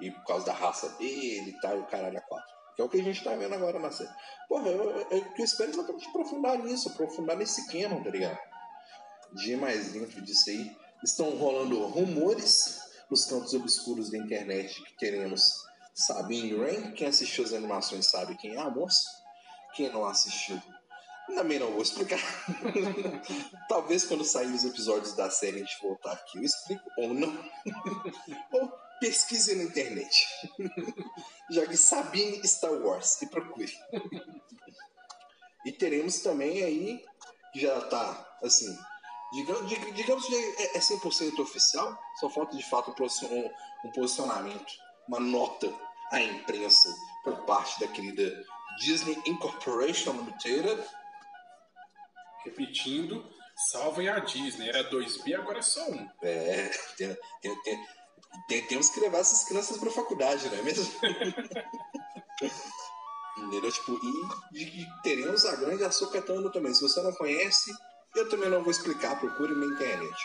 E 0.00 0.10
por 0.10 0.24
causa 0.24 0.46
da 0.46 0.52
raça 0.52 0.88
dele 0.90 1.50
e 1.50 1.60
tal, 1.60 1.76
e 1.76 1.80
o 1.80 1.86
caralho 1.86 2.18
a 2.18 2.20
quatro. 2.20 2.55
Que 2.76 2.82
é 2.82 2.84
o 2.84 2.88
que 2.88 3.00
a 3.00 3.02
gente 3.02 3.24
tá 3.24 3.34
vendo 3.34 3.54
agora 3.54 3.78
na 3.78 3.90
série. 3.90 4.10
Porra, 4.48 4.68
eu, 4.68 4.90
eu, 4.90 5.06
eu, 5.10 5.26
eu 5.38 5.44
espero 5.44 5.70
exatamente 5.70 6.08
aprofundar 6.08 6.58
nisso, 6.58 6.90
aprofundar 6.90 7.36
nesse 7.36 7.66
canon, 7.66 8.02
tá 8.02 8.10
ligado? 8.10 8.38
De 9.32 9.56
mais 9.56 9.92
dentro 9.92 10.20
disso 10.20 10.50
aí. 10.50 10.76
Estão 11.02 11.30
rolando 11.30 11.86
rumores 11.86 12.80
nos 13.10 13.24
cantos 13.24 13.54
obscuros 13.54 14.10
da 14.10 14.18
internet 14.18 14.82
que 14.82 14.96
teremos 14.98 15.64
Sabine 15.94 16.54
Wren. 16.54 16.92
Quem 16.92 17.08
assistiu 17.08 17.44
as 17.44 17.52
animações 17.52 18.06
sabe 18.06 18.36
quem 18.36 18.54
é 18.54 18.60
a 18.60 18.70
moça. 18.70 19.02
Quem 19.74 19.92
não 19.92 20.04
assistiu, 20.06 20.60
também 21.34 21.58
não 21.58 21.72
vou 21.72 21.82
explicar. 21.82 22.20
Talvez 23.68 24.04
quando 24.04 24.24
sair 24.24 24.52
os 24.52 24.64
episódios 24.64 25.14
da 25.14 25.28
série 25.30 25.56
a 25.56 25.58
gente 25.58 25.82
voltar 25.82 26.12
aqui 26.12 26.38
eu 26.38 26.44
explico 26.44 26.84
ou 26.98 27.12
não. 27.12 27.32
ou 28.52 28.85
pesquise 29.00 29.54
na 29.54 29.64
internet. 29.64 30.26
Jogue 31.50 31.76
Sabine 31.76 32.46
Star 32.46 32.72
Wars 32.72 33.20
e 33.22 33.26
procure. 33.26 33.72
e 35.64 35.72
teremos 35.72 36.20
também 36.20 36.62
aí, 36.62 37.04
que 37.52 37.60
já 37.60 37.80
tá 37.82 38.36
assim, 38.42 38.76
digamos, 39.32 39.68
dig- 39.68 39.92
digamos 39.92 40.24
que 40.26 40.34
é 40.34 40.76
é 40.76 40.80
100% 40.80 41.38
oficial, 41.40 41.98
só 42.20 42.28
falta 42.30 42.56
de 42.56 42.62
fato 42.68 42.90
um 42.90 43.50
um, 43.84 43.90
posicionamento, 43.92 44.72
uma 45.08 45.20
nota 45.20 45.72
à 46.12 46.20
imprensa 46.20 46.88
por 47.24 47.44
parte 47.44 47.78
da 47.80 47.88
querida 47.88 48.44
Disney 48.80 49.16
Incorporation 49.26 50.12
Limited. 50.12 50.84
Repetindo, 52.44 53.28
salvem 53.70 54.08
a 54.08 54.20
Disney. 54.20 54.68
Era 54.68 54.88
2B, 54.90 55.34
agora 55.34 55.58
é 55.58 55.62
só 55.62 55.84
um. 55.90 56.08
É, 56.22 56.68
tem- 56.96 57.16
tem- 57.42 57.62
tem- 57.62 57.86
tem- 58.48 58.66
temos 58.66 58.90
que 58.90 59.00
levar 59.00 59.18
essas 59.18 59.44
crianças 59.44 59.76
pra 59.78 59.90
faculdade, 59.90 60.48
não 60.48 60.58
é 60.58 60.62
mesmo? 60.62 60.86
Entendeu? 63.38 63.70
Tipo, 63.70 63.98
e, 64.54 64.86
teremos 65.02 65.44
a 65.44 65.56
grande 65.56 65.84
Açucatano 65.84 66.50
também. 66.50 66.72
Se 66.72 66.80
você 66.82 67.02
não 67.02 67.12
conhece, 67.12 67.70
eu 68.14 68.28
também 68.28 68.48
não 68.48 68.62
vou 68.62 68.70
explicar, 68.70 69.18
procure 69.20 69.54
na 69.54 69.66
internet. 69.74 70.16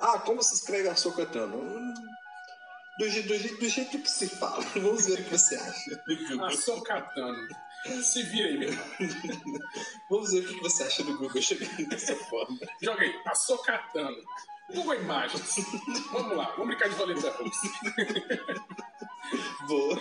Ah, 0.00 0.18
como 0.18 0.42
se 0.42 0.54
escreve 0.54 0.88
Açucatano? 0.88 1.56
Hum, 1.56 1.94
Do, 2.98 3.08
do, 3.08 3.56
do 3.58 3.68
jeito 3.68 3.98
que 4.00 4.10
se 4.10 4.28
fala. 4.28 4.60
Vamos 4.74 5.06
ver 5.06 5.20
o 5.20 5.24
que 5.24 5.38
você 5.38 5.54
acha. 5.54 6.02
Açocatano. 6.46 7.48
Se 8.02 8.22
vira 8.24 8.48
aí, 8.48 8.58
meu. 8.58 8.70
Vamos 10.08 10.30
ver 10.30 10.40
o 10.40 10.48
que 10.48 10.60
você 10.60 10.84
acha 10.84 11.02
do 11.02 11.16
Google 11.18 11.42
chegando 11.42 11.88
dessa 11.88 12.14
forma. 12.16 12.58
Joga 12.80 13.02
aí, 13.02 13.20
Açocatano. 13.26 14.22
Google 14.72 14.94
Imagens. 14.94 15.56
Vamos 16.12 16.36
lá, 16.36 16.50
vamos 16.52 16.68
brincar 16.68 16.88
de 16.88 16.94
roleta 16.94 17.30
russa. 17.30 17.68
Vou. 19.66 19.98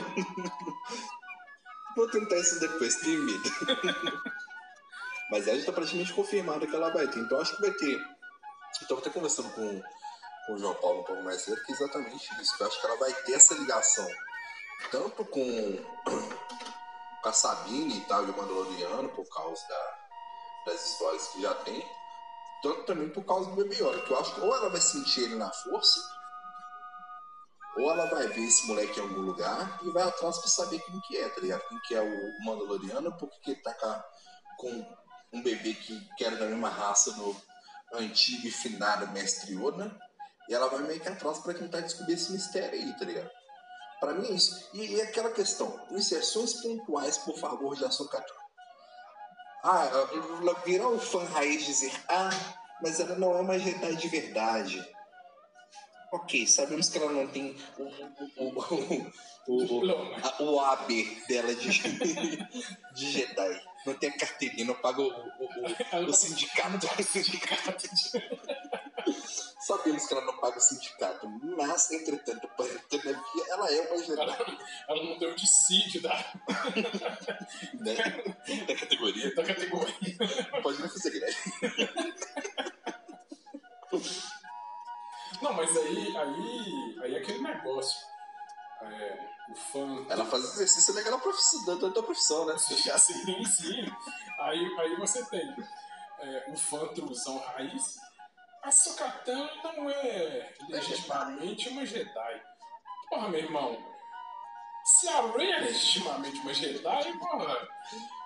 Vou 1.96 2.10
tentar 2.10 2.38
isso 2.38 2.60
depois, 2.60 2.96
tenho 2.98 3.24
medo. 3.24 3.52
Mas 5.30 5.48
ela 5.48 5.60
já 5.60 5.66
tá 5.66 5.72
praticamente 5.74 6.14
confirmada 6.14 6.68
que 6.68 6.76
ela 6.76 6.92
vai 6.92 7.08
ter. 7.08 7.20
Então 7.20 7.40
acho 7.42 7.56
que 7.56 7.62
vai 7.62 7.72
ter. 7.72 7.96
Eu 7.96 8.88
tava 8.88 9.02
até 9.02 9.10
conversando 9.10 9.50
com, 9.52 9.82
com 10.48 10.54
o 10.54 10.58
João 10.58 10.76
Paulo 10.76 11.02
um 11.02 11.04
pouco 11.04 11.24
mais 11.24 11.42
cedo, 11.42 11.62
que 11.66 11.72
é 11.72 11.76
exatamente 11.76 12.42
isso. 12.42 12.56
Eu 12.60 12.68
acho 12.68 12.80
que 12.80 12.86
ela 12.86 12.98
vai 12.98 13.14
ter 13.14 13.34
essa 13.34 13.54
ligação. 13.56 14.08
Tanto 14.90 15.26
com, 15.26 15.42
com 17.22 17.30
a 17.30 17.34
Sabine 17.34 17.98
e 17.98 18.02
tal, 18.06 18.26
e 18.26 18.30
o 18.32 18.38
Mandaloriano, 18.38 19.10
por 19.10 19.28
causa 19.30 19.62
da- 19.68 20.00
das 20.66 20.86
histórias 20.92 21.28
que 21.30 21.42
já 21.42 21.54
tem. 21.56 21.84
Tanto 22.62 22.84
também 22.84 23.10
por 23.10 23.24
causa 23.26 23.50
do 23.50 23.56
Baby 23.56 23.76
Yoda, 23.76 24.02
que 24.02 24.12
eu 24.12 24.20
acho 24.20 24.36
que 24.36 24.42
ou 24.42 24.56
ela 24.56 24.70
vai 24.70 24.82
sentir 24.82 25.22
ele 25.24 25.36
na 25.36 25.52
força, 25.52 26.00
ou 27.78 27.90
ela 27.90 28.06
vai 28.08 28.28
ver 28.28 28.42
esse 28.44 28.68
moleque 28.68 29.00
em 29.00 29.04
algum 29.04 29.22
lugar 29.22 29.80
e 29.82 29.90
vai 29.92 30.04
atrás 30.04 30.38
pra 30.38 30.48
saber 30.48 30.80
quem 30.82 31.00
que 31.02 31.18
é, 31.18 31.30
tá 31.30 31.42
ligado? 31.42 31.62
Quem 31.68 31.80
que 31.82 31.96
é 31.96 32.02
o 32.02 32.46
Mandaloriano, 32.46 33.18
porque 33.18 33.40
que 33.40 33.52
ele 33.52 33.62
tá 33.62 33.74
com 34.58 34.96
um 35.34 35.42
bebê 35.42 35.74
que, 35.74 36.00
que 36.16 36.26
era 36.26 36.36
da 36.36 36.46
mesma 36.46 36.70
raça 36.70 37.12
do 37.14 37.36
antigo 37.94 38.46
e 38.48 38.52
finado 38.52 39.08
Mestre 39.08 39.56
Yoda. 39.56 39.98
E 40.50 40.54
ela 40.54 40.68
vai 40.68 40.80
meio 40.80 41.00
que 41.00 41.08
atrás 41.08 41.40
pra 41.40 41.54
tentar 41.54 41.80
descobrir 41.80 42.14
esse 42.14 42.32
mistério 42.32 42.78
aí, 42.78 42.94
tá 43.00 43.06
ligado? 43.06 43.30
Pra 44.02 44.14
mim 44.16 44.28
é 44.30 44.32
isso. 44.32 44.68
E, 44.74 44.96
e 44.96 45.02
aquela 45.02 45.30
questão, 45.30 45.80
inserções 45.92 46.56
pontuais, 46.56 47.20
por 47.20 47.38
favor, 47.38 47.76
de 47.76 47.86
Ahsoka 47.86 48.26
Ah, 49.64 49.88
ela 50.42 50.56
virar 50.66 50.88
um 50.88 50.98
fã 51.00 51.24
raiz 51.24 51.64
dizer, 51.64 51.94
ah, 52.10 52.32
mas 52.82 53.00
ela 53.00 53.16
não 53.16 53.38
é 53.38 53.42
uma 53.42 53.60
Jedi 53.60 53.96
de 53.96 54.08
verdade. 54.08 54.84
Ok, 56.12 56.48
sabemos 56.48 56.90
que 56.90 56.98
ela 56.98 57.12
não 57.12 57.28
tem 57.28 57.56
o, 57.78 57.84
o, 57.84 57.90
o, 58.38 58.48
o, 59.48 59.64
o, 60.40 60.46
o 60.46 60.60
AB 60.60 61.22
dela 61.30 61.54
de, 61.54 61.70
de 62.96 63.12
Jedi. 63.12 63.62
Não 63.86 63.94
tem 63.94 64.10
a 64.10 64.18
carteirinha, 64.18 64.66
não 64.66 64.74
paga 64.76 65.00
o, 65.00 65.06
o, 65.06 65.10
o, 65.10 66.06
o 66.10 66.14
sindicato. 66.14 66.88
Sabemos 69.62 70.08
que 70.08 70.14
ela 70.14 70.26
não 70.26 70.38
paga 70.38 70.58
o 70.58 70.62
sindicato, 70.62 71.30
mas, 71.56 71.92
entretanto, 71.92 72.50
todavia, 72.90 73.46
ela 73.48 73.72
é 73.72 73.82
uma 73.82 74.04
Jedi. 74.04 74.22
Ela, 74.22 74.58
ela 74.90 75.04
não 75.04 75.20
deu 75.20 75.36
dissídio 75.36 76.02
da, 76.02 76.14
né? 77.80 77.96
Da 78.66 78.76
categoria. 78.76 79.36
da 79.36 79.44
categoria. 79.44 80.18
Pode 80.64 80.82
não 80.82 80.90
fazer 80.90 81.12
greve. 81.12 81.38
Não, 85.42 85.54
mas 85.54 85.78
aí, 85.78 86.18
aí, 86.18 87.00
aí 87.04 87.16
é 87.16 87.18
aquele 87.20 87.42
negócio. 87.42 88.00
É, 88.82 89.30
o 89.52 89.56
fã. 89.56 90.06
Ela 90.10 90.26
faz 90.26 90.44
exercício 90.44 90.94
legal 90.96 91.12
na 91.12 91.20
profissão, 91.20 91.66
da, 91.66 91.88
da 91.88 92.04
profissão, 92.04 92.46
né? 92.46 92.58
Sim, 92.58 93.46
sim. 93.46 93.96
Aí, 94.40 94.80
aí 94.80 94.96
você 94.96 95.24
tem 95.26 95.56
é, 96.20 96.46
o 96.50 96.58
fã 96.58 96.88
truzão 96.94 97.38
raiz. 97.38 98.00
A 98.64 98.72
Sokatan 98.72 99.50
não 99.64 99.90
é 99.90 100.54
legitimamente 100.70 101.70
uma 101.70 101.86
Jedi. 101.86 102.42
Porra, 103.10 103.30
meu 103.30 103.40
irmão. 103.40 103.78
Se 104.84 105.08
a 105.10 105.22
Rey 105.32 105.52
é 105.52 105.60
legitimamente 105.62 106.40
uma 106.42 106.54
Jedi, 106.54 107.18
porra. 107.18 107.68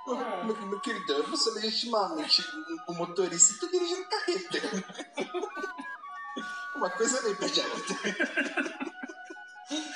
porra 0.04 0.44
Meu, 0.44 0.56
meu 0.68 0.80
querido, 0.82 1.14
eu 1.14 1.38
sou 1.38 1.54
legitimamente 1.54 2.42
um, 2.42 2.92
um 2.92 2.96
motorista 2.96 3.54
e 3.54 3.60
tô 3.60 3.68
dirigindo 3.68 4.10
carreta. 4.10 4.86
Uma 6.76 6.90
coisa 6.90 7.22
nem 7.22 7.36
pede 7.36 7.62
a 7.62 7.64
outra. 7.68 8.86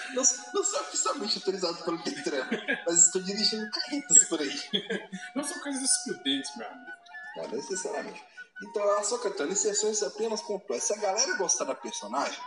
Não, 0.10 0.24
não 0.54 0.64
sou 0.64 0.82
oficialmente 0.82 1.38
autorizado 1.38 1.84
pelo 1.84 2.02
Detran, 2.04 2.48
mas 2.88 3.06
estou 3.06 3.22
dirigindo 3.22 3.70
carretas 3.70 4.24
por 4.24 4.40
aí. 4.40 4.60
não 5.36 5.44
são 5.44 5.60
coisas 5.62 5.84
excludentes, 5.84 6.56
meu 6.58 6.68
amigo. 6.68 6.92
Não, 7.38 7.48
necessariamente. 7.50 8.24
Então 8.62 8.98
a 8.98 9.04
Sokatana 9.04 9.52
inserções 9.52 10.04
apenas 10.04 10.42
pontuais. 10.42 10.84
Se 10.84 10.94
a 10.94 10.98
galera 10.98 11.38
gostar 11.38 11.66
da 11.66 11.76
personagem, 11.76 12.40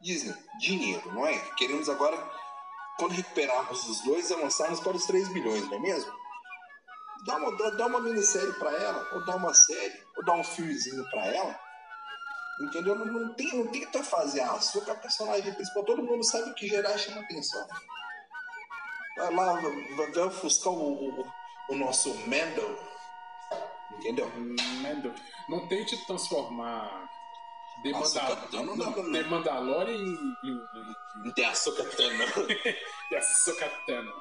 Disney, 0.00 0.34
dinheiro, 0.58 1.12
não 1.12 1.26
é? 1.26 1.38
Queremos 1.56 1.88
agora, 1.88 2.16
quando 2.98 3.12
recuperarmos 3.12 3.86
os 3.88 4.00
dois, 4.02 4.32
avançarmos 4.32 4.80
para 4.80 4.96
os 4.96 5.04
3 5.06 5.28
bilhões, 5.28 5.64
não 5.68 5.74
é 5.74 5.80
mesmo? 5.80 6.12
Dá 7.26 7.36
uma, 7.36 7.56
dá, 7.56 7.70
dá 7.70 7.86
uma 7.86 8.00
minissérie 8.00 8.52
pra 8.54 8.70
ela, 8.70 9.08
ou 9.12 9.24
dá 9.24 9.36
uma 9.36 9.52
série, 9.52 10.02
ou 10.16 10.24
dá 10.24 10.34
um 10.34 10.44
filmezinho 10.44 11.04
pra 11.10 11.26
ela. 11.26 11.58
Entendeu? 12.60 12.94
Não, 12.96 13.06
não, 13.06 13.34
tem, 13.34 13.54
não 13.54 13.66
tenta 13.68 14.02
fazer 14.02 14.40
a 14.40 14.52
Ahsoka 14.52 14.92
a 14.92 14.96
personagem 14.96 15.52
principal. 15.54 15.84
Todo 15.84 16.02
mundo 16.02 16.24
sabe 16.24 16.52
que 16.54 16.68
Gerai 16.68 16.98
chama 16.98 17.20
atenção. 17.20 17.66
Vai 19.16 19.34
lá, 19.34 19.60
vai, 19.60 20.10
vai 20.12 20.24
ofuscar 20.24 20.72
o, 20.72 21.20
o, 21.20 21.32
o 21.70 21.74
nosso 21.76 22.12
Mendel. 22.26 22.78
Entendeu? 23.92 24.30
Não 25.48 25.66
tente 25.66 25.96
transformar 26.06 27.08
The, 27.82 27.90
Nossa, 27.90 28.20
Mandal- 28.22 28.36
Katana 28.36 28.76
não 28.76 28.92
pra- 28.92 29.02
The 29.02 29.22
Mandalorian 29.24 29.96
em, 29.96 30.36
em, 30.44 30.50
em, 30.50 30.94
Não 31.24 31.30
tem 31.32 31.44
a 31.44 31.54
Sokatana. 31.54 32.24
e 33.10 33.16
a 33.16 33.22
Sokatana. 33.22 34.12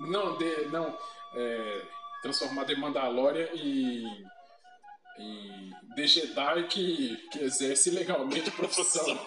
Não, 0.00 0.36
de, 0.38 0.66
não 0.66 0.96
é, 1.34 1.82
transformar 2.22 2.64
The 2.64 2.74
Mandalorian 2.76 3.48
em, 3.54 4.04
em 5.18 5.72
The 5.96 6.06
Jedi 6.06 6.66
que, 6.68 7.16
que 7.30 7.38
exerce 7.40 7.90
legalmente 7.90 8.48
a 8.48 8.52
profissão. 8.52 9.04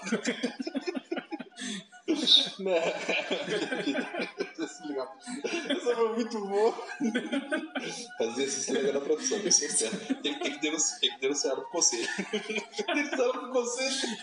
Esse 4.68 4.86
legal. 4.86 5.18
Essa 5.70 5.96
foi 5.96 6.14
muito 6.14 6.46
boa. 6.46 6.74
Fazer 8.18 8.44
esse 8.44 8.64
se 8.64 8.72
legal 8.74 8.94
na 8.96 9.02
profissão, 9.02 9.40
tem 9.40 9.52
certeza. 9.52 9.98
Tem, 10.22 10.38
tem, 10.40 10.52
que 10.52 10.60
denunciar, 10.60 11.00
tem 11.00 11.10
que 11.12 11.22
denunciar 11.22 11.56
pro 11.56 11.70
conselho. 11.70 12.08
Denunciar 12.86 13.32
pro 13.32 13.52
conselho. 13.52 14.18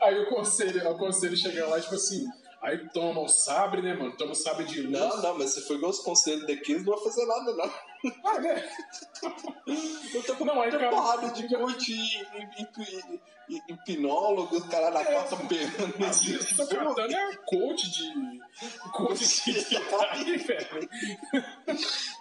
Aí 0.00 0.20
o 0.20 0.28
conselho, 0.28 0.90
o 0.90 0.98
conselho 0.98 1.36
chega 1.36 1.66
lá, 1.68 1.80
tipo 1.80 1.94
assim, 1.94 2.28
aí 2.62 2.88
toma 2.90 3.20
o 3.20 3.28
sabre, 3.28 3.82
né, 3.82 3.94
mano? 3.94 4.16
Toma 4.16 4.32
o 4.32 4.34
sabre 4.36 4.64
de 4.64 4.82
luz. 4.82 4.92
Não, 4.98 5.22
não, 5.22 5.38
mas 5.38 5.50
se 5.54 5.66
for 5.66 5.74
igual 5.76 5.90
os 5.90 5.98
conselhos 6.00 6.46
daqui, 6.46 6.74
não 6.76 6.84
vai 6.94 7.04
fazer 7.04 7.26
nada, 7.26 7.52
não. 7.54 7.72
Ah, 8.24 8.38
né? 8.40 8.68
Eu 10.14 10.22
tô 10.24 10.34
com 10.36 10.44
Não, 10.44 10.54
aí, 10.54 10.70
muita 10.70 10.78
cara, 10.78 10.90
porrada 10.90 11.30
de 11.30 11.48
coach 11.48 11.92
e, 13.48 13.62
hipnólogo, 13.72 14.56
os 14.56 14.66
caras 14.66 14.92
na 14.92 15.00
É. 15.02 15.04
quarta 15.04 15.36
pegando. 15.46 16.04
Assim, 16.06 16.38
tô 16.56 16.66
tratando 16.66 17.12
é 17.14 17.36
coach 17.46 17.90
de. 17.90 18.40
Coach 18.92 19.18
de 19.44 19.52
Jedi, 19.60 20.36
velho. 20.44 20.88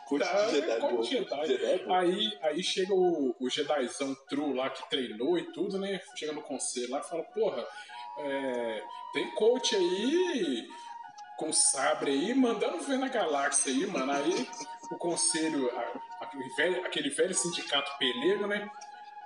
Coach 0.07 0.23
Tá, 0.23 0.45
de 0.45 0.51
Jedi, 0.51 0.79
coach 0.79 0.91
boa. 0.93 1.03
Jedi. 1.03 1.47
Jedi, 1.47 1.83
boa. 1.85 1.99
Aí, 1.99 2.37
aí 2.43 2.63
chega 2.63 2.93
o, 2.93 3.35
o 3.39 3.49
Jedizão 3.49 4.15
True 4.29 4.53
lá 4.53 4.69
que 4.69 4.87
treinou 4.89 5.37
e 5.37 5.51
tudo, 5.51 5.79
né? 5.79 5.99
Chega 6.15 6.33
no 6.33 6.41
conselho 6.41 6.91
lá 6.91 6.99
e 6.99 7.03
fala, 7.09 7.23
porra, 7.23 7.65
é, 8.17 8.83
tem 9.13 9.31
coach 9.31 9.75
aí 9.75 10.69
com 11.37 11.51
sabre 11.51 12.11
aí, 12.11 12.33
mandando 12.33 12.83
ver 12.83 12.97
na 12.97 13.07
galáxia 13.07 13.71
aí, 13.71 13.85
mano. 13.87 14.11
Aí 14.11 14.47
o 14.91 14.97
conselho, 14.97 15.69
aquele 16.19 16.49
velho, 16.49 16.85
aquele 16.85 17.09
velho 17.09 17.33
sindicato 17.33 17.97
pelego, 17.97 18.45
né? 18.47 18.69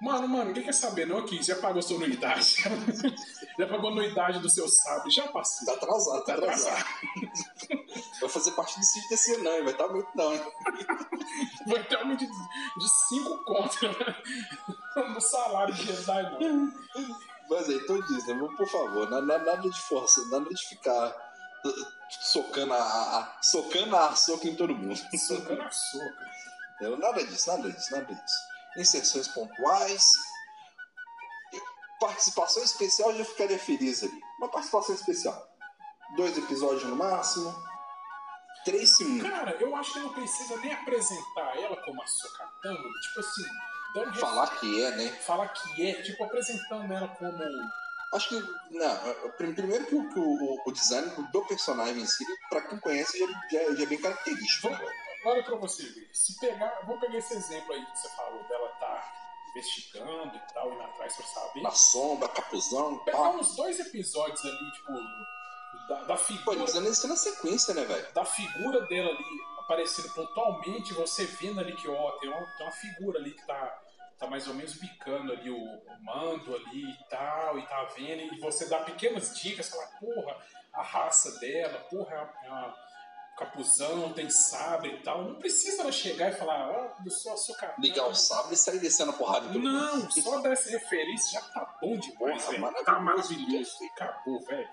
Mano, 0.01 0.27
mano, 0.27 0.45
ninguém 0.45 0.63
quer 0.63 0.73
saber 0.73 1.07
não 1.07 1.19
aqui, 1.19 1.41
já 1.41 1.55
pagou 1.55 1.81
sua 1.81 1.95
anuidade. 1.95 2.57
já 3.57 3.67
pagou 3.67 3.89
a 3.89 3.93
anuidade 3.93 4.39
do 4.39 4.49
seu 4.49 4.67
sabre, 4.67 5.09
já 5.09 5.27
passou. 5.29 5.65
Tá 5.65 5.73
atrasado, 5.73 6.25
tá 6.25 6.25
Tá 6.25 6.33
atrasado. 6.33 6.85
Vai 8.19 8.29
fazer 8.29 8.51
parte 8.51 8.77
do 8.77 8.85
sítio 8.85 9.09
desse 9.09 9.33
ano, 9.35 9.43
não, 9.43 9.63
vai 9.63 9.73
estar 9.73 9.87
muito 9.87 10.09
não. 10.15 10.31
Vai 11.67 11.83
ter 11.83 11.95
aumento 11.95 12.19
de, 12.19 12.27
de 12.27 12.89
cinco 13.07 13.43
contas 13.43 13.81
né? 13.81 14.15
no 15.13 15.19
salário 15.19 15.73
de 15.73 15.83
Jedi, 15.83 16.23
não. 16.39 16.71
Mas 17.49 17.69
aí, 17.69 17.75
então 17.75 18.01
diz, 18.01 18.25
né? 18.27 18.35
Por 18.57 18.67
favor, 18.69 19.09
na- 19.09 19.21
na- 19.21 19.37
nada 19.37 19.61
de 19.69 19.81
força, 19.83 20.19
nada 20.29 20.45
de 20.49 20.67
ficar 20.67 21.09
uh, 21.65 21.85
socando 22.09 22.73
a, 22.73 23.37
socando 23.41 23.95
a 23.95 24.15
soca 24.15 24.47
em 24.47 24.55
todo 24.55 24.75
mundo. 24.75 24.95
Socando 25.17 25.61
a 25.61 25.71
soca. 25.71 26.35
Nada 26.97 27.23
disso, 27.25 27.49
nada 27.49 27.71
disso, 27.71 27.91
nada 27.91 28.13
disso. 28.13 28.35
Inserções 28.77 29.27
pontuais. 29.29 30.11
Participação 31.99 32.61
especial 32.63 33.11
eu 33.11 33.19
já 33.19 33.25
ficaria 33.25 33.57
feliz 33.57 34.03
ali. 34.03 34.19
Uma 34.39 34.49
participação 34.49 34.93
especial. 34.95 35.47
Dois 36.17 36.37
episódios 36.37 36.83
no 36.83 36.95
máximo. 36.95 37.55
Três 38.65 38.97
se 38.97 39.05
um. 39.05 39.19
Cara, 39.19 39.51
eu 39.61 39.75
acho 39.75 39.93
que 39.93 39.99
não 39.99 40.09
precisa 40.13 40.57
nem 40.57 40.73
apresentar 40.73 41.55
ela 41.57 41.77
como 41.83 42.01
a 42.01 42.07
Sokatana, 42.07 42.77
tipo 43.01 43.19
assim, 43.19 43.43
dando 43.95 44.19
Falar 44.19 44.47
que 44.59 44.83
é, 44.83 44.91
né? 44.91 45.09
falar 45.25 45.47
que 45.49 45.87
é, 45.87 46.01
tipo, 46.03 46.23
apresentando 46.23 46.93
ela 46.93 47.07
como. 47.07 47.43
Acho 48.13 48.29
que. 48.29 48.43
Não, 48.71 49.31
prim- 49.37 49.55
primeiro 49.55 49.85
que 49.87 49.95
o, 49.95 50.09
que 50.13 50.19
o, 50.19 50.61
o 50.65 50.71
design 50.71 51.09
do 51.31 51.41
personagem 51.45 52.01
em 52.01 52.05
si, 52.05 52.23
pra 52.49 52.61
quem 52.61 52.79
conhece, 52.79 53.17
já, 53.17 53.25
já, 53.51 53.75
já 53.75 53.83
é 53.83 53.85
bem 53.87 53.99
característico. 54.01 54.69
Vamos, 54.69 54.91
olha 55.25 55.43
pra 55.43 55.55
você 55.55 55.83
ver. 55.83 56.09
Se 56.13 56.39
pegar. 56.39 56.81
Vou 56.85 56.99
pegar 56.99 57.17
esse 57.17 57.33
exemplo 57.33 57.73
aí 57.73 57.83
que 57.85 57.97
você 57.99 58.09
falou, 58.09 58.43
dela 58.47 58.67
tá 58.79 59.11
investigando 59.51 60.35
e 60.35 60.53
tal, 60.53 60.71
indo 60.73 60.81
atrás 60.83 61.15
pra 61.15 61.25
saber. 61.25 61.61
Na 61.61 61.71
sombra, 61.71 62.27
capuzão, 62.29 62.97
Pegar 62.99 63.17
pá. 63.17 63.29
uns 63.29 63.55
dois 63.55 63.79
episódios 63.79 64.43
ali, 64.45 64.71
tipo, 64.71 64.91
da, 65.87 66.03
da 66.03 66.17
Pô, 66.17 66.23
figura. 66.23 66.59
eles 66.59 66.75
andam 66.75 66.91
isso 66.91 67.07
na 67.07 67.15
sequência, 67.15 67.73
né, 67.73 67.83
velho? 67.85 68.13
da 68.13 68.25
figura 68.25 68.81
dela 68.87 69.09
ali 69.09 69.23
aparecendo 69.59 70.09
pontualmente, 70.13 70.93
você 70.93 71.25
vendo 71.25 71.59
ali 71.59 71.75
que 71.75 71.87
ó, 71.87 72.11
tem, 72.19 72.29
uma, 72.29 72.45
tem 72.57 72.65
uma 72.67 72.71
figura 72.71 73.17
ali 73.19 73.31
que 73.31 73.45
tá, 73.47 73.81
tá 74.17 74.27
mais 74.27 74.47
ou 74.47 74.53
menos 74.53 74.73
bicando 74.75 75.31
ali 75.33 75.49
o, 75.49 75.57
o 75.57 76.03
mando 76.03 76.55
ali 76.55 76.89
e 76.89 77.09
tal, 77.09 77.59
e 77.59 77.65
tá 77.67 77.83
vendo, 77.97 78.33
e 78.33 78.39
você 78.39 78.65
dá 78.67 78.79
pequenas 78.79 79.35
dicas, 79.39 79.69
fala, 79.69 79.85
porra, 79.99 80.37
a 80.73 80.81
raça 80.81 81.39
dela, 81.39 81.79
porra, 81.89 82.33
é 82.43 82.49
uma 82.49 82.75
capuzão, 83.37 84.13
tem 84.13 84.29
sabre 84.29 84.89
e 84.95 85.03
tal. 85.03 85.23
Não 85.23 85.35
precisa 85.35 85.81
ela 85.81 85.91
chegar 85.91 86.31
e 86.31 86.35
falar, 86.35 86.69
ó, 86.69 86.95
eu 87.03 87.11
sou 87.11 87.33
a 87.33 87.37
Sokatana. 87.37 87.75
Ligar 87.79 88.07
o 88.07 88.15
sabre 88.15 88.53
e 88.53 88.57
sair 88.57 88.79
descendo 88.79 89.11
a 89.11 89.13
porrada 89.13 89.45
em 89.47 89.53
todo 89.53 89.61
mundo. 89.61 89.73
Não, 89.73 90.11
só 90.11 90.39
dar 90.39 90.53
essa 90.53 90.69
referência 90.69 91.39
já 91.39 91.45
tá 91.49 91.77
bom 91.81 91.97
demais, 91.99 92.43
Porra, 92.43 92.51
velho. 92.51 92.61
maravilhoso. 92.61 92.85
Tá 92.85 92.99
maravilhoso. 92.99 93.71
Acabou, 93.93 94.39
velho. 94.45 94.69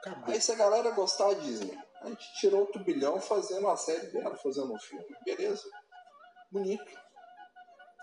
Acabou. 0.00 0.34
Aí 0.34 0.40
se 0.40 0.52
a 0.52 0.56
galera 0.56 0.90
gostar, 0.90 1.34
Disney, 1.36 1.78
a 2.02 2.08
gente 2.08 2.34
tirou 2.34 2.64
o 2.64 2.66
turbilhão 2.66 3.18
fazendo 3.20 3.66
a 3.68 3.76
série 3.76 4.08
dela, 4.08 4.36
fazendo 4.36 4.74
um 4.74 4.78
filme. 4.78 5.16
Beleza. 5.24 5.64
Bonito. 6.52 7.05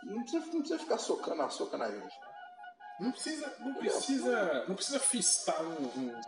Não 0.05 0.21
precisa, 0.23 0.45
não 0.45 0.59
precisa 0.59 0.79
ficar 0.79 0.97
socando 0.97 1.41
a 1.41 1.49
soca 1.49 1.77
na 1.77 1.89
gente. 1.91 2.15
Não 2.99 3.11
precisa, 3.11 3.55
não 3.59 3.73
precisa, 3.73 4.65
não 4.67 4.75
precisa 4.75 4.99
fistar 4.99 5.61
um, 5.63 5.83
um, 5.99 6.21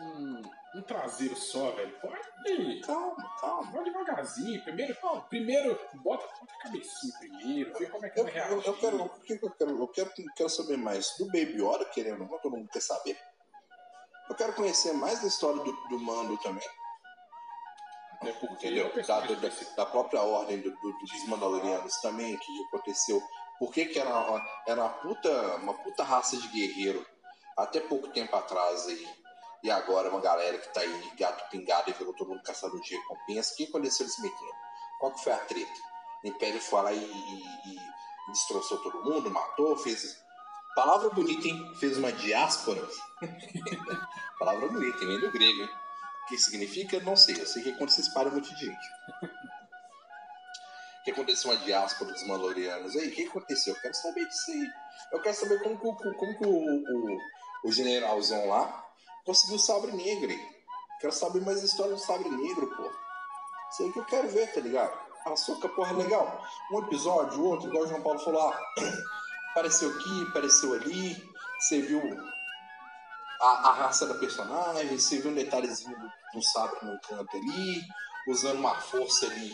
um, 0.00 0.42
um- 0.76 0.82
traseiro 0.82 1.34
só, 1.36 1.70
velho. 1.72 1.98
Pode, 2.00 2.80
Calma, 2.82 3.16
calma. 3.40 3.72
pode 3.72 3.84
devagarzinho. 3.90 4.62
Primeiro, 4.62 4.96
ó, 5.02 5.20
primeiro 5.22 5.74
bota, 5.94 6.24
bota 6.26 6.54
a 6.54 6.62
cabecinha 6.62 7.14
primeiro, 7.18 7.72
vê 7.78 7.86
como 7.86 8.04
é 8.06 8.10
que 8.10 8.20
Eu, 8.20 8.24
vai 8.24 8.32
eu, 8.32 8.36
reagir. 8.36 8.66
eu 8.68 8.74
quero, 8.76 9.02
o 9.04 9.08
que 9.08 9.32
eu 9.32 9.50
quero, 9.50 9.70
eu 9.82 9.88
quero, 9.88 10.12
quero 10.36 10.48
saber 10.50 10.76
mais 10.76 11.16
do 11.18 11.26
Baby 11.26 11.54
Yoda, 11.62 11.84
querendo 11.86 12.22
ou 12.22 12.28
não, 12.28 12.38
todo 12.38 12.56
mundo 12.56 12.68
quer 12.70 12.82
saber. 12.82 13.18
Eu 14.28 14.34
quero 14.36 14.52
conhecer 14.52 14.92
mais 14.92 15.20
da 15.22 15.26
história 15.26 15.62
do, 15.62 15.72
do 15.88 15.98
Mando 15.98 16.36
também, 16.38 16.62
É 18.22 18.32
porque 18.32 18.66
entendeu? 18.66 18.90
Da, 19.06 19.20
da, 19.20 19.48
da 19.76 19.86
própria 19.86 20.20
ordem 20.22 20.60
do, 20.60 20.70
do- 20.70 20.98
dos 20.98 21.24
Mandalorianos 21.28 21.96
também, 22.00 22.36
que 22.36 22.64
aconteceu 22.66 23.22
Por 23.58 23.72
que, 23.72 23.86
que 23.86 23.98
era, 23.98 24.10
uma, 24.10 24.44
era 24.66 24.80
uma, 24.80 24.90
puta, 24.90 25.30
uma 25.56 25.74
puta 25.74 26.02
raça 26.02 26.36
de 26.36 26.48
guerreiro 26.48 27.04
até 27.56 27.80
pouco 27.80 28.08
tempo 28.08 28.34
atrás 28.36 28.86
aí. 28.86 29.08
E 29.62 29.70
agora 29.70 30.08
uma 30.10 30.20
galera 30.20 30.56
que 30.58 30.72
tá 30.72 30.80
aí 30.80 31.12
gato 31.18 31.48
pingado 31.50 31.90
e 31.90 31.92
virou 31.92 32.12
todo 32.14 32.28
mundo 32.28 32.42
caçador 32.42 32.80
de 32.80 32.94
recompensa. 32.96 33.52
O 33.52 33.56
que 33.56 33.64
aconteceu 33.64 34.06
nesse 34.06 34.20
meio? 34.22 34.34
Qual 35.00 35.12
que 35.12 35.22
foi 35.24 35.32
a 35.32 35.38
treta? 35.38 35.80
O 36.24 36.28
Império 36.28 36.60
foi 36.60 36.82
lá 36.82 36.92
e, 36.92 36.98
e, 36.98 37.72
e 37.74 38.32
destroçou 38.32 38.78
todo 38.78 39.02
mundo, 39.04 39.30
matou, 39.30 39.76
fez. 39.76 40.16
Palavra 40.74 41.10
bonita, 41.10 41.46
hein? 41.48 41.72
Fez 41.80 41.96
uma 41.98 42.12
diáspora. 42.12 42.80
Palavra 44.38 44.68
bonita, 44.68 44.98
vem 44.98 45.18
do 45.20 45.30
grego, 45.32 45.62
hein? 45.62 45.68
O 46.28 46.30
que 46.30 46.38
significa? 46.38 47.00
Não 47.00 47.16
sei. 47.16 47.40
Eu 47.40 47.46
sei 47.46 47.62
que 47.62 47.70
é 47.70 47.72
quando 47.72 47.88
se 47.88 48.02
espalha 48.02 48.28
um 48.28 48.44
gente. 48.44 48.88
O 51.00 51.04
que 51.04 51.10
aconteceu 51.12 51.50
uma 51.50 51.56
diáspora 51.60 52.12
dos 52.12 52.22
Mandalorianos 52.24 52.94
aí? 52.94 53.08
O 53.08 53.12
que 53.12 53.26
aconteceu? 53.26 53.74
Eu 53.74 53.80
quero 53.80 53.94
saber 53.94 54.28
disso 54.28 54.50
aí. 54.50 54.68
Eu 55.12 55.22
quero 55.22 55.34
saber 55.34 55.62
como, 55.62 55.78
como, 55.78 55.96
como 55.96 56.38
que 56.38 56.46
o, 56.46 56.50
o, 56.50 57.18
o, 57.64 57.72
generalzão 57.72 58.46
lá 58.46 58.86
conseguiu 59.24 59.56
o 59.56 59.58
sabre 59.58 59.90
negro. 59.92 60.38
Quero 61.00 61.14
saber 61.14 61.40
mais 61.40 61.62
história 61.62 61.94
do 61.94 61.98
sabre 61.98 62.28
negro, 62.28 62.66
pô. 62.76 62.92
Isso 63.70 63.84
aí 63.84 63.92
que 63.92 63.98
eu 64.00 64.04
quero 64.04 64.28
ver, 64.28 64.52
tá 64.52 64.60
ligado? 64.60 65.08
A 65.24 65.34
soca, 65.34 65.66
porra, 65.70 65.94
legal. 65.94 66.46
Um 66.70 66.80
episódio, 66.80 67.42
outro, 67.42 67.68
igual 67.68 67.84
o 67.84 67.88
João 67.88 68.02
Paulo 68.02 68.18
falou, 68.18 68.50
ah, 68.50 68.60
apareceu 69.52 69.88
aqui, 69.88 70.26
apareceu 70.28 70.74
ali, 70.74 71.16
você 71.58 71.80
viu 71.80 72.02
a, 73.40 73.68
a 73.68 73.72
raça 73.72 74.06
da 74.06 74.14
personagem, 74.14 74.98
você 74.98 75.18
viu 75.18 75.30
um 75.30 75.34
detalhezinho 75.34 75.96
do, 75.98 76.10
do 76.34 76.42
sabre 76.42 76.78
no 76.84 76.98
canto 77.00 77.36
ali, 77.36 77.82
usando 78.26 78.58
uma 78.58 78.74
força 78.74 79.26
ali 79.26 79.52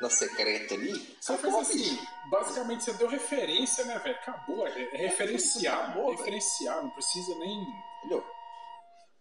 na 0.00 0.10
secreta 0.10 0.74
ali. 0.74 1.16
Só 1.20 1.36
fez 1.38 1.54
assim, 1.54 1.98
basicamente 2.30 2.84
você 2.84 2.92
deu 2.94 3.08
referência, 3.08 3.84
né, 3.84 3.98
velho? 3.98 4.16
Acabou, 4.16 4.66
é, 4.66 4.82
é 4.94 4.96
referenciar, 4.96 5.90
acabou, 5.90 6.10
referenciar, 6.10 6.82
não 6.82 6.90
precisa 6.90 7.34
nem. 7.38 7.66
Entendeu? 7.98 8.24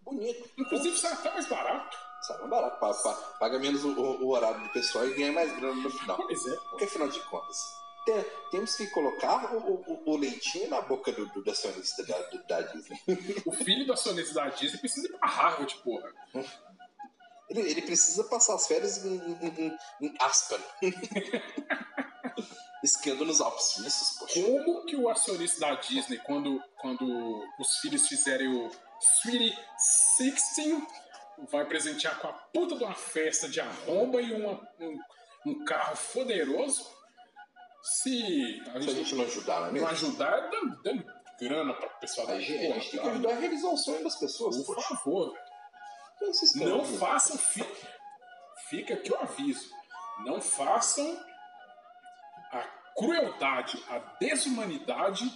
Bonito. 0.01 0.49
Inclusive 0.57 0.97
sai 0.97 1.13
até 1.13 1.31
mais 1.31 1.47
barato. 1.47 1.97
Sai 2.21 2.37
mais 2.39 2.49
barato, 2.49 2.79
paga, 2.79 3.13
paga 3.39 3.59
menos 3.59 3.83
o, 3.83 3.89
o, 3.89 4.29
horário 4.29 4.61
do 4.61 4.69
pessoal 4.69 5.07
e 5.07 5.13
ganha 5.15 5.31
mais 5.31 5.55
grana 5.55 5.81
no 5.81 5.89
final. 5.89 6.17
Pois 6.17 6.45
é. 6.45 6.55
Porque 6.69 6.85
afinal 6.85 7.07
de 7.07 7.19
contas, 7.21 7.57
tem, 8.05 8.25
temos 8.51 8.75
que 8.75 8.87
colocar 8.87 9.55
o, 9.55 9.57
o, 9.57 10.11
o, 10.11 10.17
leitinho 10.17 10.69
na 10.69 10.81
boca 10.81 11.11
do, 11.11 11.25
do 11.25 11.49
acionista 11.49 12.05
da, 12.05 12.21
do, 12.23 12.43
da 12.45 12.61
Disney. 12.61 12.99
o 13.45 13.51
filho 13.51 13.85
do 13.85 13.93
acionista 13.93 14.33
da 14.35 14.49
Disney 14.49 14.79
precisa 14.79 15.07
ir 15.07 15.17
pra 15.17 15.27
Harvard, 15.27 15.75
porra. 15.83 16.13
Ele, 17.49 17.61
ele 17.61 17.81
precisa 17.81 18.23
passar 18.25 18.55
as 18.55 18.67
férias 18.67 19.03
em, 19.05 19.17
em, 19.17 19.77
em, 20.01 20.15
Aspen. 20.19 20.59
Esquiando 22.83 23.25
nos 23.25 23.41
Alpes 23.41 23.65
Suíços, 23.71 24.17
poxa. 24.19 24.41
Como 24.41 24.85
que 24.85 24.95
o 24.95 25.09
acionista 25.09 25.59
da 25.59 25.75
Disney, 25.75 26.19
quando, 26.19 26.61
quando 26.79 27.43
os 27.59 27.77
filhos 27.79 28.07
fizerem 28.07 28.47
o 28.47 28.69
Sweetie 29.21 29.57
Sixteen, 30.15 30.85
vai 31.49 31.65
presentear 31.65 32.19
com 32.19 32.27
a 32.27 32.33
puta 32.33 32.75
de 32.75 32.83
uma 32.83 32.93
festa 32.93 33.49
de 33.49 33.59
arromba 33.59 34.21
e 34.21 34.33
uma, 34.33 34.61
um, 34.79 34.99
um 35.47 35.65
carro 35.65 35.97
poderoso? 36.13 36.95
Se 37.85 38.63
a 38.73 38.79
gente, 38.79 38.83
Se 38.83 38.89
a 38.89 38.93
gente 38.93 39.15
não 39.15 39.25
ajudar, 39.25 39.59
não 39.61 39.67
é 39.67 39.71
mesmo? 39.71 39.87
Não 39.87 39.93
ajudar, 39.93 40.49
dando, 40.49 40.81
dando 40.81 41.05
grana 41.39 41.73
para 41.73 41.87
o 41.87 41.99
pessoal 41.99 42.27
da 42.27 42.39
gente. 42.39 42.71
A 42.71 42.73
gente 42.75 42.91
tem 42.91 42.99
que 42.99 43.07
ajudar 43.07 43.29
a 43.29 43.35
realizar 43.35 43.67
o 43.67 43.77
sonho 43.77 44.03
das 44.03 44.15
pessoas. 44.15 44.57
Por 44.65 44.81
favor, 44.81 45.33
velho. 45.33 46.67
Não 46.67 46.85
façam. 46.85 47.37
Fi... 47.37 47.65
Fica 48.69 48.95
aqui 48.95 49.11
o 49.11 49.17
aviso. 49.17 49.69
Não 50.25 50.41
façam 50.41 51.19
a 52.51 52.61
crueldade, 52.97 53.83
a 53.89 53.99
desumanidade 54.19 55.29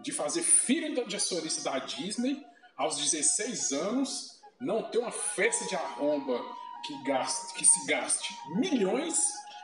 de 0.00 0.10
fazer 0.10 0.42
filho 0.42 1.06
de 1.06 1.16
acionista 1.16 1.70
da 1.70 1.78
Disney 1.78 2.44
aos 2.76 2.96
16 2.96 3.72
anos 3.72 4.40
não 4.60 4.82
ter 4.90 4.98
uma 4.98 5.10
festa 5.10 5.66
de 5.66 5.76
arromba 5.76 6.40
que, 6.84 7.02
gaste, 7.04 7.54
que 7.54 7.64
se 7.64 7.86
gaste 7.86 8.34
milhões 8.56 9.20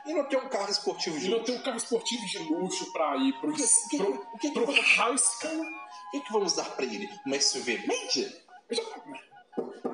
e 0.09 0.13
não 0.13 0.23
ter 0.25 0.37
um 0.37 0.49
carro 0.49 0.71
esportivo 0.71 1.19
de 1.19 1.27
e 1.27 1.29
luxo. 1.29 1.37
não 1.37 1.45
ter 1.45 1.59
um 1.59 1.63
carro 1.63 1.77
esportivo 1.77 2.25
de 2.25 2.39
luxo 2.39 2.91
para 2.91 3.15
ir 3.17 3.33
pro, 3.39 3.53
que, 3.53 3.63
que, 3.89 3.97
pro, 3.97 4.37
que, 4.39 4.51
pro 4.51 4.65
high 4.65 5.17
school. 5.17 5.61
O 5.61 6.11
que, 6.11 6.21
que 6.21 6.33
vamos 6.33 6.53
dar 6.53 6.65
para 6.71 6.85
ele? 6.85 7.07
Uma 7.27 7.39
SUV 7.39 7.85
Major? 7.85 8.31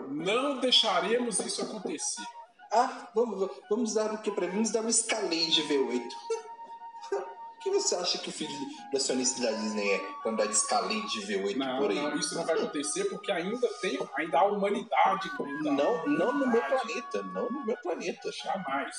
Não 0.09 0.59
deixaremos 0.61 1.39
isso 1.39 1.61
acontecer. 1.63 2.23
Ah, 2.71 3.09
vamos, 3.13 3.51
vamos 3.69 3.93
dar 3.93 4.13
o 4.13 4.21
que 4.21 4.31
para 4.31 4.47
mim? 4.47 4.53
Vamos 4.53 4.71
dar 4.71 4.81
um 4.81 4.89
Escalade 4.89 5.63
V8. 5.63 6.09
O 7.55 7.67
que 7.67 7.79
você 7.79 7.95
acha 7.95 8.19
que 8.19 8.29
o 8.29 8.31
filho 8.31 8.51
do 8.91 8.97
acionista 8.97 9.41
da 9.41 9.49
Disney 9.49 9.89
é 9.89 9.97
pra 10.21 10.31
andar 10.31 10.45
de 10.45 10.53
Escalade 10.53 11.25
V8 11.25 11.55
não, 11.55 11.79
por 11.79 11.89
aí? 11.89 11.99
Não, 11.99 12.15
isso 12.15 12.35
não 12.35 12.45
vai 12.45 12.53
acontecer 12.53 13.05
porque 13.05 13.31
ainda 13.31 13.67
tem, 13.81 13.97
ainda 14.17 14.37
há 14.37 14.43
humanidade. 14.43 15.31
Ainda 15.39 15.71
não, 15.71 16.05
não 16.05 16.31
no 16.31 16.45
meu 16.45 16.61
planeta, 16.61 17.23
não 17.23 17.49
no 17.49 17.65
meu 17.65 17.75
planeta. 17.77 18.31
Jamais. 18.31 18.95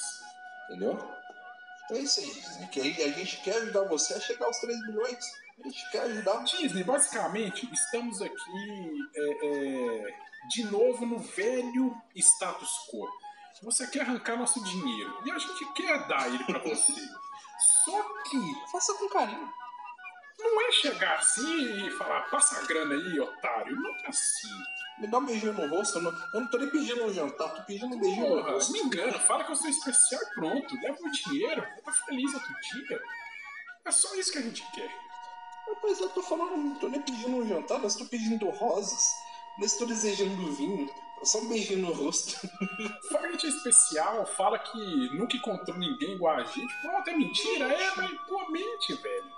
Entendeu? 0.67 0.99
Então 1.85 1.97
é 1.97 2.01
isso 2.01 2.21
aí, 2.21 2.27
Disney. 2.27 2.67
Que 2.69 2.81
a 2.81 3.13
gente 3.13 3.37
quer 3.43 3.57
ajudar 3.57 3.85
você 3.85 4.15
a 4.15 4.21
chegar 4.21 4.47
aos 4.47 4.59
3 4.59 4.87
bilhões. 4.87 5.25
A 5.65 5.69
gente 5.69 5.91
quer 5.91 6.03
ajudar. 6.03 6.45
Disney, 6.45 6.85
basicamente, 6.85 7.69
estamos 7.73 8.21
aqui. 8.21 9.09
É, 9.15 9.47
é 9.47 10.27
de 10.51 10.65
novo 10.65 11.07
no 11.07 11.19
velho 11.19 11.97
status 12.15 12.71
quo. 12.91 13.09
Você 13.63 13.87
quer 13.87 14.03
arrancar 14.03 14.37
nosso 14.37 14.63
dinheiro 14.63 15.23
e 15.25 15.31
a 15.31 15.39
gente 15.39 15.73
quer 15.73 16.07
dar 16.09 16.29
ele 16.29 16.45
para 16.45 16.59
você. 16.59 16.93
Só 17.85 18.03
que. 18.25 18.71
Faça 18.71 18.93
com 18.95 19.09
carinho. 19.09 19.53
Não 20.39 20.61
é 20.61 20.73
chegar 20.73 21.19
assim 21.19 21.87
e 21.87 21.91
falar, 21.93 22.23
passa 22.31 22.59
a 22.59 22.67
grana 22.67 22.95
aí, 22.95 23.21
otário. 23.21 23.75
Não 23.75 23.91
é 23.91 24.09
assim. 24.09 24.49
Me 24.99 25.07
dá 25.07 25.19
um 25.19 25.27
beijinho 25.27 25.53
no 25.53 25.69
rosto. 25.69 25.99
Eu 25.99 26.03
não, 26.03 26.13
eu 26.35 26.41
não 26.41 26.47
tô 26.49 26.59
nem 26.59 26.71
pedindo 26.71 27.05
um 27.05 27.13
jantar, 27.13 27.55
tô 27.55 27.63
pedindo 27.63 27.95
um 27.95 27.99
beijinho 28.01 28.27
Porra, 28.27 28.43
no 28.43 28.53
rosto. 28.53 28.73
Me 28.73 28.81
engana, 28.81 29.19
fala 29.21 29.45
que 29.45 29.53
eu 29.53 29.57
sou 29.57 29.69
especial 29.69 30.21
e 30.23 30.35
pronto. 30.35 30.75
Leva 30.83 30.99
o 31.01 31.11
dinheiro, 31.11 31.67
tá 31.85 31.93
feliz 31.93 32.35
outro 32.35 32.55
dia. 32.61 33.03
É 33.85 33.91
só 33.91 34.15
isso 34.17 34.33
que 34.33 34.39
a 34.39 34.43
gente 34.43 34.65
quer. 34.73 34.91
Mas 35.83 36.01
eu 36.01 36.09
tô 36.11 36.23
falando, 36.23 36.57
não 36.57 36.75
tô 36.77 36.89
nem 36.89 37.01
pedindo 37.03 37.37
um 37.37 37.47
jantar, 37.47 37.79
mas 37.79 37.97
tô 37.97 38.05
pedindo 38.05 38.49
rosas. 38.51 39.15
Não 39.59 39.67
estou 39.67 39.87
desejando 39.87 40.53
vinho, 40.53 40.89
só 41.23 41.39
um 41.39 41.49
beijinho 41.49 41.87
no 41.87 41.93
rosto. 41.93 42.37
Fala 43.11 43.29
que 43.29 43.29
a 43.29 43.33
gente 43.33 43.47
é 43.47 43.49
especial, 43.49 44.27
fala 44.27 44.59
que 44.59 44.79
nunca 45.15 45.37
encontrou 45.37 45.77
ninguém 45.79 46.13
igual 46.13 46.37
a 46.37 46.45
gente. 46.45 46.81
Pronto, 46.83 47.09
é 47.09 47.17
mentira, 47.17 47.73
é, 47.73 47.97
mas 47.97 48.11
pô, 48.29 48.51
mente, 48.51 48.95
velho. 48.95 49.36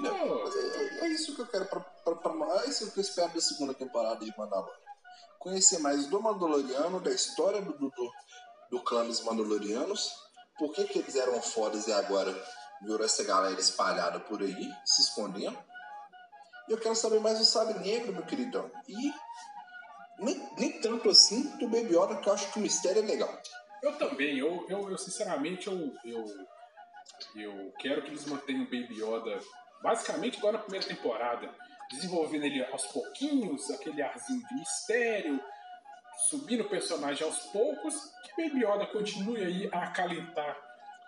Não, 0.00 0.46
é, 0.46 1.06
é, 1.06 1.08
isso 1.08 1.34
que 1.34 1.40
eu 1.40 1.46
quero 1.46 1.66
pra, 1.66 1.80
pra, 1.80 2.14
pra, 2.14 2.64
é 2.64 2.68
isso 2.68 2.90
que 2.90 2.98
eu 2.98 3.02
espero 3.02 3.32
da 3.32 3.40
segunda 3.40 3.74
temporada 3.74 4.24
de 4.24 4.36
Mandalorian. 4.36 4.74
Conhecer 5.38 5.78
mais 5.78 6.06
do 6.06 6.20
Mandaloriano, 6.20 7.00
da 7.00 7.10
história 7.10 7.62
do, 7.62 7.72
do, 7.72 8.12
do 8.70 8.82
clã 8.82 9.06
dos 9.06 9.22
Mandalorianos, 9.22 10.12
por 10.58 10.72
que, 10.72 10.84
que 10.84 10.98
eles 10.98 11.14
eram 11.14 11.40
fodas 11.40 11.86
e 11.86 11.92
agora 11.92 12.34
virou 12.82 13.04
essa 13.04 13.24
galera 13.24 13.58
espalhada 13.60 14.20
por 14.20 14.42
aí, 14.42 14.72
se 14.84 15.02
escondendo. 15.02 15.56
E 16.68 16.72
eu 16.72 16.78
quero 16.78 16.96
saber 16.96 17.20
mais 17.20 17.38
do 17.38 17.44
Sabre 17.44 17.78
Negro, 17.78 18.12
meu 18.12 18.24
queridão. 18.24 18.70
E 18.88 19.12
nem, 20.18 20.50
nem 20.58 20.80
tanto 20.80 21.10
assim 21.10 21.42
do 21.58 21.68
Baby 21.68 21.96
Yoda, 21.96 22.16
que 22.16 22.28
eu 22.28 22.32
acho 22.32 22.52
que 22.52 22.58
o 22.58 22.62
mistério 22.62 23.02
é 23.02 23.06
legal. 23.06 23.40
Eu 23.82 23.96
também, 23.98 24.38
eu, 24.38 24.66
eu, 24.68 24.90
eu 24.90 24.98
sinceramente, 24.98 25.68
eu, 25.68 25.92
eu, 26.04 26.24
eu 27.36 27.72
quero 27.78 28.02
que 28.02 28.08
eles 28.08 28.26
mantenham 28.26 28.62
o 28.62 28.64
Baby 28.64 29.00
Yoda 29.00 29.40
basicamente 29.86 30.38
igual 30.38 30.52
na 30.52 30.58
primeira 30.58 30.84
temporada, 30.84 31.48
desenvolvendo 31.88 32.42
ele 32.42 32.64
aos 32.72 32.84
pouquinhos, 32.86 33.70
aquele 33.70 34.02
arzinho 34.02 34.44
de 34.48 34.54
mistério, 34.56 35.40
subindo 36.28 36.64
o 36.64 36.68
personagem 36.68 37.24
aos 37.24 37.38
poucos, 37.52 37.94
que 38.24 38.48
Baby 38.48 38.64
Yoda 38.64 38.86
continue 38.86 39.44
aí 39.44 39.70
a 39.72 39.84
acalentar 39.84 40.56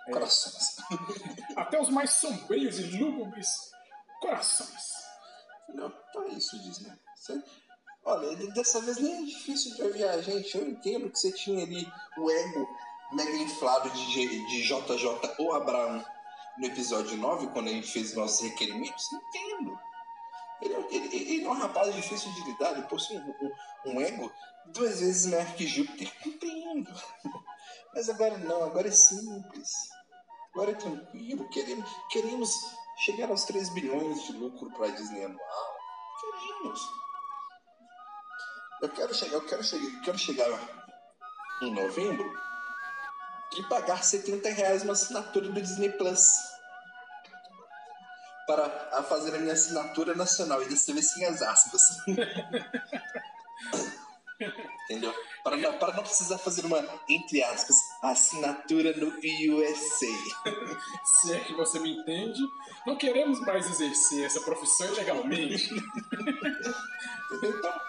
é, 0.06 0.12
corações. 0.12 0.76
até 1.56 1.80
os 1.80 1.88
mais 1.88 2.10
sombrios 2.10 2.78
e 2.78 2.84
lúgubres 2.96 3.48
corações. 4.20 5.08
Não, 5.70 5.92
então 6.10 6.22
é 6.22 6.28
isso, 6.28 6.56
Disney. 6.62 6.92
Você 7.16 7.42
Olha, 8.04 8.36
dessa 8.52 8.80
vez 8.80 8.98
nem 8.98 9.12
é 9.12 9.26
difícil 9.26 9.74
de 9.74 9.82
ouvir 9.82 10.04
a 10.04 10.22
gente. 10.22 10.56
Eu 10.56 10.68
entendo 10.68 11.10
que 11.10 11.18
você 11.18 11.32
tinha 11.32 11.64
ali 11.64 11.86
o 12.16 12.30
ego 12.30 12.68
mega 13.12 13.36
inflado 13.38 13.90
de, 13.90 14.46
de 14.46 14.62
JJ 14.62 15.34
ou 15.40 15.52
Abraão 15.52 16.02
no 16.58 16.66
episódio 16.66 17.16
9, 17.16 17.48
quando 17.48 17.68
a 17.68 17.72
gente 17.72 17.90
fez 17.90 18.14
nossos 18.14 18.40
requerimentos. 18.40 19.12
Entendo. 19.12 19.78
Ele, 20.60 20.74
é 20.74 20.86
ele, 20.90 21.16
ele 21.16 21.44
é 21.44 21.48
um 21.48 21.52
rapaz 21.52 21.94
difícil 21.94 22.32
de 22.32 22.42
lidar, 22.44 22.72
ele 22.72 22.82
possui 22.82 23.16
um, 23.16 23.34
um, 23.86 23.92
um 23.92 24.00
ego 24.00 24.32
duas 24.66 25.00
vezes 25.00 25.26
maior 25.26 25.46
que 25.54 25.66
Júpiter. 25.66 26.12
Entendo. 26.26 26.90
Mas 27.94 28.08
agora 28.08 28.36
não, 28.38 28.62
agora 28.64 28.88
é 28.88 28.92
simples. 28.92 29.70
Agora 30.52 30.72
é 30.72 30.74
tranquilo. 30.74 31.48
Queremos, 31.50 31.90
queremos 32.10 32.50
chegar 32.98 33.30
aos 33.30 33.44
3 33.44 33.68
bilhões 33.70 34.24
de 34.24 34.32
lucro 34.32 34.70
para 34.72 34.86
a 34.86 34.90
Disney 34.90 35.24
anual. 35.24 35.76
Queremos. 36.20 36.80
Eu 38.82 38.88
quero 38.90 39.14
chegar, 39.14 39.34
eu 39.34 39.46
quero 39.46 39.64
chegar, 39.64 39.84
eu 39.84 40.02
quero 40.02 40.18
chegar 40.18 40.78
em 41.62 41.72
novembro 41.72 42.47
e 43.56 43.62
pagar 43.64 44.04
70 44.04 44.48
reais 44.50 44.82
uma 44.82 44.92
assinatura 44.92 45.48
do 45.48 45.60
Disney 45.60 45.90
Plus. 45.90 46.26
para 48.46 48.64
a 48.92 49.02
fazer 49.02 49.34
a 49.34 49.38
minha 49.38 49.52
assinatura 49.52 50.14
nacional 50.14 50.62
e 50.62 50.68
dessa 50.68 50.92
vez 50.92 51.10
sem 51.10 51.24
as 51.26 51.42
aspas. 51.42 51.82
Entendeu? 54.84 55.12
Para 55.42 55.56
não, 55.56 55.78
para 55.78 55.94
não 55.94 56.02
precisar 56.02 56.38
fazer 56.38 56.64
uma, 56.64 56.78
entre 57.08 57.42
aspas, 57.42 57.76
assinatura 58.02 58.94
no 58.96 59.08
USA. 59.08 60.06
Se 61.20 61.34
é 61.34 61.40
que 61.40 61.54
você 61.54 61.78
me 61.80 61.98
entende, 61.98 62.40
não 62.86 62.96
queremos 62.96 63.40
mais 63.40 63.66
exercer 63.66 64.24
essa 64.24 64.40
profissão 64.40 64.86
ilegalmente. 64.88 65.70
Então, 67.30 67.80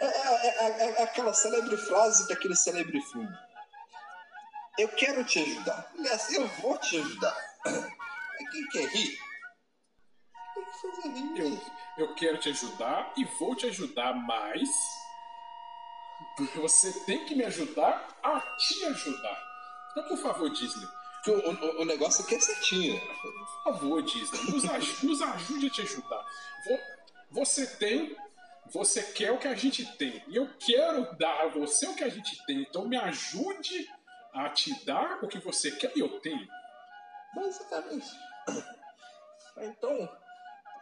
é, 0.00 0.06
é, 0.06 0.66
é, 0.66 0.94
é 0.98 1.02
aquela 1.02 1.34
célebre 1.34 1.76
frase 1.76 2.26
daquele 2.26 2.56
célebre 2.56 3.02
filme. 3.02 3.28
Eu 4.78 4.88
quero 4.88 5.24
te 5.24 5.38
ajudar. 5.38 5.90
Aliás, 5.98 6.32
eu 6.32 6.46
vou 6.60 6.76
te 6.78 6.98
ajudar. 6.98 7.36
Quem 8.52 8.68
quer 8.68 8.88
rir? 8.88 9.18
Tem 10.54 10.64
que 10.64 10.80
fazer 10.80 11.08
rir. 11.08 11.38
Eu, 11.38 12.06
eu 12.06 12.14
quero 12.14 12.38
te 12.38 12.50
ajudar 12.50 13.12
e 13.16 13.24
vou 13.24 13.56
te 13.56 13.66
ajudar 13.66 14.14
mais. 14.14 14.68
Porque 16.36 16.58
você 16.58 16.92
tem 17.04 17.24
que 17.24 17.34
me 17.34 17.44
ajudar 17.44 18.06
a 18.22 18.40
te 18.40 18.84
ajudar. 18.84 19.42
Então, 19.90 20.08
por 20.08 20.18
favor, 20.18 20.50
Disney. 20.50 20.86
O, 21.26 21.30
o, 21.30 21.82
o 21.82 21.84
negócio 21.86 22.24
aqui 22.24 22.34
é 22.34 22.40
certinho. 22.40 23.00
Por 23.00 23.64
favor, 23.64 24.02
Disney. 24.02 24.50
Nos, 24.50 24.64
aj 24.66 25.04
nos 25.04 25.22
ajude 25.22 25.66
a 25.68 25.70
te 25.70 25.82
ajudar. 25.82 26.24
Você 27.30 27.66
tem 27.66 28.14
você 28.72 29.02
quer 29.02 29.30
o 29.30 29.38
que 29.38 29.48
a 29.48 29.54
gente 29.54 29.84
tem. 29.96 30.22
E 30.28 30.36
eu 30.36 30.48
quero 30.58 31.16
dar 31.16 31.42
a 31.42 31.48
você 31.48 31.86
o 31.86 31.94
que 31.94 32.04
a 32.04 32.08
gente 32.08 32.44
tem. 32.46 32.62
Então 32.62 32.88
me 32.88 32.96
ajude 32.96 33.88
a 34.36 34.50
te 34.50 34.84
dar 34.84 35.24
o 35.24 35.28
que 35.28 35.38
você 35.38 35.70
quer 35.72 35.92
e 35.96 36.00
eu 36.00 36.20
tenho. 36.20 36.46
Basicamente. 37.34 38.08
Então, 39.58 40.06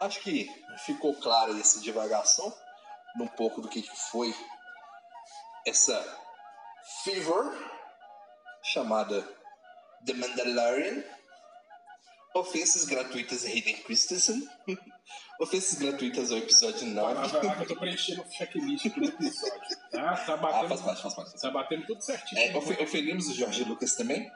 acho 0.01 0.21
que 0.21 0.51
ficou 0.79 1.15
claro 1.15 1.57
essa 1.61 1.81
divagação 1.81 2.53
num 3.15 3.29
pouco 3.29 3.61
do 3.61 3.69
que 3.69 3.83
foi 4.11 4.35
essa 5.65 5.97
fever 7.05 7.53
chamada 8.65 9.23
The 10.05 10.15
Mandalorian. 10.15 11.05
Ofensas 12.35 12.85
gratuitas 12.85 13.45
a 13.45 13.49
Hayden 13.49 13.77
Christensen. 13.85 14.49
Ofensas 15.41 15.79
gratuitas 15.79 16.33
ao 16.33 16.39
episódio 16.39 16.87
9. 16.89 17.15
Vai, 17.15 17.45
lá 17.45 17.57
que 17.57 17.63
eu 17.63 17.69
tô 17.69 17.77
preenchendo 17.77 18.23
o 18.23 18.33
checklist 18.33 18.87
aqui 18.87 19.01
do 19.01 19.09
episódio. 19.09 19.61
Tá, 19.93 20.17
tá 20.27 20.37
batendo. 20.37 20.65
Ah, 20.65 20.69
faz 20.69 20.81
parte, 20.81 21.03
faz 21.03 21.15
parte. 21.15 21.41
Tá 21.41 21.51
batendo 21.51 21.87
tudo 21.87 22.03
certinho. 22.03 22.41
É, 22.41 22.57
ofe 22.57 22.83
ofendemos 22.83 23.29
o 23.29 23.35
Jorge 23.35 23.63
Lucas 23.65 23.95
também? 23.95 24.31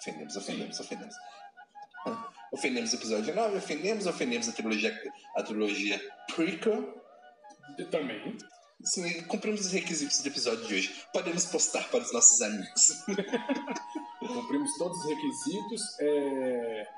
Ofendemos, 0.00 0.36
ofendemos, 0.36 0.80
ofendemos. 0.80 1.14
Ofendemos 2.52 2.92
o 2.92 2.96
episódio 2.96 3.34
9, 3.34 3.56
ofendemos, 3.58 4.06
ofendemos 4.06 4.48
a 4.48 4.52
trilogia, 4.52 5.12
a 5.36 5.42
trilogia 5.42 6.00
prequel. 6.34 7.02
Eu 7.78 7.90
também. 7.90 8.36
Sim, 8.84 9.22
cumprimos 9.22 9.60
os 9.60 9.72
requisitos 9.72 10.20
do 10.20 10.28
episódio 10.28 10.66
de 10.66 10.74
hoje. 10.74 11.04
Podemos 11.12 11.46
postar 11.46 11.88
para 11.88 12.00
os 12.00 12.12
nossos 12.12 12.40
amigos. 12.40 13.04
cumprimos 14.20 14.70
todos 14.78 14.98
os 14.98 15.08
requisitos. 15.08 15.82
É... 16.00 16.97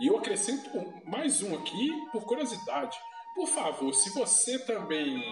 E 0.00 0.06
eu 0.06 0.16
acrescento 0.16 0.70
mais 1.04 1.42
um 1.42 1.54
aqui 1.54 1.90
por 2.10 2.24
curiosidade. 2.24 2.98
Por 3.34 3.46
favor, 3.46 3.92
se 3.92 4.10
você 4.10 4.58
também 4.64 5.22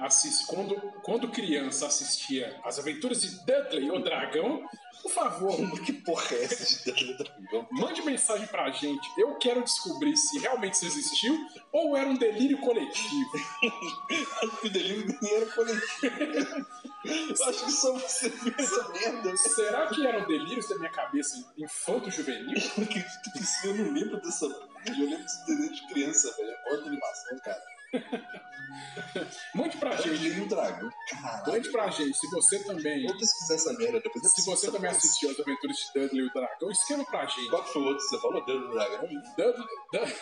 assiste, 0.00 0.46
quando, 0.46 0.74
quando 1.02 1.30
criança 1.30 1.86
assistia 1.86 2.58
As 2.64 2.78
Aventuras 2.78 3.20
de 3.20 3.30
Dudley, 3.44 3.90
o 3.90 4.02
Dragão, 4.02 4.66
por 5.02 5.10
favor. 5.12 5.56
que 5.84 5.92
porra 5.92 6.36
é 6.36 6.44
essa 6.44 6.64
de 6.64 6.84
Dudley, 6.84 7.14
o 7.14 7.18
Dragão? 7.18 7.68
Mande 7.70 8.02
mensagem 8.02 8.46
pra 8.46 8.70
gente. 8.70 9.08
Eu 9.18 9.36
quero 9.36 9.62
descobrir 9.62 10.16
se 10.16 10.38
realmente 10.38 10.74
isso 10.74 10.86
existiu 10.86 11.38
ou 11.72 11.96
era 11.96 12.08
um 12.08 12.16
delírio 12.16 12.58
coletivo. 12.58 13.30
Acho 14.42 14.60
que 14.60 14.66
o 14.66 14.70
delírio 14.70 15.18
nem 15.20 15.34
era 15.34 15.46
coletivo. 15.46 16.66
Eu 17.04 17.48
acho 17.48 17.64
que 17.64 17.72
só 17.72 17.92
você 17.94 18.28
viu 18.28 18.54
essa 18.58 18.88
merda. 18.90 19.36
Será 19.36 19.86
que 19.86 20.06
eram 20.06 20.26
delírios 20.26 20.68
da 20.68 20.76
minha 20.76 20.90
cabeça 20.90 21.36
infanto-juvenil? 21.56 22.58
Eu 23.64 23.74
não 23.74 23.92
lembro 23.92 24.20
dessa. 24.20 24.44
Eu 24.44 24.94
lembro 24.94 25.22
desse 25.22 25.46
desenho 25.46 25.72
de 25.72 25.88
criança, 25.88 26.34
velho. 26.36 26.54
Olha 26.70 26.82
a 26.82 26.86
animação, 26.86 27.38
cara. 27.38 27.79
Mande 29.54 29.76
pra 29.78 29.96
gente. 29.96 30.08
Delírio 30.18 30.48
Dragão. 30.48 30.90
Caralho. 31.08 31.52
Mande 31.52 31.70
pra 31.70 31.90
gente 31.90 32.16
se 32.16 32.30
você 32.30 32.62
também. 32.64 33.06
Vou 33.06 33.18
pesquisar 33.18 33.54
essa 33.54 33.72
merda 33.74 34.00
depois. 34.00 34.24
eu 34.24 34.30
Se 34.30 34.46
você 34.46 34.70
também 34.70 34.90
assistiu 34.90 35.30
as 35.30 35.40
aventuras 35.40 35.76
de 35.76 36.00
Dudley 36.00 36.24
e 36.24 36.26
o 36.26 36.32
Dragão, 36.32 36.70
escreva 36.70 37.04
pra 37.04 37.26
gente. 37.26 37.50
Qual 37.50 37.64
foi 37.64 37.82
o 37.82 37.84
outro 37.86 38.02
que 38.02 38.08
você 38.10 38.20
falou? 38.20 38.44
Delírio 38.44 38.70
Dragão? 38.70 39.00
Dudley, 39.00 39.66
Dudley, 39.92 40.14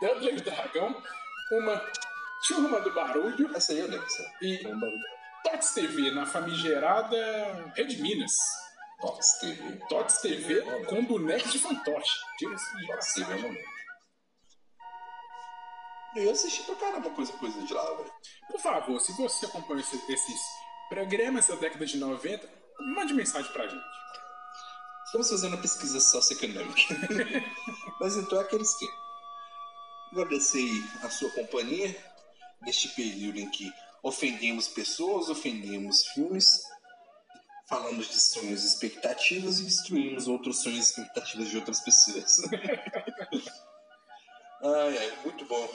Dudley 0.00 0.34
e 0.34 0.38
o 0.38 0.44
Dragão, 0.44 1.02
uma 1.52 1.82
turma 2.46 2.80
do 2.80 2.92
barulho 2.94 3.56
Essa 3.56 3.72
aí 3.72 3.80
eu 3.80 3.88
lembro, 3.88 4.06
e 4.42 4.66
um 4.66 4.78
barulho. 4.78 5.16
Tots 5.44 5.74
TV 5.74 6.10
na 6.10 6.26
famigerada 6.26 7.72
Rede 7.76 8.00
Minas. 8.02 8.32
Tox 9.00 9.38
TV. 9.40 9.78
Tots 9.88 10.20
TV 10.20 10.62
com 10.86 11.04
bonecos 11.04 11.52
de 11.52 11.58
fantoche. 11.58 12.18
Diga-se 12.38 12.86
Tox 12.86 13.14
TV 13.14 13.22
eu 13.22 13.26
passagem. 13.26 13.42
não 13.42 13.50
lembro. 13.50 13.76
Eu 16.16 16.30
assisti 16.30 16.62
pra 16.62 16.74
caramba 16.76 17.10
coisa, 17.10 17.32
coisa 17.34 17.60
de 17.62 17.72
lá, 17.74 17.84
velho. 17.94 18.12
Por 18.50 18.60
favor, 18.60 19.00
se 19.00 19.12
você 19.12 19.46
acompanha 19.46 19.80
esse- 19.80 20.12
esses 20.12 20.40
programas 20.88 21.46
da 21.46 21.56
década 21.56 21.84
de 21.84 21.98
90, 21.98 22.48
mande 22.94 23.12
mensagem 23.12 23.52
pra 23.52 23.66
gente. 23.66 23.84
Estamos 25.06 25.28
fazendo 25.30 25.52
uma 25.54 25.62
pesquisa 25.62 26.00
socioeconômica. 26.00 26.94
Mas 28.00 28.16
então 28.16 28.38
é 28.38 28.42
aquele 28.42 28.62
esquema. 28.62 29.06
Agradecer 30.12 30.68
a 31.02 31.10
sua 31.10 31.30
companhia 31.30 31.94
neste 32.62 32.88
período 32.90 33.38
em 33.38 33.50
que 33.50 33.70
ofendemos 34.02 34.68
pessoas, 34.68 35.28
ofendemos 35.28 36.06
filmes, 36.08 36.62
falamos 37.68 38.08
de 38.08 38.18
sonhos 38.20 38.62
e 38.64 38.66
expectativas 38.68 39.58
e 39.60 39.64
destruímos 39.64 40.28
outros 40.28 40.62
sonhos 40.62 40.78
e 40.78 40.82
expectativas 40.90 41.50
de 41.50 41.56
outras 41.58 41.80
pessoas. 41.80 42.38
ai, 44.62 44.98
ai, 44.98 45.18
muito 45.24 45.44
bom 45.44 45.68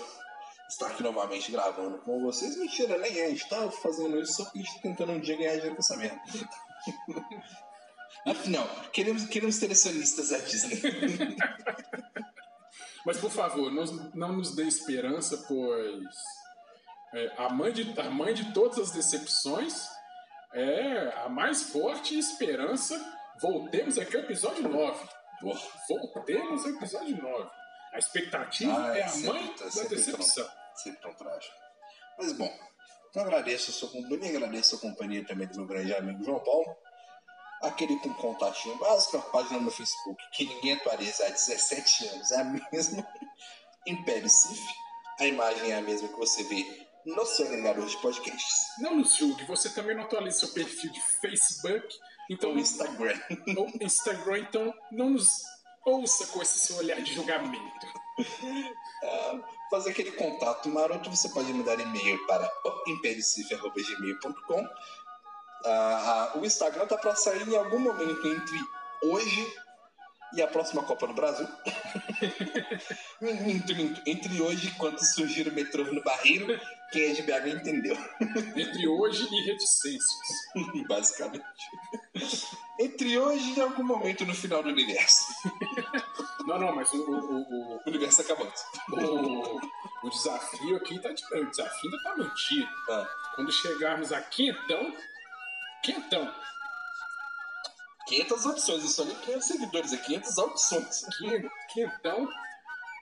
estar 0.72 0.88
aqui 0.88 1.04
novamente 1.04 1.52
gravando 1.52 1.98
com 2.00 2.22
vocês. 2.22 2.56
Mentira, 2.58 2.98
nem 2.98 3.18
é. 3.20 3.26
A 3.26 3.30
gente 3.30 3.48
tá 3.50 3.70
fazendo 3.72 4.20
isso 4.20 4.34
só 4.38 4.44
porque 4.46 4.60
a 4.60 4.62
gente 4.62 4.76
tá 4.76 4.82
tentando 4.82 5.12
um 5.14 5.20
dia 5.20 5.38
ganhar 5.38 5.54
dinheiro 5.56 5.76
com 5.76 5.82
essa 5.82 5.98
merda. 5.98 6.22
Afinal, 8.26 8.68
queremos, 8.92 9.26
queremos 9.26 9.58
ter 9.58 9.72
acionistas 9.72 10.32
a 10.32 10.38
Disney. 10.40 10.82
Mas 13.06 13.18
por 13.18 13.32
favor, 13.32 13.72
não, 13.72 13.84
não 14.14 14.34
nos 14.34 14.56
dê 14.56 14.64
esperança, 14.64 15.44
pois 15.48 16.06
é, 17.14 17.34
a, 17.38 17.50
mãe 17.50 17.74
de, 17.74 18.00
a 18.00 18.10
mãe 18.12 18.34
de 18.34 18.54
todas 18.54 18.78
as 18.78 18.92
decepções 18.92 19.88
é 20.54 21.14
a 21.26 21.30
mais 21.30 21.64
forte 21.64 22.18
esperança. 22.18 22.96
Voltemos 23.42 23.98
aqui 23.98 24.16
ao 24.16 24.24
episódio 24.24 24.70
9. 24.70 25.10
Voltemos 25.90 26.64
ao 26.64 26.72
episódio 26.72 27.18
9. 27.22 27.50
A 27.94 27.98
expectativa 27.98 28.72
Ah, 28.92 28.98
é 28.98 29.04
a 29.04 29.08
sempre 29.10 29.28
mãe 29.34 29.48
tá- 29.56 29.66
da 29.66 29.84
decepção. 29.90 30.48
Sempre 30.76 31.02
tão 31.02 31.14
trágico. 31.14 31.56
Mas 32.18 32.34
bom, 32.34 32.52
então 33.10 33.24
agradeço 33.24 33.72
a 33.72 33.74
sua 33.74 33.90
companhia, 33.90 34.38
agradeço 34.38 34.76
a 34.76 34.80
companhia 34.80 35.26
também 35.26 35.48
do 35.48 35.58
meu 35.58 35.68
grande 35.68 35.94
amigo 35.94 36.24
João 36.24 36.40
Paulo. 36.40 36.76
Aquele 37.62 38.00
com 38.00 38.14
contatinho 38.16 38.76
básico, 38.78 39.18
a 39.18 39.22
página 39.22 39.60
no 39.60 39.70
Facebook 39.70 40.24
que 40.32 40.46
ninguém 40.46 40.74
atualiza 40.74 41.26
há 41.26 41.30
17 41.30 42.08
anos, 42.08 42.32
é 42.32 42.42
a 42.42 42.44
mesma. 42.72 43.08
Império 43.86 44.30
Cif, 44.30 44.62
a 45.20 45.26
imagem 45.26 45.72
é 45.72 45.76
a 45.76 45.82
mesma 45.82 46.08
que 46.08 46.18
você 46.18 46.44
vê 46.44 46.88
no 47.06 47.26
seu 47.26 47.48
agregador 47.48 47.86
de 47.86 47.98
podcasts. 47.98 48.68
Não 48.80 48.96
nos 48.96 49.16
julgue, 49.16 49.44
você 49.46 49.70
também 49.70 49.96
não 49.96 50.04
atualiza 50.04 50.40
seu 50.40 50.54
perfil 50.54 50.92
de 50.92 51.02
Facebook, 51.20 51.88
então 52.30 52.52
Ou 52.52 52.60
Instagram. 52.60 53.20
ou 53.58 53.68
Instagram, 53.82 54.40
então 54.40 54.74
não 54.92 55.12
nos 55.12 55.28
ouça 55.86 56.28
com 56.28 56.42
esse 56.42 56.60
seu 56.60 56.78
olhar 56.78 57.02
de 57.02 57.14
julgamento. 57.14 57.88
Fazer 59.70 59.92
aquele 59.92 60.12
contato 60.12 60.70
maroto, 60.70 61.10
você 61.10 61.30
pode 61.30 61.52
mandar 61.54 61.80
e-mail 61.80 62.26
para 62.28 62.52
imperiocif.gmail.com. 62.88 64.68
Ah, 65.64 66.32
ah, 66.34 66.38
o 66.38 66.46
Instagram 66.46 66.88
tá 66.88 66.98
para 66.98 67.16
sair 67.16 67.48
em 67.48 67.56
algum 67.56 67.80
momento 67.80 68.28
entre 68.28 68.60
hoje 69.04 69.54
e 70.34 70.42
a 70.42 70.48
próxima 70.48 70.84
Copa 70.84 71.08
no 71.08 71.14
Brasil. 71.14 71.48
Minto, 73.22 73.76
minto. 73.76 74.02
entre 74.06 74.42
hoje 74.42 74.68
e 74.68 74.72
quando 74.72 74.98
surgir 75.00 75.48
o 75.48 75.54
metrô 75.54 75.84
no 75.84 76.02
Barreiro, 76.04 76.60
quem 76.92 77.04
é 77.12 77.14
de 77.14 77.22
BH 77.22 77.48
entendeu. 77.60 77.96
Entre 78.56 78.88
hoje 78.88 79.28
e 79.32 79.46
reticências. 79.46 80.12
Basicamente. 80.88 81.44
Entre 82.80 83.18
hoje 83.18 83.54
e 83.58 83.62
algum 83.62 83.84
momento 83.84 84.26
no 84.26 84.34
final 84.34 84.64
do 84.64 84.70
universo. 84.70 85.24
Não, 86.48 86.60
não, 86.60 86.76
mas 86.76 86.92
o, 86.94 86.98
o, 86.98 87.42
o, 87.42 87.76
O 87.78 87.82
universo 87.88 88.22
acabando. 88.22 88.52
o, 88.90 89.60
o 90.04 90.10
desafio 90.10 90.78
aqui 90.78 91.00
tá 91.00 91.12
de, 91.12 91.24
o 91.36 91.50
desafio 91.50 91.92
ainda 91.92 92.04
tá 92.04 92.18
mantido. 92.18 92.70
Ah, 92.90 93.08
Quando 93.36 93.52
chegarmos 93.52 94.12
a 94.12 94.22
quentão, 94.22 94.96
quentão, 95.84 96.34
500 98.12 98.46
audições, 98.46 98.84
não 98.84 98.90
são 98.90 99.06
nem 99.06 99.16
500 99.16 99.48
seguidores, 99.48 99.94
é 99.94 99.98
500 99.98 100.38
audições. 100.38 101.06
Que, 101.18 101.50
que 101.74 101.82
então 101.82 102.28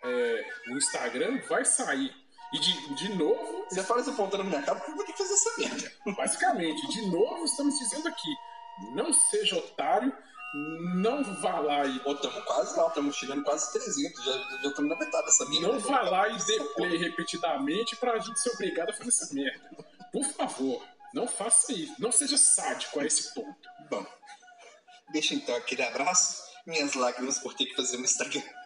é, 0.03 0.49
o 0.67 0.77
Instagram 0.77 1.41
vai 1.47 1.65
sair. 1.65 2.13
E 2.53 2.59
de, 2.59 2.95
de 2.95 3.15
novo, 3.15 3.65
Você 3.69 3.83
fala 3.83 4.01
isso 4.01 4.09
apontando 4.09 4.43
na 4.43 4.49
minha 4.49 4.61
cara, 4.63 4.77
porque 4.79 4.91
eu 4.91 4.95
vou 4.95 5.05
ter 5.05 5.11
que 5.13 5.17
fazer 5.19 5.33
essa 5.33 5.57
merda. 5.57 5.91
basicamente, 6.17 6.87
de 6.87 7.11
novo 7.11 7.45
estamos 7.45 7.77
dizendo 7.77 8.07
aqui: 8.07 8.35
não 8.95 9.13
seja 9.13 9.57
otário, 9.57 10.11
não 10.95 11.23
vá 11.41 11.59
lá 11.59 11.85
e 11.85 12.01
Ô, 12.05 12.15
tamo 12.15 12.41
quase 12.43 12.75
lá, 12.75 12.87
estamos 12.87 13.15
chegando 13.15 13.43
quase 13.43 13.71
300, 13.71 14.23
já 14.23 14.69
estamos 14.69 14.89
na 14.89 14.97
metade 14.97 15.25
dessa 15.25 15.45
merda. 15.45 15.67
Não 15.67 15.79
vá 15.79 16.01
lá 16.01 16.29
e 16.29 16.37
dê 16.43 16.59
play 16.75 16.97
repetidamente 16.97 17.95
pra 17.97 18.17
gente 18.17 18.39
ser 18.39 18.49
obrigado 18.51 18.89
a 18.89 18.93
fazer 18.93 19.09
essa 19.09 19.33
merda. 19.33 19.85
Por 20.11 20.25
favor, 20.25 20.83
não 21.13 21.27
faça 21.27 21.71
isso. 21.71 21.93
Não 21.99 22.11
seja 22.11 22.37
sádico 22.37 22.99
a 22.99 23.05
esse 23.05 23.31
ponto. 23.33 23.69
Bom, 23.91 24.05
deixa 25.11 25.33
então 25.33 25.55
aquele 25.55 25.83
abraço, 25.83 26.43
minhas 26.65 26.93
lágrimas 26.93 27.39
por 27.39 27.53
ter 27.53 27.65
que 27.65 27.75
fazer 27.75 27.97
um 27.97 28.03
Instagram. 28.03 28.43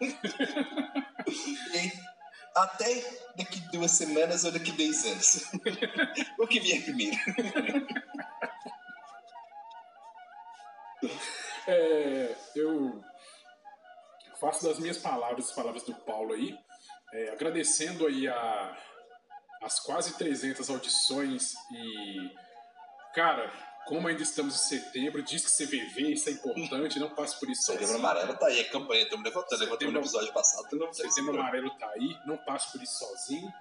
e 1.74 2.14
até 2.54 3.02
daqui 3.36 3.60
duas 3.72 3.90
semanas 3.90 4.44
ou 4.44 4.52
daqui 4.52 4.70
10 4.72 5.04
anos. 5.06 5.44
o 6.38 6.46
que 6.46 6.60
vier 6.60 6.82
primeiro. 6.82 7.16
É, 11.66 12.36
eu 12.54 13.02
faço 14.38 14.64
das 14.64 14.78
minhas 14.78 14.98
palavras, 14.98 15.48
as 15.48 15.54
palavras 15.54 15.82
do 15.82 15.94
Paulo 15.94 16.34
aí, 16.34 16.54
é, 17.14 17.30
agradecendo 17.30 18.06
aí 18.06 18.28
a, 18.28 18.78
as 19.62 19.80
quase 19.80 20.16
300 20.18 20.68
audições 20.68 21.54
e, 21.72 22.30
cara, 23.14 23.50
como 23.86 24.08
ainda 24.08 24.22
estamos 24.22 24.54
em 24.54 24.58
setembro, 24.58 25.22
diz 25.22 25.44
que 25.44 25.50
CVV, 25.64 26.12
isso 26.12 26.28
é 26.28 26.32
importante, 26.32 26.98
não 26.98 27.10
passe 27.10 27.38
por 27.38 27.50
isso 27.50 27.62
Setembro 27.62 27.86
sozinho. 27.86 28.06
amarelo 28.06 28.36
tá 28.36 28.46
aí, 28.46 28.60
a 28.60 28.70
campanha, 28.70 29.02
estamos 29.02 29.24
levantando. 29.24 29.60
Levantamos 29.60 29.94
no 29.94 30.00
episódio 30.00 30.32
passado, 30.32 30.76
não 30.76 30.92
Setembro 30.92 31.38
Amarelo 31.38 31.70
tá 31.78 31.88
aí, 31.90 32.16
não 32.26 32.36
passe 32.38 32.72
por 32.72 32.82
isso 32.82 32.98
sozinho. 32.98 33.52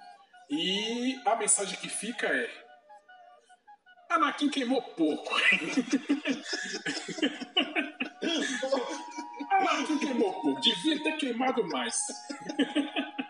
E 0.49 1.19
a 1.25 1.35
mensagem 1.35 1.77
que 1.77 1.89
fica 1.89 2.27
é: 2.27 2.49
Anakin 4.09 4.49
queimou 4.49 4.81
pouco. 4.81 5.33
Anakin 9.51 9.97
queimou 9.99 10.33
pouco, 10.41 10.61
devia 10.61 11.03
ter 11.03 11.17
queimado 11.17 11.67
mais. 11.67 11.97